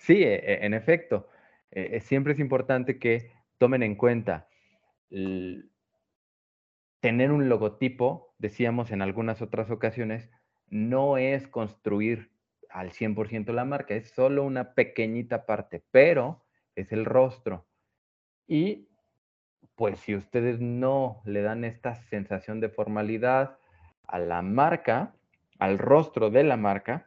sí, 0.08 0.24
e, 0.24 0.36
e, 0.36 0.66
en 0.66 0.74
efecto. 0.74 1.30
E, 1.70 2.00
siempre 2.00 2.34
es 2.34 2.40
importante 2.40 2.98
que 2.98 3.32
tomen 3.58 3.84
en 3.84 3.96
cuenta 3.96 4.48
tener 7.00 7.32
un 7.32 7.50
logotipo, 7.50 8.34
decíamos 8.38 8.92
en 8.92 9.02
algunas 9.02 9.42
otras 9.42 9.70
ocasiones, 9.70 10.30
no 10.70 11.18
es 11.18 11.48
construir 11.48 12.32
al 12.70 12.92
100% 12.92 13.54
la 13.54 13.66
marca, 13.66 13.96
es 13.96 14.10
solo 14.10 14.44
una 14.44 14.74
pequeñita 14.74 15.46
parte, 15.46 15.84
pero 15.92 16.44
es 16.76 16.92
el 16.92 17.06
rostro. 17.06 17.66
Y 18.48 18.90
pues 19.76 20.00
si 20.00 20.16
ustedes 20.16 20.60
no 20.60 21.22
le 21.26 21.42
dan 21.42 21.64
esta 21.64 21.96
sensación 21.96 22.60
de 22.60 22.70
formalidad 22.70 23.60
a 24.08 24.20
la 24.20 24.42
marca, 24.42 25.16
al 25.60 25.78
rostro 25.78 26.30
de 26.30 26.44
la 26.44 26.58
marca, 26.58 27.06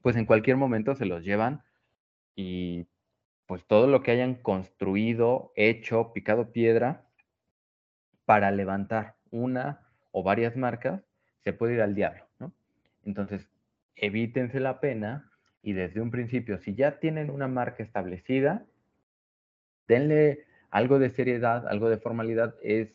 pues 0.00 0.16
en 0.16 0.26
cualquier 0.26 0.56
momento 0.56 0.94
se 0.94 1.06
los 1.06 1.24
llevan 1.24 1.64
y 2.34 2.86
pues 3.46 3.64
todo 3.66 3.86
lo 3.86 4.02
que 4.02 4.12
hayan 4.12 4.34
construido, 4.34 5.52
hecho, 5.56 6.12
picado 6.12 6.52
piedra 6.52 7.04
para 8.24 8.50
levantar 8.50 9.16
una 9.30 9.80
o 10.10 10.22
varias 10.22 10.56
marcas, 10.56 11.02
se 11.44 11.52
puede 11.52 11.74
ir 11.74 11.82
al 11.82 11.94
diablo, 11.94 12.24
¿no? 12.38 12.52
Entonces, 13.04 13.48
evítense 13.96 14.60
la 14.60 14.80
pena 14.80 15.30
y 15.62 15.72
desde 15.72 16.00
un 16.00 16.10
principio, 16.10 16.58
si 16.58 16.74
ya 16.74 16.98
tienen 16.98 17.30
una 17.30 17.48
marca 17.48 17.82
establecida, 17.82 18.64
denle 19.86 20.46
algo 20.70 20.98
de 20.98 21.10
seriedad, 21.10 21.68
algo 21.68 21.88
de 21.88 21.98
formalidad. 21.98 22.54
Es, 22.62 22.88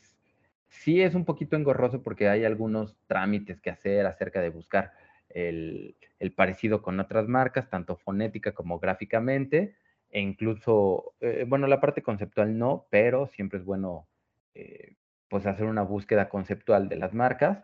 sí 0.68 1.02
es 1.02 1.16
un 1.16 1.26
poquito 1.26 1.56
engorroso 1.56 2.02
porque 2.02 2.28
hay 2.28 2.44
algunos 2.44 2.98
trámites 3.08 3.62
que 3.62 3.70
hacer 3.70 4.06
acerca 4.06 4.42
de 4.42 4.50
buscar 4.50 4.92
el, 5.30 5.96
parecido 6.36 6.82
con 6.82 7.00
otras 7.00 7.28
marcas, 7.28 7.70
tanto 7.70 7.96
fonética 7.98 8.54
como 8.54 8.80
gráficamente, 8.80 9.76
e 10.10 10.22
incluso, 10.22 11.14
eh, 11.20 11.46
bueno, 11.48 11.68
la 11.68 11.82
parte 11.82 12.02
conceptual 12.02 12.58
no, 12.58 12.88
pero 12.90 13.28
siempre 13.28 13.60
es 13.60 13.66
bueno 13.66 14.08
eh, 14.56 14.96
pues 15.30 15.46
hacer 15.46 15.66
una 15.66 15.82
búsqueda 15.82 16.30
conceptual 16.30 16.90
de 16.90 16.96
las 16.96 17.14
marcas. 17.14 17.64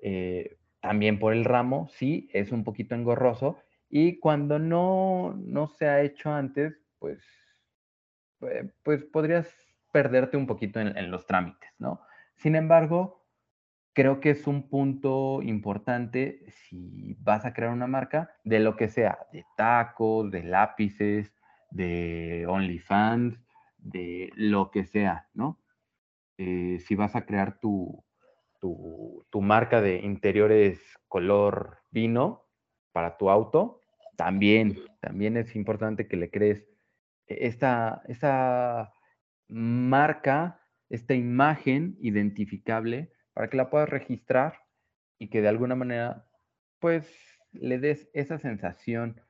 Eh, 0.00 0.58
también 0.80 1.18
por 1.18 1.32
el 1.32 1.44
ramo, 1.44 1.88
sí, 1.88 2.28
es 2.32 2.52
un 2.52 2.64
poquito 2.64 2.94
engorroso. 2.94 3.58
Y 3.88 4.18
cuando 4.18 4.58
no, 4.58 5.34
no 5.38 5.68
se 5.68 5.86
ha 5.86 6.02
hecho 6.02 6.32
antes, 6.32 6.74
pues, 6.98 7.22
pues 8.82 9.04
podrías 9.04 9.54
perderte 9.92 10.36
un 10.36 10.46
poquito 10.46 10.80
en, 10.80 11.10
los 11.10 11.26
trámites, 11.26 11.70
¿no? 11.78 12.02
Sin 12.34 12.54
embargo, 12.54 13.25
creo 13.96 14.20
que 14.20 14.28
es 14.28 14.46
un 14.46 14.68
punto 14.68 15.40
importante 15.42 16.44
si 16.50 17.16
vas 17.18 17.46
a 17.46 17.54
crear 17.54 17.72
una 17.72 17.86
marca 17.86 18.30
de 18.44 18.60
lo 18.60 18.76
que 18.76 18.88
sea, 18.88 19.18
de 19.32 19.46
tacos, 19.56 20.30
de 20.30 20.42
lápices, 20.42 21.32
de 21.70 22.44
OnlyFans, 22.46 23.42
de 23.78 24.30
lo 24.34 24.70
que 24.70 24.84
sea, 24.84 25.30
¿no? 25.32 25.62
Eh, 26.36 26.78
si 26.86 26.94
vas 26.94 27.16
a 27.16 27.24
crear 27.24 27.58
tu, 27.58 28.04
tu, 28.60 29.40
marca 29.40 29.80
de 29.80 30.00
interiores 30.00 30.78
color 31.08 31.78
vino 31.90 32.44
para 32.92 33.16
tu 33.16 33.30
auto, 33.30 33.80
también, 34.16 34.78
también 35.00 35.38
es 35.38 35.56
importante 35.56 36.06
que 36.06 36.18
le 36.18 36.30
crees 36.30 36.66
esta, 37.28 38.02
esta 38.08 38.92
marca, 39.48 40.60
esta 40.90 41.14
imagen 41.14 41.96
identificable 42.00 43.15
para 43.36 43.50
que 43.50 43.58
la 43.58 43.68
puedas 43.68 43.90
registrar 43.90 44.62
y 45.18 45.28
que 45.28 45.42
de 45.42 45.48
alguna 45.48 45.74
manera, 45.74 46.24
pues, 46.78 47.06
le 47.52 47.78
des 47.78 48.08
esa 48.14 48.38
sensación 48.38 49.20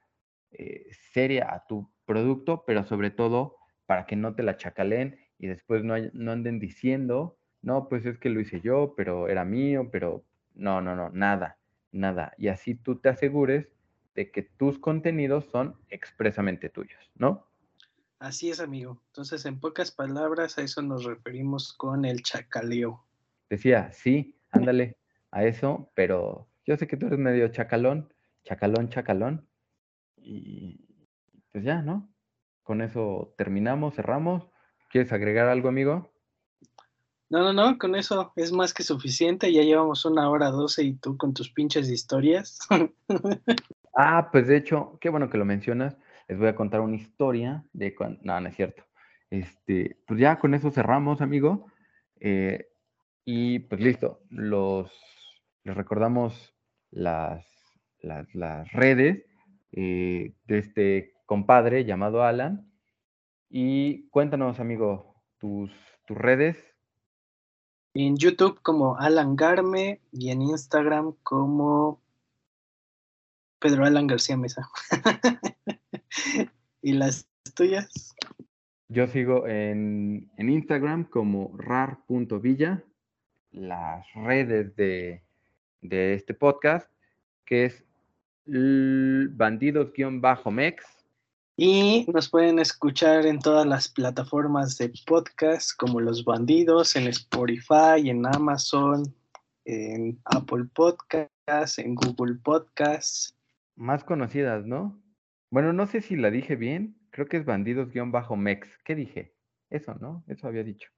eh, 0.52 0.86
seria 1.12 1.52
a 1.52 1.66
tu 1.66 1.90
producto, 2.04 2.62
pero 2.64 2.84
sobre 2.84 3.10
todo 3.10 3.56
para 3.84 4.06
que 4.06 4.14
no 4.14 4.36
te 4.36 4.44
la 4.44 4.56
chacaleen 4.56 5.18
y 5.40 5.48
después 5.48 5.82
no, 5.82 5.96
no 6.12 6.30
anden 6.30 6.60
diciendo 6.60 7.36
no, 7.62 7.88
pues 7.88 8.06
es 8.06 8.16
que 8.18 8.28
lo 8.28 8.38
hice 8.38 8.60
yo, 8.60 8.94
pero 8.96 9.26
era 9.26 9.44
mío, 9.44 9.88
pero 9.90 10.24
no, 10.54 10.80
no, 10.80 10.94
no, 10.94 11.10
nada, 11.10 11.58
nada. 11.90 12.32
Y 12.38 12.46
así 12.46 12.76
tú 12.76 13.00
te 13.00 13.08
asegures 13.08 13.66
de 14.14 14.30
que 14.30 14.42
tus 14.42 14.78
contenidos 14.78 15.46
son 15.50 15.74
expresamente 15.88 16.68
tuyos, 16.68 17.10
¿no? 17.16 17.44
Así 18.20 18.50
es, 18.50 18.60
amigo. 18.60 19.02
Entonces, 19.08 19.46
en 19.46 19.58
pocas 19.58 19.90
palabras, 19.90 20.58
a 20.58 20.62
eso 20.62 20.80
nos 20.80 21.02
referimos 21.02 21.72
con 21.72 22.04
el 22.04 22.22
chacaleo. 22.22 23.05
Decía, 23.48 23.92
sí, 23.92 24.38
ándale 24.50 24.96
a 25.30 25.44
eso, 25.44 25.90
pero 25.94 26.48
yo 26.64 26.76
sé 26.76 26.86
que 26.86 26.96
tú 26.96 27.06
eres 27.06 27.18
medio 27.18 27.48
chacalón, 27.48 28.12
chacalón, 28.44 28.88
chacalón. 28.88 29.48
Y 30.16 30.80
pues 31.52 31.64
ya, 31.64 31.82
¿no? 31.82 32.08
Con 32.62 32.82
eso 32.82 33.34
terminamos, 33.36 33.94
cerramos. 33.94 34.48
¿Quieres 34.90 35.12
agregar 35.12 35.48
algo, 35.48 35.68
amigo? 35.68 36.10
No, 37.28 37.40
no, 37.40 37.52
no, 37.52 37.78
con 37.78 37.96
eso 37.96 38.32
es 38.36 38.52
más 38.52 38.72
que 38.72 38.82
suficiente. 38.82 39.52
Ya 39.52 39.62
llevamos 39.62 40.04
una 40.04 40.30
hora 40.30 40.50
doce 40.50 40.84
y 40.84 40.94
tú 40.94 41.16
con 41.16 41.34
tus 41.34 41.50
pinches 41.50 41.88
historias. 41.88 42.58
ah, 43.96 44.28
pues 44.30 44.46
de 44.46 44.56
hecho, 44.56 44.98
qué 45.00 45.08
bueno 45.08 45.28
que 45.28 45.38
lo 45.38 45.44
mencionas. 45.44 45.96
Les 46.28 46.38
voy 46.38 46.48
a 46.48 46.56
contar 46.56 46.80
una 46.80 46.96
historia 46.96 47.64
de 47.72 47.94
cuando. 47.94 48.20
No, 48.22 48.40
no 48.40 48.48
es 48.48 48.56
cierto. 48.56 48.84
Este, 49.30 49.98
pues 50.06 50.20
ya 50.20 50.38
con 50.38 50.54
eso 50.54 50.70
cerramos, 50.70 51.20
amigo. 51.20 51.66
Eh, 52.20 52.68
y 53.26 53.58
pues 53.58 53.82
listo. 53.82 54.22
Los, 54.30 54.90
les 55.64 55.76
recordamos 55.76 56.54
las, 56.90 57.44
las, 58.00 58.72
redes 58.72 59.26
eh, 59.72 60.32
de 60.46 60.58
este 60.58 61.12
compadre 61.26 61.84
llamado 61.84 62.22
Alan. 62.22 62.72
Y 63.50 64.08
cuéntanos, 64.08 64.58
amigo, 64.60 65.22
tus, 65.38 65.70
tus 66.06 66.16
redes 66.16 66.56
en 68.04 68.16
YouTube 68.16 68.60
como 68.62 68.98
Alan 68.98 69.36
Garme 69.36 70.00
y 70.12 70.30
en 70.30 70.42
Instagram 70.42 71.14
como 71.22 72.02
Pedro 73.58 73.86
Alan 73.86 74.06
García 74.06 74.36
Mesa. 74.36 74.68
¿Y 76.82 76.92
las 76.92 77.28
tuyas? 77.54 78.14
Yo 78.88 79.06
sigo 79.06 79.46
en, 79.46 80.30
Instagram 80.38 81.04
como 81.04 81.56
rar.villa, 81.56 82.84
las 83.56 84.06
redes 84.14 84.76
de, 84.76 85.24
de 85.80 86.14
este 86.14 86.34
podcast, 86.34 86.88
que 87.44 87.64
es 87.64 87.84
bandidos-mex 88.46 90.96
y 91.58 92.04
nos 92.12 92.28
pueden 92.28 92.58
escuchar 92.58 93.24
en 93.24 93.38
todas 93.38 93.64
las 93.64 93.88
plataformas 93.88 94.76
de 94.76 94.92
podcast 95.06 95.70
como 95.78 96.00
Los 96.00 96.22
Bandidos, 96.22 96.96
en 96.96 97.06
Spotify, 97.06 98.10
en 98.10 98.26
Amazon, 98.26 99.04
en 99.64 100.20
Apple 100.26 100.66
Podcasts, 100.74 101.78
en 101.78 101.94
Google 101.94 102.34
Podcasts. 102.44 103.34
Más 103.74 104.04
conocidas, 104.04 104.66
¿no? 104.66 105.02
Bueno, 105.50 105.72
no 105.72 105.86
sé 105.86 106.02
si 106.02 106.16
la 106.16 106.30
dije 106.30 106.56
bien. 106.56 106.98
Creo 107.08 107.26
que 107.26 107.38
es 107.38 107.46
Bandidos-Mex. 107.46 108.68
¿Qué 108.84 108.94
dije? 108.94 109.32
Eso, 109.70 109.94
¿no? 109.94 110.24
Eso 110.28 110.48
había 110.48 110.62
dicho. 110.62 110.90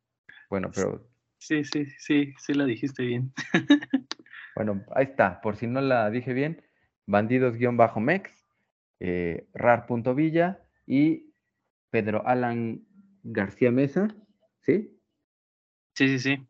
Bueno, 0.51 0.73
pero... 0.75 1.09
Sí, 1.39 1.65
sí, 1.65 1.87
sí, 1.99 2.35
sí 2.39 2.55
la 2.55 2.65
dijiste 2.65 3.05
bien. 3.05 3.33
bueno, 4.57 4.85
ahí 4.95 5.05
está. 5.05 5.41
Por 5.41 5.57
si 5.57 5.67
no 5.67 5.81
la 5.81 6.11
dije 6.11 6.33
bien, 6.33 6.63
Bandidos-Mex 7.07 8.45
eh, 9.01 9.49
rar.villa 9.55 10.61
y 10.87 11.33
Pedro 11.91 12.27
Alan 12.27 12.85
García 13.23 13.71
Mesa, 13.71 14.09
¿sí? 14.61 15.01
Sí, 15.95 16.09
sí, 16.09 16.19
sí. 16.19 16.47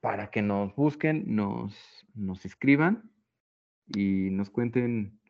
Para 0.00 0.30
que 0.30 0.42
nos 0.42 0.74
busquen, 0.76 1.34
nos, 1.34 1.74
nos 2.14 2.44
escriban 2.44 3.10
y 3.86 4.30
nos 4.30 4.50
cuenten 4.50 5.20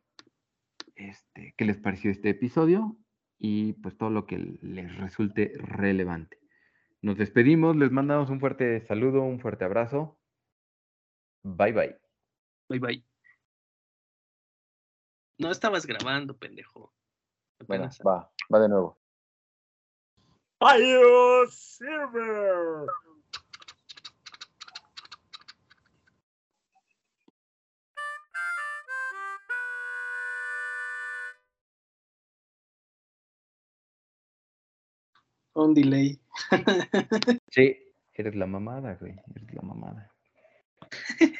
este, 0.96 1.54
qué 1.56 1.64
les 1.64 1.78
pareció 1.78 2.10
este 2.10 2.30
episodio. 2.30 2.96
y 3.42 3.72
pues 3.74 3.96
todo 3.96 4.10
lo 4.10 4.26
que 4.26 4.36
les 4.60 4.94
resulte 4.98 5.52
relevante. 5.56 6.39
Nos 7.02 7.16
despedimos, 7.16 7.76
les 7.76 7.90
mandamos 7.90 8.28
un 8.28 8.40
fuerte 8.40 8.80
saludo, 8.86 9.22
un 9.22 9.40
fuerte 9.40 9.64
abrazo. 9.64 10.18
Bye 11.42 11.72
bye. 11.72 12.00
Bye 12.68 12.78
bye. 12.78 13.04
No 15.38 15.50
estabas 15.50 15.86
grabando, 15.86 16.36
pendejo. 16.36 16.92
Bueno, 17.66 17.88
va, 18.06 18.30
va 18.52 18.60
de 18.60 18.68
nuevo. 18.68 18.98
Adiós, 20.60 21.54
Silver. 21.54 22.86
Un 35.60 35.74
delay. 35.74 36.18
sí, 37.50 37.76
eres 38.14 38.34
la 38.34 38.46
mamada, 38.46 38.94
güey. 38.94 39.12
Eres 39.34 39.54
la 39.54 39.62
mamada. 39.62 40.10